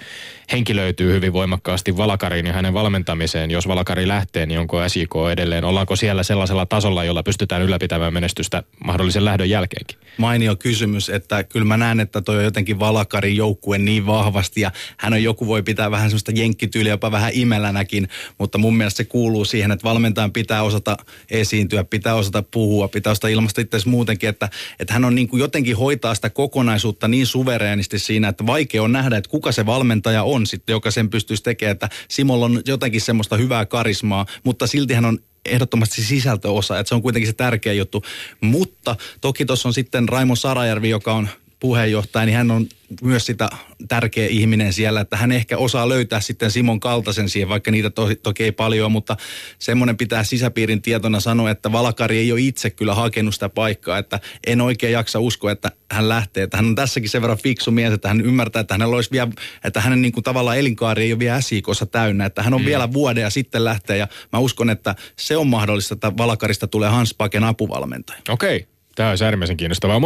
henkilöityy 0.52 1.14
hyvin 1.14 1.34
voimakkaasti 1.34 1.97
Valakariin 1.97 2.45
ja 2.45 2.54
hänen 2.54 2.74
valmentamiseen? 2.74 3.52
Jos 3.52 3.68
Valakari 3.68 4.08
lähtee, 4.08 4.45
niin 4.45 4.60
onko 4.60 4.89
SJK 4.89 5.14
edelleen? 5.32 5.64
Ollaanko 5.64 5.95
siellä 5.95 6.24
sellaisella 6.24 6.66
tasolla, 6.66 7.04
jolla 7.04 7.24
pystytään 7.24 7.62
ylläpitämään 7.62 8.14
menestystä 8.14 8.64
mahdollisen 8.86 9.26
lähdön 9.26 9.50
jälkeenkin? 9.50 9.97
mainio 10.20 10.56
kysymys, 10.56 11.10
että 11.10 11.43
kyllä 11.43 11.66
mä 11.66 11.78
näen, 11.78 12.00
että 12.00 12.22
toi 12.22 12.38
on 12.38 12.43
jotenkin 12.43 12.80
Valakarin 12.80 13.36
joukkue 13.36 13.78
niin 13.78 14.06
vahvasti 14.06 14.62
ja 14.62 14.72
hän 14.97 15.14
on 15.14 15.24
joku 15.24 15.47
voi 15.47 15.64
pitää 15.64 15.91
vähän 15.91 16.10
semmoista 16.10 16.32
jenkkityyliä 16.36 16.93
jopa 16.93 17.12
vähän 17.12 17.32
imelänäkin, 17.34 18.08
mutta 18.38 18.58
mun 18.58 18.78
mielestä 18.78 18.97
se 18.97 19.04
kuuluu 19.04 19.45
siihen, 19.45 19.72
että 19.72 19.84
valmentajan 19.84 20.32
pitää 20.32 20.64
osata 20.64 20.97
esiintyä, 21.32 21.84
pitää 21.84 22.16
osata 22.16 22.43
puhua, 22.43 22.88
pitää 22.88 23.12
osata 23.12 23.28
ilmaista 23.28 23.62
itse 23.62 23.78
muutenkin, 23.86 24.30
että, 24.30 24.50
että 24.80 24.93
hän 24.93 25.06
on 25.06 25.16
niin 25.16 25.28
kuin 25.28 25.39
jotenkin 25.39 25.78
hoitaa 25.78 26.16
sitä 26.16 26.30
kokonaisuutta 26.30 27.08
niin 27.08 27.26
suvereenisti 27.26 28.00
siinä, 28.00 28.28
että 28.28 28.45
vaikea 28.45 28.84
on 28.84 28.91
nähdä, 28.91 29.18
että 29.18 29.30
kuka 29.30 29.52
se 29.52 29.66
valmentaja 29.66 30.24
on 30.24 30.39
sitten, 30.48 30.74
joka 30.74 30.92
sen 30.92 31.10
pystyisi 31.10 31.44
tekemään, 31.44 31.72
että 31.72 31.90
Simolla 32.08 32.46
on 32.46 32.62
jotenkin 32.66 33.02
semmoista 33.02 33.38
hyvää 33.38 33.66
karismaa, 33.66 34.26
mutta 34.44 34.68
silti 34.68 34.94
hän 34.94 35.06
on 35.06 35.20
ehdottomasti 35.46 36.02
sisältöosa, 36.02 36.80
että 36.80 36.90
se 36.90 36.96
on 36.96 37.02
kuitenkin 37.02 37.28
se 37.28 37.34
tärkeä 37.34 37.74
juttu. 37.74 38.04
Mutta 38.42 38.96
toki 39.22 39.46
tuossa 39.46 39.70
on 39.70 39.74
sitten 39.74 40.10
Raimo 40.10 40.36
Sarajärvi, 40.36 40.90
joka 40.90 41.14
on 41.14 41.30
puheenjohtaja, 41.60 42.26
niin 42.26 42.38
hän 42.38 42.51
on 42.51 42.68
myös 43.01 43.26
sitä 43.26 43.49
tärkeä 43.88 44.28
ihminen 44.28 44.74
siellä, 44.74 45.01
että 45.01 45.18
hän 45.18 45.32
ehkä 45.32 45.57
osaa 45.57 45.89
löytää 45.89 46.20
sitten 46.22 46.51
Simon 46.51 46.80
kaltaisen 46.80 47.30
siihen, 47.30 47.49
vaikka 47.49 47.72
niitä 47.72 47.89
to, 47.89 48.07
toki 48.24 48.43
ei 48.43 48.51
paljon, 48.51 48.91
mutta 48.91 49.18
semmoinen 49.60 49.97
pitää 49.97 50.24
sisäpiirin 50.24 50.82
tietona 50.82 51.20
sanoa, 51.20 51.51
että 51.51 51.72
Valakari 51.72 52.18
ei 52.18 52.32
ole 52.32 52.41
itse 52.41 52.70
kyllä 52.70 52.95
hakenut 52.95 53.34
sitä 53.34 53.49
paikkaa, 53.49 53.97
että 53.97 54.20
en 54.47 54.62
oikein 54.62 54.93
jaksa 54.93 55.20
uskoa, 55.20 55.51
että 55.51 55.72
hän 55.91 56.10
lähtee, 56.10 56.43
että 56.43 56.57
hän 56.57 56.66
on 56.66 56.76
tässäkin 56.76 57.10
sen 57.10 57.22
verran 57.22 57.38
fiksu 57.38 57.72
mies, 57.72 57.93
että 57.93 58.07
hän 58.07 58.22
ymmärtää, 58.22 58.60
että 58.60 58.74
hänellä 58.74 58.95
olisi 58.95 59.12
vielä, 59.12 59.32
että 59.64 59.82
hänen 59.82 60.01
niin 60.01 60.12
kuin 60.12 60.24
tavallaan 60.24 60.57
elinkaari 60.57 61.03
ei 61.03 61.14
ole 61.14 61.20
vielä 61.20 61.41
SIKossa 61.41 61.86
täynnä, 61.86 62.26
että 62.26 62.43
hän 62.43 62.53
on 62.53 62.62
mm. 62.62 62.66
vielä 62.66 62.93
vuoden 62.93 63.22
ja 63.22 63.30
sitten 63.30 63.64
lähtee 63.64 63.97
ja 63.97 64.07
mä 64.34 64.39
uskon, 64.39 64.70
että 64.70 64.95
se 65.16 65.38
on 65.38 65.47
mahdollista, 65.47 65.93
että 65.93 66.18
Valakarista 66.18 66.68
tulee 66.68 66.89
Hans 66.89 67.14
Paken 67.14 67.43
apuvalmentaja. 67.43 68.20
Okei. 68.30 68.55
Okay. 68.55 68.78
Tämä 69.00 69.10
olisi 69.10 69.26
äärimmäisen 69.26 69.58
kiinnostavaa. 69.58 70.02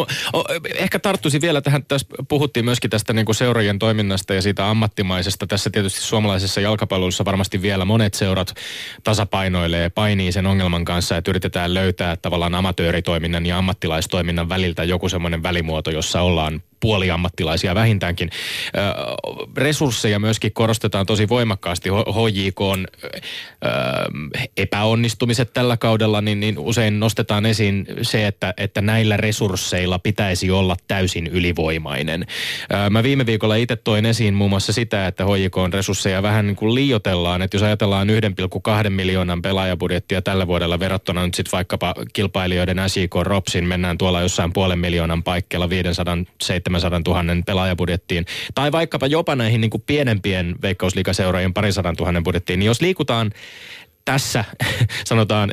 Ehkä 0.76 1.00
tarttuisin 1.00 1.42
vielä 1.42 1.62
tähän, 1.62 1.86
tässä 1.86 2.08
puhuttiin 2.28 2.66
myöskin 2.66 2.90
tästä 2.90 3.14
niin 3.14 3.26
kuin 3.26 3.36
seurajien 3.36 3.80
toiminnasta 3.80 4.34
ja 4.34 4.42
siitä 4.42 4.70
ammattimaisesta. 4.70 5.48
Tässä 5.48 5.70
tietysti 5.70 6.02
suomalaisessa 6.02 6.62
jalkapallossa 6.62 7.26
varmasti 7.26 7.62
vielä 7.62 7.86
monet 7.86 8.14
seurat 8.14 8.54
tasapainoilee, 9.04 9.90
painii 9.90 10.32
sen 10.32 10.46
ongelman 10.46 10.86
kanssa, 10.86 11.18
että 11.18 11.32
yritetään 11.32 11.74
löytää 11.74 12.16
tavallaan 12.16 12.56
amatööritoiminnan 12.56 13.46
ja 13.46 13.58
ammattilaistoiminnan 13.58 14.50
väliltä 14.50 14.84
joku 14.84 15.10
semmoinen 15.10 15.44
välimuoto, 15.44 15.92
jossa 15.92 16.22
ollaan 16.22 16.62
puoliammattilaisia 16.84 17.76
vähintäänkin. 17.76 18.30
Resursseja 19.58 20.20
myöskin 20.20 20.54
korostetaan 20.54 21.06
tosi 21.06 21.30
voimakkaasti. 21.30 21.90
HJK 21.90 22.62
on 22.62 22.88
epäonnistumiset 24.58 25.54
tällä 25.54 25.78
kaudella, 25.78 26.22
niin, 26.22 26.40
niin 26.40 26.60
usein 26.60 27.00
nostetaan 27.00 27.46
esiin 27.46 27.88
se, 28.02 28.28
että, 28.28 28.54
että 28.58 28.82
näillä 28.82 29.18
resursseilla 29.18 30.00
pitäisi 30.00 30.52
olla 30.52 30.76
täysin 30.88 31.28
ylivoimainen. 31.28 32.26
Mä 32.90 33.04
viime 33.04 33.26
viikolla 33.26 33.56
itse 33.56 33.76
toin 33.76 34.06
esiin 34.06 34.34
muun 34.34 34.50
muassa 34.50 34.74
sitä, 34.74 35.08
että 35.08 35.26
HJK 35.26 35.58
on 35.58 35.74
resursseja 35.74 36.24
vähän 36.24 36.48
niin 36.48 36.56
kuin 36.56 36.76
liiotellaan, 36.76 37.42
että 37.42 37.56
jos 37.58 37.64
ajatellaan 37.64 38.08
1,2 38.84 38.90
miljoonan 38.90 39.42
pelaajabudjettia 39.42 40.22
tällä 40.22 40.48
vuodella 40.48 40.80
verrattuna 40.80 41.26
nyt 41.26 41.36
sitten 41.36 41.52
vaikkapa 41.52 41.94
kilpailijoiden 42.14 42.82
SJK 42.88 43.16
Ropsin, 43.22 43.68
mennään 43.68 43.98
tuolla 43.98 44.22
jossain 44.22 44.54
puolen 44.54 44.80
miljoonan 44.80 45.24
paikkeilla 45.24 45.70
500 45.70 46.18
700 46.42 46.73
000 47.06 47.24
pelaajabudjettiin, 47.46 48.26
tai 48.56 48.72
vaikkapa 48.72 49.08
jopa 49.08 49.36
näihin 49.36 49.62
niin 49.62 49.72
kuin 49.72 49.84
pienempien 49.86 50.56
veikkausliikaseuraajien 50.62 51.54
parisadan 51.54 51.96
tuhannen 51.96 52.24
budjettiin, 52.24 52.60
niin 52.60 52.68
jos 52.68 52.82
liikutaan 52.82 53.32
tässä, 54.06 54.46
sanotaan, 55.06 55.52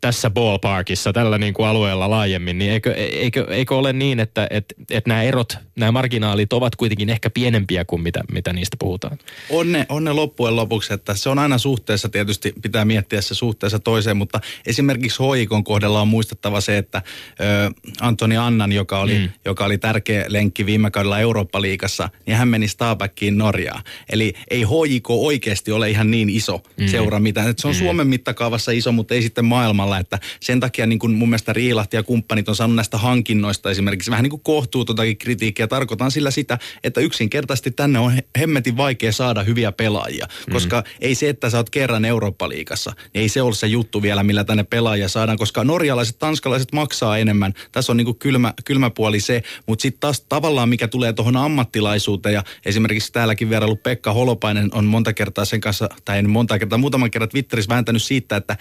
tässä 0.00 0.30
ballparkissa, 0.30 1.12
tällä 1.12 1.38
niin 1.38 1.54
kuin 1.54 1.68
alueella 1.68 2.10
laajemmin, 2.10 2.58
niin 2.58 2.72
eikö, 2.72 2.94
eikö, 2.94 3.46
eikö 3.50 3.76
ole 3.76 3.92
niin, 3.92 4.20
että, 4.20 4.46
että, 4.50 4.74
että 4.90 5.10
nämä 5.10 5.22
erot, 5.22 5.56
nämä 5.76 5.92
marginaalit 5.92 6.52
ovat 6.52 6.76
kuitenkin 6.76 7.10
ehkä 7.10 7.30
pienempiä 7.30 7.84
kuin 7.84 8.02
mitä, 8.02 8.20
mitä 8.32 8.52
niistä 8.52 8.76
puhutaan? 8.80 9.18
On 9.50 9.72
ne, 9.72 9.86
on 9.88 10.04
ne 10.04 10.12
loppujen 10.12 10.56
lopuksi, 10.56 10.94
että 10.94 11.14
se 11.14 11.28
on 11.28 11.38
aina 11.38 11.58
suhteessa, 11.58 12.08
tietysti 12.08 12.52
pitää 12.62 12.84
miettiä 12.84 13.20
se 13.20 13.34
suhteessa 13.34 13.78
toiseen, 13.78 14.16
mutta 14.16 14.40
esimerkiksi 14.66 15.18
hoikon 15.18 15.64
kohdalla 15.64 16.00
on 16.00 16.08
muistettava 16.08 16.60
se, 16.60 16.78
että 16.78 17.02
ö, 17.40 17.70
Antoni 18.00 18.36
Annan, 18.36 18.72
joka 18.72 19.00
oli, 19.00 19.18
mm. 19.18 19.28
joka 19.44 19.64
oli 19.64 19.78
tärkeä 19.78 20.24
lenkki 20.28 20.66
viime 20.66 20.90
kaudella 20.90 21.20
Eurooppa-liigassa, 21.20 22.08
niin 22.26 22.36
hän 22.36 22.48
meni 22.48 22.68
Stabackiin 22.68 23.38
Norjaan. 23.38 23.82
Eli 24.12 24.34
ei 24.50 24.62
HJK 24.62 25.10
oikeasti 25.10 25.72
ole 25.72 25.90
ihan 25.90 26.10
niin 26.10 26.30
iso 26.30 26.62
mm. 26.76 26.88
seura, 26.88 27.20
mitä, 27.20 27.48
että 27.48 27.62
se 27.62 27.68
on 27.68 27.74
mm. 27.74 27.78
Suomen 27.92 28.06
mittakaavassa 28.06 28.72
iso, 28.72 28.92
mutta 28.92 29.14
ei 29.14 29.22
sitten 29.22 29.44
maailmalla. 29.44 29.98
Että 29.98 30.18
sen 30.40 30.60
takia 30.60 30.86
niin 30.86 30.98
kuin 30.98 31.12
mun 31.12 31.28
mielestä 31.28 31.52
Riilahti 31.52 31.96
ja 31.96 32.02
kumppanit 32.02 32.48
on 32.48 32.56
saanut 32.56 32.76
näistä 32.76 32.98
hankinnoista 32.98 33.70
esimerkiksi 33.70 34.10
vähän 34.10 34.22
niin 34.22 34.30
kuin 34.30 34.42
kohtuutontakin 34.42 35.18
kritiikkiä. 35.18 35.66
Tarkoitan 35.66 36.10
sillä 36.10 36.30
sitä, 36.30 36.58
että 36.84 37.00
yksinkertaisesti 37.00 37.70
tänne 37.70 37.98
on 37.98 38.12
hemmetin 38.38 38.76
vaikea 38.76 39.12
saada 39.12 39.42
hyviä 39.42 39.72
pelaajia. 39.72 40.26
Koska 40.52 40.80
mm. 40.80 40.86
ei 41.00 41.14
se, 41.14 41.28
että 41.28 41.50
sä 41.50 41.56
oot 41.56 41.70
kerran 41.70 42.04
Eurooppa-liigassa, 42.04 42.92
niin 43.14 43.22
ei 43.22 43.28
se 43.28 43.42
ole 43.42 43.54
se 43.54 43.66
juttu 43.66 44.02
vielä, 44.02 44.22
millä 44.22 44.44
tänne 44.44 44.64
pelaajia 44.64 45.08
saadaan. 45.08 45.38
Koska 45.38 45.64
norjalaiset, 45.64 46.18
tanskalaiset 46.18 46.72
maksaa 46.72 47.18
enemmän. 47.18 47.54
Tässä 47.72 47.92
on 47.92 47.96
niin 47.96 48.04
kuin 48.04 48.18
kylmä, 48.18 48.54
kylmä 48.64 48.90
puoli 48.90 49.20
se. 49.20 49.42
Mutta 49.66 49.82
sitten 49.82 50.00
taas 50.00 50.20
tavallaan 50.20 50.68
mikä 50.68 50.88
tulee 50.88 51.12
tuohon 51.12 51.36
ammattilaisuuteen 51.36 52.34
ja 52.34 52.44
esimerkiksi 52.66 53.12
täälläkin 53.12 53.50
vierailu 53.50 53.76
Pekka 53.76 54.12
Holopainen 54.12 54.70
on 54.74 54.84
monta 54.84 55.12
kertaa 55.12 55.44
sen 55.44 55.60
kanssa, 55.60 55.88
tai 56.04 56.18
en 56.18 56.30
monta 56.30 56.58
kertaa, 56.58 56.78
muutaman 56.78 57.10
kerran 57.10 57.28
Twitterissä 57.28 57.68
vääntänyt 57.82 58.02
siitä, 58.02 58.36
että 58.36 58.56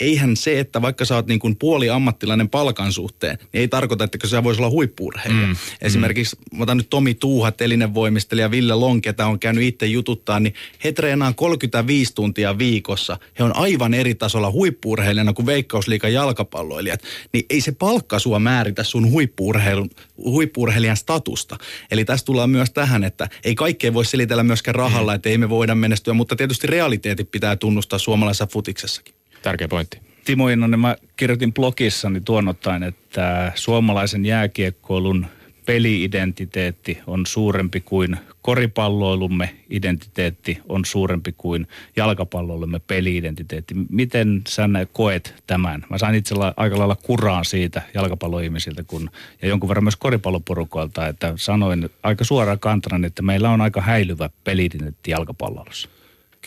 eihän 0.00 0.36
se, 0.36 0.60
että 0.60 0.82
vaikka 0.82 1.04
sä 1.04 1.14
oot 1.14 1.26
niin 1.26 1.38
kuin 1.38 1.56
puoli 1.56 1.90
ammattilainen 1.90 2.48
palkan 2.48 2.92
suhteen, 2.92 3.38
niin 3.40 3.60
ei 3.60 3.68
tarkoita, 3.68 4.04
että 4.04 4.28
sä 4.28 4.44
voisi 4.44 4.60
olla 4.60 4.70
huippuurheilija. 4.70 5.46
Mm. 5.46 5.56
Esimerkiksi, 5.80 6.36
mä 6.54 6.62
otan 6.62 6.76
nyt 6.76 6.90
Tomi 6.90 7.14
Tuuha, 7.14 7.52
telinen 7.52 7.94
voimistelija, 7.94 8.50
Ville 8.50 8.74
Long, 8.74 9.00
ketä 9.02 9.26
on 9.26 9.38
käynyt 9.38 9.64
itse 9.64 9.86
jututtaa, 9.86 10.40
niin 10.40 10.54
he 10.84 10.92
treenaa 10.92 11.32
35 11.32 12.14
tuntia 12.14 12.58
viikossa. 12.58 13.18
He 13.38 13.44
on 13.44 13.56
aivan 13.56 13.94
eri 13.94 14.14
tasolla 14.14 14.50
huippuurheilijana 14.50 15.32
kuin 15.32 15.46
Veikkausliikan 15.46 16.12
jalkapalloilijat. 16.12 17.02
Niin 17.32 17.44
ei 17.50 17.60
se 17.60 17.72
palkka 17.72 18.18
sua 18.18 18.38
määritä 18.38 18.84
sun 18.84 19.10
huippuurheilun, 19.10 19.90
huippuurheilijan 20.16 20.96
statusta. 20.96 21.56
Eli 21.90 22.04
tässä 22.04 22.26
tullaan 22.26 22.50
myös 22.50 22.70
tähän, 22.70 23.04
että 23.04 23.28
ei 23.44 23.54
kaikkea 23.54 23.94
voi 23.94 24.04
selitellä 24.04 24.42
myöskään 24.42 24.74
rahalla, 24.74 25.12
mm. 25.12 25.16
että 25.16 25.28
ei 25.28 25.38
me 25.38 25.48
voida 25.48 25.74
menestyä, 25.74 26.14
mutta 26.14 26.36
tietysti 26.36 26.66
realiteetit 26.66 27.30
pitää 27.30 27.56
tunnustaa 27.56 27.98
suomalaisessa 27.98 28.46
futiksessakin. 28.66 29.14
Tärkeä 29.42 29.68
pointti. 29.68 30.00
Timo 30.24 30.48
Innonen, 30.48 30.80
mä 30.80 30.96
kirjoitin 31.16 31.52
blogissani 31.52 32.20
tuonnottain, 32.20 32.82
että 32.82 33.52
suomalaisen 33.54 34.26
jääkiekkoilun 34.26 35.26
peliidentiteetti 35.66 36.98
on 37.06 37.26
suurempi 37.26 37.80
kuin 37.80 38.16
koripalloilumme 38.42 39.56
identiteetti 39.70 40.58
on 40.68 40.84
suurempi 40.84 41.34
kuin 41.36 41.66
jalkapalloilumme 41.96 42.78
peliidentiteetti. 42.78 43.74
Miten 43.90 44.42
sä 44.48 44.68
koet 44.92 45.42
tämän? 45.46 45.84
Mä 45.90 45.98
sain 45.98 46.14
itse 46.14 46.34
aika 46.56 46.78
lailla 46.78 46.96
kuraan 46.96 47.44
siitä 47.44 47.82
jalkapalloihmisiltä 47.94 48.84
kun, 48.84 49.10
ja 49.42 49.48
jonkun 49.48 49.68
verran 49.68 49.84
myös 49.84 49.96
koripalloporukoilta, 49.96 51.06
että 51.06 51.32
sanoin 51.36 51.90
aika 52.02 52.24
suoraan 52.24 52.58
kantana, 52.58 53.06
että 53.06 53.22
meillä 53.22 53.50
on 53.50 53.60
aika 53.60 53.80
häilyvä 53.80 54.30
peliidentiteetti 54.44 55.10
jalkapallossa. 55.10 55.95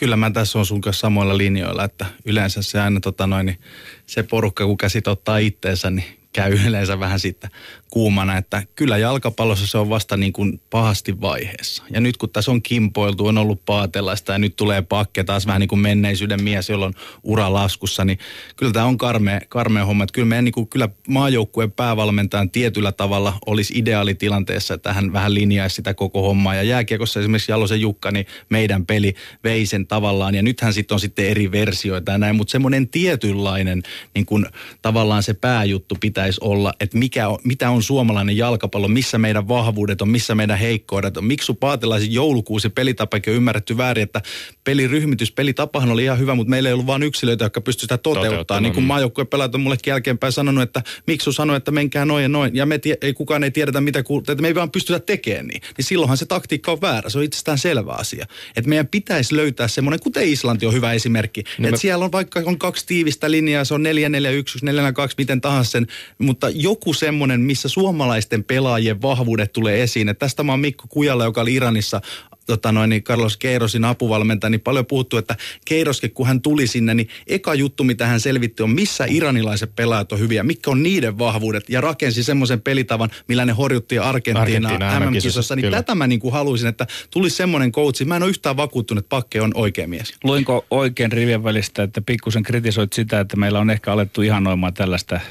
Kyllä 0.00 0.16
mä 0.16 0.30
tässä 0.30 0.58
on 0.58 0.66
sun 0.66 0.80
kanssa 0.80 1.00
samoilla 1.00 1.38
linjoilla, 1.38 1.84
että 1.84 2.06
yleensä 2.24 2.62
se 2.62 2.80
aina 2.80 3.00
tota 3.00 3.26
noin, 3.26 3.46
niin 3.46 3.60
se 4.06 4.22
porukka, 4.22 4.66
kun 4.66 4.76
käsit 4.76 5.08
ottaa 5.08 5.38
itteensä, 5.38 5.90
niin 5.90 6.19
käy 6.32 6.58
yleensä 6.66 7.00
vähän 7.00 7.20
sitten 7.20 7.50
kuumana, 7.90 8.36
että 8.36 8.62
kyllä 8.76 8.98
jalkapallossa 8.98 9.66
se 9.66 9.78
on 9.78 9.88
vasta 9.88 10.16
niin 10.16 10.32
kuin 10.32 10.60
pahasti 10.70 11.20
vaiheessa. 11.20 11.82
Ja 11.90 12.00
nyt 12.00 12.16
kun 12.16 12.30
tässä 12.30 12.50
on 12.50 12.62
kimpoiltu, 12.62 13.26
on 13.26 13.38
ollut 13.38 13.64
paatelaista 13.64 14.32
ja 14.32 14.38
nyt 14.38 14.56
tulee 14.56 14.82
pakke 14.82 15.24
taas 15.24 15.46
vähän 15.46 15.60
niin 15.60 15.68
kuin 15.68 15.80
menneisyyden 15.80 16.42
mies, 16.42 16.68
jolla 16.68 16.86
on 16.86 16.94
ura 17.22 17.52
laskussa, 17.52 18.04
niin 18.04 18.18
kyllä 18.56 18.72
tämä 18.72 18.86
on 18.86 18.98
karmea, 18.98 19.40
karmea 19.48 19.84
homma. 19.84 20.04
Että 20.04 20.12
kyllä 20.12 20.28
meidän 20.28 20.44
niin 20.44 20.52
kuin, 20.52 20.68
kyllä 20.68 20.88
maajoukkueen 21.08 21.72
päävalmentajan 21.72 22.50
tietyllä 22.50 22.92
tavalla 22.92 23.38
olisi 23.46 23.74
ideaalitilanteessa, 23.76 24.74
että 24.74 24.92
hän 24.92 25.12
vähän 25.12 25.34
linjaisi 25.34 25.76
sitä 25.76 25.94
koko 25.94 26.22
hommaa. 26.22 26.54
Ja 26.54 26.62
jääkiekossa 26.62 27.20
esimerkiksi 27.20 27.52
Jalosen 27.52 27.80
Jukka, 27.80 28.10
niin 28.10 28.26
meidän 28.48 28.86
peli 28.86 29.14
vei 29.44 29.66
sen 29.66 29.86
tavallaan. 29.86 30.34
Ja 30.34 30.42
nythän 30.42 30.72
sitten 30.72 30.94
on 30.94 31.00
sitten 31.00 31.28
eri 31.28 31.52
versioita 31.52 32.12
ja 32.12 32.18
näin, 32.18 32.36
mutta 32.36 32.52
semmoinen 32.52 32.88
tietynlainen 32.88 33.82
niin 34.14 34.26
kuin, 34.26 34.46
tavallaan 34.82 35.22
se 35.22 35.34
pääjuttu 35.34 35.96
pitäisi 36.20 36.40
olla, 36.42 36.72
että 36.80 36.98
mikä 36.98 37.28
on, 37.28 37.38
mitä 37.44 37.70
on 37.70 37.82
suomalainen 37.82 38.36
jalkapallo, 38.36 38.88
missä 38.88 39.18
meidän 39.18 39.48
vahvuudet 39.48 40.02
on, 40.02 40.08
missä 40.08 40.34
meidän 40.34 40.58
heikkoudet 40.58 41.16
on. 41.16 41.24
Miksi 41.24 41.52
Paatilaisen 41.54 42.12
joulukuusi 42.12 42.68
pelitapakin 42.68 43.32
on 43.32 43.36
ymmärretty 43.36 43.76
väärin, 43.76 44.02
että 44.02 44.20
peliryhmitys, 44.64 45.32
pelitapahan 45.32 45.90
oli 45.90 46.04
ihan 46.04 46.18
hyvä, 46.18 46.34
mutta 46.34 46.50
meillä 46.50 46.68
ei 46.68 46.72
ollut 46.72 46.86
vain 46.86 47.02
yksilöitä, 47.02 47.44
jotka 47.44 47.60
pystyivät 47.60 47.80
sitä 47.80 47.98
toteuttamaan. 47.98 48.62
Niin 48.62 48.72
kuin 48.72 48.84
maajoukkueen 48.84 49.26
pelaajat 49.26 49.54
on 49.54 49.60
mullekin 49.60 49.90
jälkeenpäin 49.90 50.32
sanonut, 50.32 50.62
että 50.62 50.82
miksi 51.06 51.32
sanoi, 51.32 51.56
että 51.56 51.70
menkää 51.70 52.04
noin 52.04 52.22
ja 52.22 52.28
noin, 52.28 52.56
ja 52.56 52.66
me 52.66 52.78
tie, 52.78 52.96
ei, 53.02 53.12
kukaan 53.12 53.44
ei 53.44 53.50
tiedetä, 53.50 53.80
mitä 53.80 54.00
kuul- 54.00 54.20
että 54.20 54.42
me 54.42 54.48
ei 54.48 54.54
vaan 54.54 54.70
pystytä 54.70 55.00
tekemään 55.00 55.46
niin. 55.46 55.62
Niin 55.76 55.84
silloinhan 55.84 56.16
se 56.16 56.26
taktiikka 56.26 56.72
on 56.72 56.80
väärä, 56.80 57.10
se 57.10 57.18
on 57.18 57.24
itsestään 57.24 57.58
selvä 57.58 57.92
asia. 57.92 58.26
Että 58.56 58.68
meidän 58.68 58.86
pitäisi 58.86 59.36
löytää 59.36 59.68
semmoinen, 59.68 60.00
kuten 60.00 60.28
Islanti 60.28 60.66
on 60.66 60.72
hyvä 60.72 60.92
esimerkki, 60.92 61.42
no 61.42 61.48
että 61.64 61.70
me... 61.70 61.76
siellä 61.76 62.04
on 62.04 62.12
vaikka 62.12 62.42
on 62.44 62.58
kaksi 62.58 62.86
tiivistä 62.86 63.30
linjaa, 63.30 63.64
se 63.64 63.74
on 63.74 63.82
4 63.82 64.08
4 64.08 64.30
1 64.30 64.58
4 64.62 64.92
2 64.92 65.14
miten 65.18 65.40
tahansa 65.40 65.70
sen, 65.70 65.86
mutta 66.20 66.50
joku 66.50 66.92
semmoinen, 66.92 67.40
missä 67.40 67.68
suomalaisten 67.68 68.44
pelaajien 68.44 69.02
vahvuudet 69.02 69.52
tulee 69.52 69.82
esiin. 69.82 70.08
Et 70.08 70.18
tästä 70.18 70.42
mä 70.42 70.52
oon 70.52 70.60
Mikko 70.60 70.84
Kujalla, 70.88 71.24
joka 71.24 71.40
oli 71.40 71.54
Iranissa 71.54 72.00
tota 72.46 72.72
noin, 72.72 72.90
niin 72.90 73.02
Carlos 73.02 73.36
Keirosin 73.36 73.84
apuvalmentaja, 73.84 74.50
niin 74.50 74.60
paljon 74.60 74.86
puhuttu, 74.86 75.16
että 75.16 75.36
Keiroskin 75.64 76.10
kun 76.10 76.26
hän 76.26 76.40
tuli 76.40 76.66
sinne, 76.66 76.94
niin 76.94 77.08
eka 77.26 77.54
juttu, 77.54 77.84
mitä 77.84 78.06
hän 78.06 78.20
selvitti 78.20 78.62
on, 78.62 78.70
missä 78.70 79.04
iranilaiset 79.08 79.76
pelaajat 79.76 80.12
on 80.12 80.18
hyviä, 80.18 80.42
mitkä 80.42 80.70
on 80.70 80.82
niiden 80.82 81.18
vahvuudet, 81.18 81.64
ja 81.68 81.80
rakensi 81.80 82.22
semmoisen 82.22 82.60
pelitavan, 82.60 83.10
millä 83.28 83.44
ne 83.44 83.52
horjutti 83.52 83.98
Argentiinaa 83.98 84.72
Argentiina 84.72 85.00
MM-kisossa. 85.00 85.56
Niin 85.56 85.70
tätä 85.70 85.94
mä 85.94 86.06
niin 86.06 86.20
kuin 86.20 86.32
haluaisin, 86.32 86.68
että 86.68 86.86
tulisi 87.10 87.36
semmoinen 87.36 87.72
coachi. 87.72 88.04
Mä 88.04 88.16
en 88.16 88.22
ole 88.22 88.30
yhtään 88.30 88.56
vakuuttunut, 88.56 89.04
että 89.04 89.08
Pakke 89.08 89.40
on 89.40 89.52
oikea 89.54 89.88
mies. 89.88 90.14
Luinko 90.24 90.66
oikein 90.70 91.12
rivien 91.12 91.44
välistä, 91.44 91.82
että 91.82 92.00
pikkusen 92.00 92.42
kritisoit 92.42 92.92
sitä, 92.92 93.20
että 93.20 93.36
meillä 93.36 93.60
on 93.60 93.70
ehkä 93.70 93.92
alettu 93.92 94.22
ihanoimaan 94.22 94.74
tällaista 94.74 95.14
äh, 95.14 95.22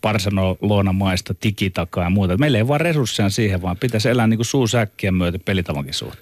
Parsanoloonamaista 0.00 1.34
tikitakaa 1.34 2.04
ja 2.04 2.10
muuta. 2.10 2.38
Meillä 2.38 2.58
ei 2.58 2.68
vaan 2.68 2.80
resursseja 2.80 3.28
siihen, 3.28 3.62
vaan 3.62 3.76
pitäisi 3.76 4.08
elää 4.08 4.26
niin 4.26 4.38
kuin 4.38 4.46
suusäkkiä 4.46 5.12
myötä 5.12 5.38
pelitavankin 5.38 5.94
suhteen 5.94 6.21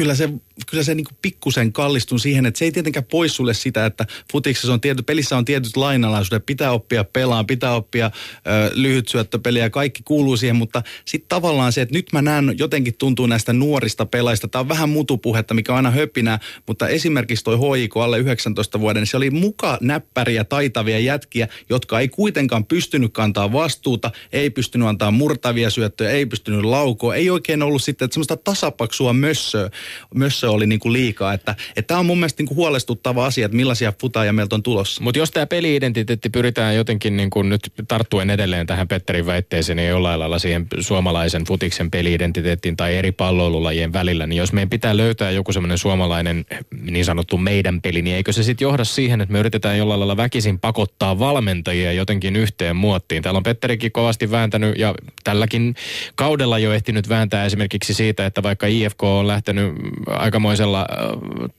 kyllä 0.00 0.14
se, 0.14 0.28
kyllä 0.70 0.82
se 0.82 0.94
niin 0.94 1.06
pikkusen 1.22 1.72
kallistun 1.72 2.20
siihen, 2.20 2.46
että 2.46 2.58
se 2.58 2.64
ei 2.64 2.72
tietenkään 2.72 3.04
pois 3.04 3.36
sulle 3.36 3.54
sitä, 3.54 3.86
että 3.86 4.06
futiksessa 4.32 4.72
on 4.72 4.80
tietyt, 4.80 5.06
pelissä 5.06 5.36
on 5.36 5.44
tietyt 5.44 5.76
lainalaisuudet, 5.76 6.46
pitää 6.46 6.72
oppia 6.72 7.04
pelaan, 7.04 7.46
pitää 7.46 7.74
oppia 7.74 8.06
ö, 8.06 8.70
lyhyt 8.74 9.08
syöttöpeliä 9.08 9.62
ja 9.62 9.70
kaikki 9.70 10.02
kuuluu 10.02 10.36
siihen, 10.36 10.56
mutta 10.56 10.82
sitten 11.04 11.28
tavallaan 11.28 11.72
se, 11.72 11.82
että 11.82 11.94
nyt 11.94 12.12
mä 12.12 12.22
näen, 12.22 12.54
jotenkin 12.58 12.94
tuntuu 12.98 13.26
näistä 13.26 13.52
nuorista 13.52 14.06
pelaista, 14.06 14.48
tämä 14.48 14.60
on 14.60 14.68
vähän 14.68 14.88
mutupuhetta, 14.88 15.54
mikä 15.54 15.72
on 15.72 15.76
aina 15.76 15.90
höpinää, 15.90 16.38
mutta 16.66 16.88
esimerkiksi 16.88 17.44
toi 17.44 17.58
HIK 17.78 17.96
alle 17.96 18.18
19 18.18 18.80
vuoden, 18.80 19.00
niin 19.00 19.06
se 19.06 19.16
oli 19.16 19.30
muka 19.30 19.78
näppäriä, 19.80 20.44
taitavia 20.44 20.98
jätkiä, 20.98 21.48
jotka 21.70 22.00
ei 22.00 22.08
kuitenkaan 22.08 22.66
pystynyt 22.66 23.12
kantaa 23.12 23.52
vastuuta, 23.52 24.10
ei 24.32 24.50
pystynyt 24.50 24.88
antaa 24.88 25.10
murtavia 25.10 25.70
syöttöjä, 25.70 26.10
ei 26.10 26.26
pystynyt 26.26 26.64
laukoa, 26.64 27.14
ei 27.14 27.30
oikein 27.30 27.62
ollut 27.62 27.82
sitten 27.82 28.04
että 28.04 28.14
semmoista 28.14 28.36
tasapaksua 28.36 29.12
mössöä, 29.12 29.70
mössö 30.14 30.50
oli 30.50 30.66
niin 30.66 30.80
kuin 30.80 30.92
liikaa. 30.92 31.32
Että 31.32 31.54
tämä 31.86 32.00
on 32.00 32.06
mun 32.06 32.18
mielestä 32.18 32.40
niin 32.40 32.48
kuin 32.48 32.56
huolestuttava 32.56 33.26
asia, 33.26 33.46
että 33.46 33.56
millaisia 33.56 33.92
futaajia 34.00 34.32
meiltä 34.32 34.54
on 34.54 34.62
tulossa. 34.62 35.02
Mutta 35.02 35.18
jos 35.18 35.30
tämä 35.30 35.46
peli-identiteetti 35.46 36.30
pyritään 36.30 36.76
jotenkin 36.76 37.16
niin 37.16 37.30
kuin 37.30 37.48
nyt 37.48 37.60
tarttuen 37.88 38.30
edelleen 38.30 38.66
tähän 38.66 38.88
Petterin 38.88 39.26
väitteeseen, 39.26 39.76
niin 39.76 39.88
jollain 39.88 40.20
lailla 40.20 40.38
siihen 40.38 40.66
suomalaisen 40.80 41.44
futiksen 41.44 41.90
peli-identiteettiin 41.90 42.76
tai 42.76 42.96
eri 42.96 43.12
palloilulajien 43.12 43.92
välillä, 43.92 44.26
niin 44.26 44.36
jos 44.36 44.52
meidän 44.52 44.70
pitää 44.70 44.96
löytää 44.96 45.30
joku 45.30 45.52
semmoinen 45.52 45.78
suomalainen 45.78 46.44
niin 46.90 47.04
sanottu 47.04 47.38
meidän 47.38 47.80
peli, 47.80 48.02
niin 48.02 48.16
eikö 48.16 48.32
se 48.32 48.42
sitten 48.42 48.64
johda 48.64 48.84
siihen, 48.84 49.20
että 49.20 49.32
me 49.32 49.38
yritetään 49.38 49.78
jollain 49.78 50.00
lailla 50.00 50.16
väkisin 50.16 50.58
pakottaa 50.58 51.18
valmentajia 51.18 51.92
jotenkin 51.92 52.36
yhteen 52.36 52.76
muottiin. 52.76 53.22
Täällä 53.22 53.38
on 53.38 53.42
Petterikin 53.42 53.92
kovasti 53.92 54.30
vääntänyt 54.30 54.78
ja 54.78 54.94
tälläkin 55.24 55.74
kaudella 56.14 56.58
jo 56.58 56.72
ehtinyt 56.72 57.08
vääntää 57.08 57.44
esimerkiksi 57.44 57.94
siitä, 57.94 58.26
että 58.26 58.42
vaikka 58.42 58.66
IFK 58.66 59.02
on 59.02 59.26
lähtenyt 59.26 59.69
aikamoisella 60.06 60.86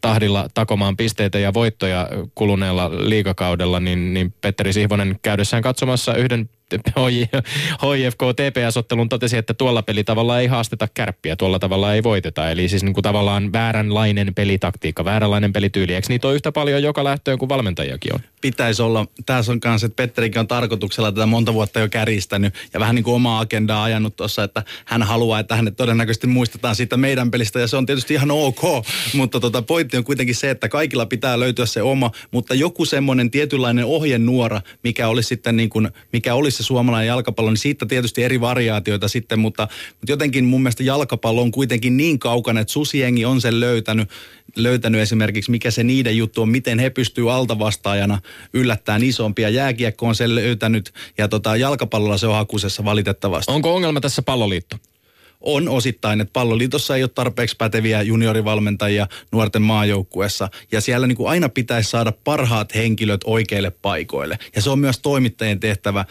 tahdilla 0.01 0.47
takomaan 0.53 0.97
pisteitä 0.97 1.39
ja 1.39 1.53
voittoja 1.53 2.09
kuluneella 2.36 2.91
liikakaudella, 2.93 3.80
niin, 3.80 4.14
niin 4.14 4.34
Petteri 4.41 4.74
Sihvonen 4.74 5.20
käydessään 5.22 5.64
katsomassa 5.64 6.16
yhden 6.16 6.49
HIFK 7.82 8.19
TPS-ottelun 8.36 9.09
totesi, 9.09 9.38
että 9.38 9.53
tuolla 9.53 9.82
pelitavalla 9.82 10.39
ei 10.39 10.47
haasteta 10.47 10.88
kärppiä, 10.93 11.36
tuolla 11.36 11.59
tavalla 11.59 11.93
ei 11.93 12.03
voiteta. 12.03 12.51
Eli 12.51 12.69
siis 12.69 12.84
niin 12.84 12.93
kuin 12.93 13.03
tavallaan 13.03 13.53
vääränlainen 13.53 14.36
pelitaktiikka, 14.36 15.05
vääränlainen 15.05 15.53
pelityyli. 15.53 15.93
Eikö 15.93 16.07
niitä 16.09 16.28
ole 16.28 16.36
yhtä 16.36 16.51
paljon 16.51 16.84
joka 16.84 17.03
lähtöön 17.03 17.38
kuin 17.38 17.49
valmentajakin 17.49 18.13
on? 18.13 18.19
Pitäisi 18.41 18.82
olla. 18.82 19.07
Tässä 19.26 19.51
on 19.51 19.59
kanssa, 19.59 19.86
että 19.86 19.95
Petterikin 19.95 20.39
on 20.39 20.47
tarkoituksella 20.47 21.11
tätä 21.11 21.26
monta 21.26 21.53
vuotta 21.53 21.80
jo 21.80 21.89
kärjistänyt 21.89 22.53
ja 22.74 22.80
vähän 22.80 22.95
niin 22.95 23.03
kuin 23.03 23.15
omaa 23.15 23.39
agendaa 23.39 23.84
ajanut 23.84 24.15
tuossa, 24.15 24.43
että 24.43 24.63
hän 24.86 25.03
haluaa, 25.03 25.39
että 25.39 25.55
hänet 25.55 25.76
todennäköisesti 25.76 26.28
muistetaan 26.28 26.76
siitä 26.76 26.97
meidän 26.97 27.32
pelistä 27.32 27.59
ja 27.59 27.67
se 27.67 27.78
on 27.78 27.86
tietysti 27.86 28.13
ihan 28.13 28.32
ok, 28.32 28.61
mutta 29.13 29.39
tota, 29.39 29.61
pointti 29.61 29.97
on 29.97 30.03
kuitenkin 30.03 30.36
se, 30.36 30.49
että 30.49 30.69
kaikilla 30.69 31.05
pitää 31.05 31.39
löytyä 31.39 31.65
se 31.65 31.82
oma, 31.82 32.11
mutta 32.32 32.53
joku 32.55 32.86
semmoinen 32.86 33.32
tietynlainen 33.32 33.86
ohjenuora, 33.86 34.61
mikä 34.84 35.07
olisi 35.07 35.28
sitten 35.28 35.57
niin 35.57 35.69
kuin, 35.69 35.89
mikä 36.13 36.36
olisi 36.36 36.61
se 36.62 36.66
suomalainen 36.66 37.07
jalkapallo, 37.07 37.49
niin 37.49 37.57
siitä 37.57 37.86
tietysti 37.86 38.24
eri 38.24 38.41
variaatioita 38.41 39.07
sitten, 39.07 39.39
mutta, 39.39 39.68
mutta 39.99 40.12
jotenkin 40.12 40.45
mun 40.45 40.62
mielestä 40.62 40.84
jalkapallo 40.84 41.41
on 41.41 41.51
kuitenkin 41.51 41.97
niin 41.97 42.20
kaukana, 42.20 42.59
että 42.59 42.74
susiengi 42.74 43.26
on 43.26 43.41
sen 43.41 43.59
löytänyt, 43.59 44.09
löytänyt 44.55 45.01
esimerkiksi, 45.01 45.51
mikä 45.51 45.72
se 45.72 45.84
niiden 45.84 46.18
juttu 46.18 46.41
on, 46.41 46.49
miten 46.49 46.80
he 46.80 46.89
pystyy 46.89 47.34
altavastaajana 47.34 48.22
yllättämään 48.53 49.03
isompia. 49.03 49.49
Jääkiekko 49.49 50.07
on 50.07 50.16
sen 50.16 50.36
löytänyt 50.36 50.93
ja 51.18 51.28
tota, 51.28 51.55
jalkapallolla 51.55 52.18
se 52.18 52.28
on 52.28 52.36
hakusessa 52.36 52.86
valitettavasti. 52.86 53.51
Onko 53.51 53.76
ongelma 53.76 54.01
tässä 54.01 54.22
palloliitto? 54.22 54.78
On 55.41 55.69
osittain, 55.69 56.21
että 56.21 56.33
palloliitossa 56.33 56.95
ei 56.95 57.03
ole 57.03 57.09
tarpeeksi 57.15 57.55
päteviä 57.57 58.01
juniorivalmentajia 58.01 59.07
nuorten 59.31 59.61
maajoukkueessa. 59.61 60.49
Ja 60.71 60.81
siellä 60.81 61.07
niin 61.07 61.15
kuin 61.15 61.29
aina 61.29 61.49
pitäisi 61.49 61.89
saada 61.89 62.11
parhaat 62.23 62.75
henkilöt 62.75 63.21
oikeille 63.25 63.69
paikoille. 63.69 64.39
Ja 64.55 64.61
se 64.61 64.69
on 64.69 64.79
myös 64.79 64.99
toimittajien 64.99 65.59
tehtävä 65.59 66.05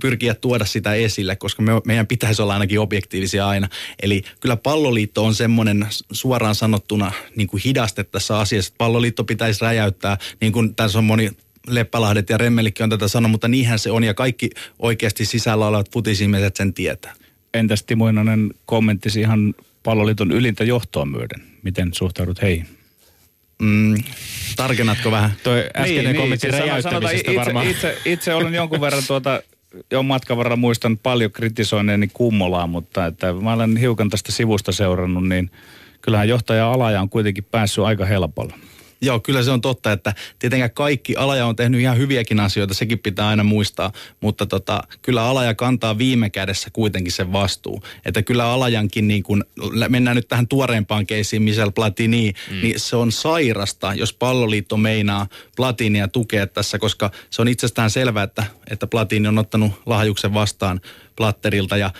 pyrkiä 0.00 0.34
tuoda 0.34 0.64
sitä 0.64 0.94
esille, 0.94 1.36
koska 1.36 1.62
me, 1.62 1.72
meidän 1.84 2.06
pitäisi 2.06 2.42
olla 2.42 2.52
ainakin 2.52 2.80
objektiivisia 2.80 3.48
aina. 3.48 3.68
Eli 4.02 4.22
kyllä 4.40 4.56
palloliitto 4.56 5.24
on 5.24 5.34
semmoinen 5.34 5.86
suoraan 6.12 6.54
sanottuna 6.54 7.12
niin 7.36 7.48
kuin 7.48 7.62
hidaste 7.64 8.04
tässä 8.04 8.38
asiassa. 8.38 8.74
Palloliitto 8.78 9.24
pitäisi 9.24 9.60
räjäyttää, 9.60 10.18
niin 10.40 10.52
kuin 10.52 10.74
tässä 10.74 10.98
on 10.98 11.04
moni 11.04 11.30
Leppälahdet 11.66 12.30
ja 12.30 12.38
Remmelikki 12.38 12.82
on 12.82 12.90
tätä 12.90 13.08
sanonut, 13.08 13.30
mutta 13.30 13.48
niinhän 13.48 13.78
se 13.78 13.90
on 13.90 14.04
ja 14.04 14.14
kaikki 14.14 14.50
oikeasti 14.78 15.24
sisällä 15.24 15.66
olevat 15.66 15.92
futisihmiset 15.92 16.56
sen 16.56 16.74
tietää. 16.74 17.14
Entäs 17.54 17.82
Timo 17.82 18.08
Inonen 18.08 18.50
kommenttisi 18.66 19.20
ihan 19.20 19.54
palloliiton 19.82 20.32
ylintä 20.32 20.64
johtoa 20.64 21.04
myöden? 21.04 21.42
Miten 21.62 21.94
suhtaudut 21.94 22.42
heihin? 22.42 22.66
Mm, 23.62 24.02
tarkennatko 24.56 25.10
vähän? 25.10 25.32
Toi 25.42 25.64
äskeinen 25.76 26.04
niin, 26.04 26.16
kommentti 26.16 26.48
niin, 26.48 26.60
räjäyttämisestä 26.60 27.30
itse, 27.30 27.34
varmaan. 27.34 27.66
Itse, 27.66 27.98
itse 28.04 28.34
olen 28.34 28.54
jonkun 28.54 28.80
verran 28.80 29.02
tuota, 29.06 29.42
jo 29.90 30.02
matkan 30.02 30.36
varrella 30.36 30.56
muistan 30.56 30.98
paljon 30.98 31.32
kritisoineeni 31.32 32.08
kummolaa, 32.12 32.66
mutta 32.66 33.06
että 33.06 33.32
mä 33.32 33.52
olen 33.52 33.76
hiukan 33.76 34.10
tästä 34.10 34.32
sivusta 34.32 34.72
seurannut, 34.72 35.28
niin 35.28 35.50
kyllähän 36.00 36.28
johtaja 36.28 36.72
Alaja 36.72 37.00
on 37.00 37.08
kuitenkin 37.08 37.44
päässyt 37.44 37.84
aika 37.84 38.04
helpolla. 38.04 38.54
Joo, 39.02 39.20
kyllä 39.20 39.42
se 39.42 39.50
on 39.50 39.60
totta, 39.60 39.92
että 39.92 40.14
tietenkään 40.38 40.70
kaikki, 40.70 41.16
Alaja 41.16 41.46
on 41.46 41.56
tehnyt 41.56 41.80
ihan 41.80 41.98
hyviäkin 41.98 42.40
asioita, 42.40 42.74
sekin 42.74 42.98
pitää 42.98 43.28
aina 43.28 43.44
muistaa, 43.44 43.92
mutta 44.20 44.46
tota, 44.46 44.82
kyllä 45.02 45.24
Alaja 45.24 45.54
kantaa 45.54 45.98
viime 45.98 46.30
kädessä 46.30 46.70
kuitenkin 46.72 47.12
sen 47.12 47.32
vastuu. 47.32 47.82
Että 48.04 48.22
kyllä 48.22 48.44
Alajankin, 48.44 49.08
niin 49.08 49.22
kun, 49.22 49.44
mennään 49.88 50.16
nyt 50.16 50.28
tähän 50.28 50.48
tuoreempaan 50.48 51.06
keisiin, 51.06 51.42
Michel 51.42 51.72
Platini, 51.72 52.32
mm. 52.50 52.60
niin 52.60 52.80
se 52.80 52.96
on 52.96 53.12
sairasta, 53.12 53.94
jos 53.94 54.12
palloliitto 54.12 54.76
meinaa 54.76 55.26
Platinia 55.56 56.08
tukea 56.08 56.46
tässä, 56.46 56.78
koska 56.78 57.10
se 57.30 57.42
on 57.42 57.48
itsestään 57.48 57.90
selvää, 57.90 58.22
että, 58.22 58.44
että 58.70 58.86
Platini 58.86 59.28
on 59.28 59.38
ottanut 59.38 59.72
lahjuksen 59.86 60.34
vastaan 60.34 60.80
Platterilta 61.16 61.76
ja 61.76 61.90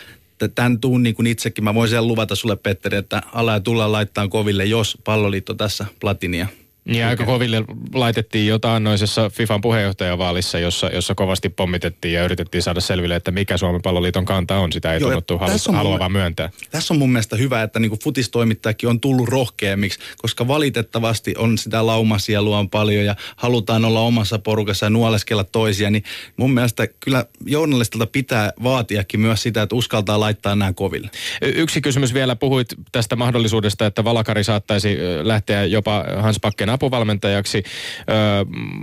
tämän 0.54 0.80
tuun 0.80 1.02
niin 1.02 1.14
kuin 1.14 1.26
itsekin, 1.26 1.64
mä 1.64 1.74
voin 1.74 1.90
sen 1.90 2.06
luvata 2.06 2.34
sulle 2.34 2.56
Petteri, 2.56 2.96
että 2.96 3.22
ala 3.32 3.52
ja 3.52 3.60
tullaan 3.60 3.92
laittaa 3.92 4.28
koville, 4.28 4.64
jos 4.64 4.98
palloliitto 5.04 5.54
tässä 5.54 5.86
Platinia 6.00 6.46
niin 6.84 7.04
aika 7.04 7.24
koville 7.24 7.64
laitettiin 7.94 8.46
jotain 8.46 8.84
noisessa 8.84 9.30
FIFAn 9.30 9.60
puheenjohtajavaalissa, 9.60 10.58
jossa, 10.58 10.86
jossa 10.86 11.14
kovasti 11.14 11.48
pommitettiin 11.48 12.14
ja 12.14 12.24
yritettiin 12.24 12.62
saada 12.62 12.80
selville, 12.80 13.16
että 13.16 13.30
mikä 13.30 13.56
Suomen 13.56 13.82
palloliiton 13.82 14.24
kanta 14.24 14.58
on. 14.58 14.72
Sitä 14.72 14.92
ei 14.92 15.00
Joo, 15.00 15.10
tunnuttu 15.10 15.38
halu, 15.38 15.76
haluava 15.76 16.08
myöntää. 16.08 16.50
Tässä 16.70 16.94
on 16.94 16.98
mun 16.98 17.12
mielestä 17.12 17.36
hyvä, 17.36 17.62
että 17.62 17.78
niin 17.78 17.98
futistoimittajakin 18.02 18.88
on 18.88 19.00
tullut 19.00 19.28
rohkeammiksi, 19.28 19.98
koska 20.16 20.48
valitettavasti 20.48 21.34
on 21.38 21.58
sitä 21.58 21.86
laumasielua 21.86 22.58
on 22.58 22.70
paljon 22.70 23.04
ja 23.04 23.16
halutaan 23.36 23.84
olla 23.84 24.00
omassa 24.00 24.38
porukassa 24.38 24.86
ja 24.86 24.90
nuoleskella 24.90 25.44
toisia. 25.44 25.90
Niin 25.90 26.04
mun 26.36 26.54
mielestä 26.54 26.86
kyllä 26.86 27.24
journalistilta 27.46 28.06
pitää 28.06 28.52
vaatiakin 28.62 29.20
myös 29.20 29.42
sitä, 29.42 29.62
että 29.62 29.74
uskaltaa 29.74 30.20
laittaa 30.20 30.56
nämä 30.56 30.72
koville. 30.72 31.10
Yksi 31.42 31.80
kysymys 31.80 32.14
vielä. 32.14 32.36
Puhuit 32.36 32.68
tästä 32.92 33.16
mahdollisuudesta, 33.16 33.86
että 33.86 34.04
Valakari 34.04 34.44
saattaisi 34.44 34.98
lähteä 35.22 35.64
jopa 35.64 36.04
Hans 36.20 36.38
Pakken 36.40 36.71
apuvalmentajaksi. 36.72 37.62
Öö, 38.10 38.16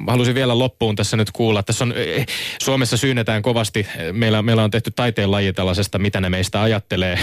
halusin 0.07 0.35
vielä 0.35 0.59
loppuun 0.59 0.95
tässä 0.95 1.17
nyt 1.17 1.31
kuulla. 1.31 1.63
Tässä 1.63 1.83
on, 1.83 1.93
eh, 1.95 2.25
Suomessa 2.61 2.97
syynetään 2.97 3.41
kovasti. 3.41 3.87
Meillä, 4.11 4.41
meillä 4.41 4.63
on 4.63 4.71
tehty 4.71 4.91
taiteen 4.91 5.31
laji 5.31 5.53
tällaisesta, 5.53 5.99
mitä 5.99 6.21
ne 6.21 6.29
meistä 6.29 6.61
ajattelee 6.61 7.19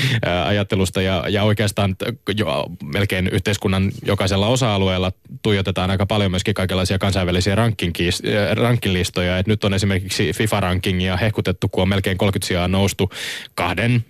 ajattelusta. 0.44 1.02
Ja, 1.02 1.24
ja 1.28 1.42
oikeastaan 1.42 1.96
jo, 2.36 2.66
melkein 2.84 3.28
yhteiskunnan 3.28 3.92
jokaisella 4.04 4.46
osa-alueella 4.46 5.12
tuijotetaan 5.42 5.90
aika 5.90 6.06
paljon 6.06 6.30
myöskin 6.30 6.54
kaikenlaisia 6.54 6.98
kansainvälisiä 6.98 7.56
rankinlistoja. 8.54 9.38
Et 9.38 9.46
nyt 9.46 9.64
on 9.64 9.74
esimerkiksi 9.74 10.32
FIFA-rankingia 10.32 11.16
hehkutettu, 11.16 11.68
kun 11.68 11.82
on 11.82 11.88
melkein 11.88 12.18
30 12.18 12.46
sijaa 12.46 12.68
noustu 12.68 13.10
kahden 13.54 14.04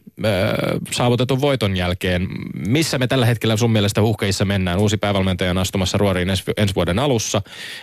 saavutetun 0.91 1.41
voiton 1.41 1.77
jälkeen. 1.77 2.29
Missä 2.67 2.99
me 2.99 3.07
tällä 3.07 3.27
hetkellä 3.27 3.57
sun 3.57 3.73
mielestä 3.73 4.03
uhkeissa 4.03 4.45
mennään? 4.45 4.79
Uusi 4.79 4.97
päävalmentaja 4.97 5.51
on 5.51 5.59
astumassa 5.59 5.99
ruoriin 5.99 6.31
ensi, 6.57 6.75
vuoden 6.75 6.99
alussa. 6.99 7.43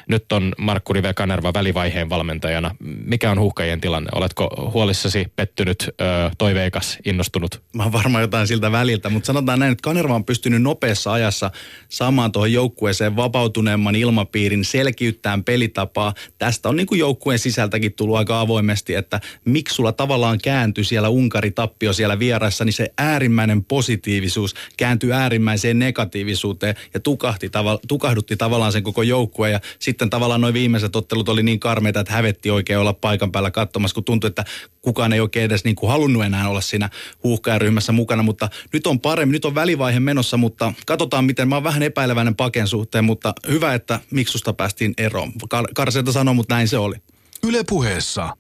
Nyt 0.10 0.32
on 0.32 0.54
Markku 0.58 0.94
Rive 0.94 1.14
Kanerva 1.14 1.54
välivaiheen 1.54 2.10
valmentajana. 2.10 2.76
Mikä 3.06 3.32
on 3.32 3.40
huhkajien 3.40 3.82
tilanne? 3.82 4.10
Oletko 4.16 4.72
huolissasi, 4.74 5.26
pettynyt, 5.36 5.90
toiveikas, 6.38 6.98
innostunut? 7.06 7.62
Mä 7.76 7.84
oon 7.84 7.92
varmaan 7.92 8.22
jotain 8.22 8.48
siltä 8.48 8.72
väliltä, 8.72 9.10
mutta 9.10 9.28
sanotaan 9.28 9.60
näin, 9.60 9.72
että 9.72 9.84
Kanerva 9.84 10.16
on 10.16 10.26
pystynyt 10.26 10.62
nopeassa 10.62 11.14
ajassa 11.14 11.52
saamaan 11.90 12.32
tuohon 12.32 12.54
joukkueeseen 12.54 13.16
vapautuneemman 13.16 13.96
ilmapiirin, 13.96 14.66
selkiyttämään 14.66 15.44
pelitapaa. 15.44 16.14
Tästä 16.38 16.70
on 16.70 16.76
niin 16.76 16.88
kuin 16.88 17.00
joukkueen 17.00 17.40
sisältäkin 17.40 17.94
tullut 17.94 18.18
aika 18.18 18.40
avoimesti, 18.40 18.96
että 18.96 19.20
miksi 19.46 19.76
sulla 19.76 19.92
tavallaan 19.92 20.40
kääntyi 20.44 20.84
siellä 20.84 21.10
Unkari 21.10 21.52
tappio 21.52 21.94
siellä 21.94 22.20
vieraissa, 22.28 22.66
niin 22.66 22.74
se 22.74 22.94
äärimmäinen 22.98 23.64
positiivisuus 23.64 24.56
kääntyi 24.78 25.12
äärimmäiseen 25.12 25.80
negatiivisuuteen 25.80 26.76
ja 26.94 27.00
tukahti 27.00 27.50
tukahdutti 27.88 28.38
tavallaan 28.38 28.72
sen 28.72 28.84
koko 28.84 29.02
joukkueen. 29.02 29.54
Ja 29.54 29.60
sitten 29.80 30.10
tavallaan 30.10 30.42
noin 30.42 30.54
viimeiset 30.54 30.96
ottelut 30.96 31.30
oli 31.30 31.44
niin 31.44 31.60
karmeita, 31.60 32.00
että 32.00 32.14
hävetti 32.14 32.52
oikein 32.52 32.80
olla 32.80 32.94
paikan 32.94 33.32
päällä 33.32 33.52
katsomassa, 33.52 33.96
kun 33.96 34.04
tuntui, 34.04 34.28
että 34.28 34.44
kukaan 34.82 35.14
ei 35.14 35.20
oikein 35.20 35.46
edes 35.46 35.64
niin 35.64 35.76
kuin 35.76 35.90
halunnut 35.90 36.26
enää 36.26 36.50
olla 36.50 36.62
siinä 36.62 36.90
huuhkajaryhmässä 37.24 37.92
mukana. 37.92 38.24
Mutta 38.24 38.50
nyt 38.74 38.88
on 38.88 39.00
paremmin, 39.00 39.34
nyt 39.34 39.46
on 39.46 39.56
välivaihe 39.56 40.00
menossa, 40.00 40.38
mutta 40.38 40.74
katsotaan 40.86 41.26
miten. 41.26 41.48
Mä 41.48 41.56
oon 41.56 41.64
vähän 41.64 41.84
epäileväinen 41.84 42.36
paken 42.36 42.68
suhteen, 42.68 43.06
mutta 43.06 43.34
hyvä, 43.48 43.74
että 43.74 44.00
miksusta 44.12 44.54
päästiin 44.54 44.94
eroon. 44.98 45.32
Kar- 45.56 45.72
Karseita 45.76 46.12
sanoi, 46.12 46.36
mutta 46.36 46.56
näin 46.56 46.68
se 46.68 46.78
oli. 46.78 46.96
Yle 47.44 47.64
puheessa 47.70 48.38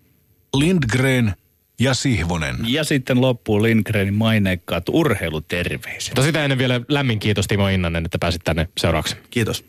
Lindgren 0.53 1.33
ja 1.79 1.93
Sihvonen. 1.93 2.55
Ja 2.67 2.83
sitten 2.83 3.21
loppuu 3.21 3.63
Lindgrenin 3.63 4.13
maineikkaat 4.13 4.89
urheiluterveiset. 4.89 6.09
Mutta 6.09 6.23
sitä 6.23 6.43
ennen 6.43 6.57
vielä 6.57 6.81
lämmin 6.87 7.19
kiitos 7.19 7.47
Timo 7.47 7.67
Innanen, 7.67 8.05
että 8.05 8.19
pääsit 8.19 8.41
tänne 8.43 8.69
seuraavaksi. 8.77 9.15
Kiitos. 9.29 9.65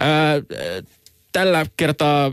Ää, 0.00 0.34
tällä 1.32 1.66
kertaa 1.76 2.32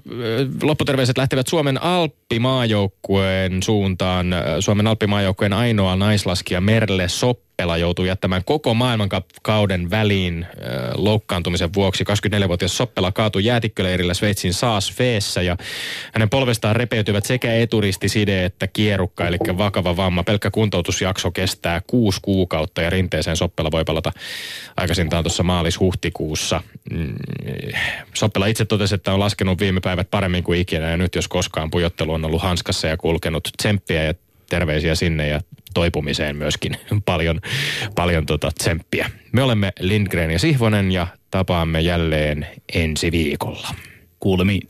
lopputerveiset 0.64 1.18
lähtevät 1.18 1.48
Suomen 1.48 1.84
Alppimaajoukkueen 1.84 3.64
suuntaan. 3.64 4.28
Suomen 4.60 4.88
Alppimaajoukkueen 4.88 5.54
ainoa 5.54 5.96
naislaskija 5.96 6.62
Merle 6.62 7.08
Sopp 7.08 7.47
Tappela 7.58 7.78
joutui 7.78 8.08
jättämään 8.08 8.44
koko 8.44 8.74
maailmankauden 8.74 9.90
väliin 9.90 10.44
äh, 10.44 10.52
loukkaantumisen 10.96 11.74
vuoksi. 11.74 12.04
24-vuotias 12.04 12.78
Soppela 12.78 13.12
kaatui 13.12 13.46
jäätikköleirillä 13.46 14.14
Sveitsin 14.14 14.54
Saas 14.54 14.94
Feessä 14.94 15.42
ja 15.42 15.58
hänen 16.14 16.30
polvestaan 16.30 16.76
repeytyvät 16.76 17.26
sekä 17.26 17.56
eturistiside 17.56 18.46
että 18.46 18.68
kierukka, 18.68 19.28
eli 19.28 19.38
vakava 19.58 19.98
vamma. 19.98 20.24
Pelkkä 20.24 20.52
kuntoutusjakso 20.52 21.32
kestää 21.32 21.82
kuusi 21.88 22.20
kuukautta 22.22 22.82
ja 22.82 22.90
rinteeseen 22.90 23.38
Soppela 23.38 23.72
voi 23.72 23.84
palata 23.86 24.12
aikaisintaan 24.78 25.24
tuossa 25.24 25.44
maalis-huhtikuussa. 25.44 26.62
Mm, 26.92 27.16
Soppela 28.14 28.46
itse 28.46 28.66
totesi, 28.66 28.96
että 28.96 29.14
on 29.14 29.20
laskenut 29.20 29.60
viime 29.60 29.80
päivät 29.80 30.12
paremmin 30.12 30.44
kuin 30.44 30.60
ikinä 30.60 30.90
ja 30.90 30.98
nyt 30.98 31.16
jos 31.16 31.28
koskaan 31.28 31.72
pujottelu 31.72 32.14
on 32.14 32.26
ollut 32.26 32.42
hanskassa 32.42 32.88
ja 32.88 32.98
kulkenut 32.98 33.50
tsemppiä 33.58 34.04
ja 34.04 34.14
terveisiä 34.50 34.96
sinne 34.96 35.28
ja 35.28 35.42
toipumiseen 35.78 36.36
myöskin 36.36 36.78
paljon, 37.06 37.40
paljon 37.96 38.26
tota 38.26 38.52
tsemppiä. 38.52 39.10
Me 39.32 39.44
olemme 39.44 39.72
Lindgren 39.80 40.32
ja 40.32 40.40
Sihvonen 40.40 40.92
ja 40.92 41.08
tapaamme 41.32 41.82
jälleen 41.82 42.48
ensi 42.74 43.12
viikolla. 43.12 43.68
Kuulemiin. 44.20 44.62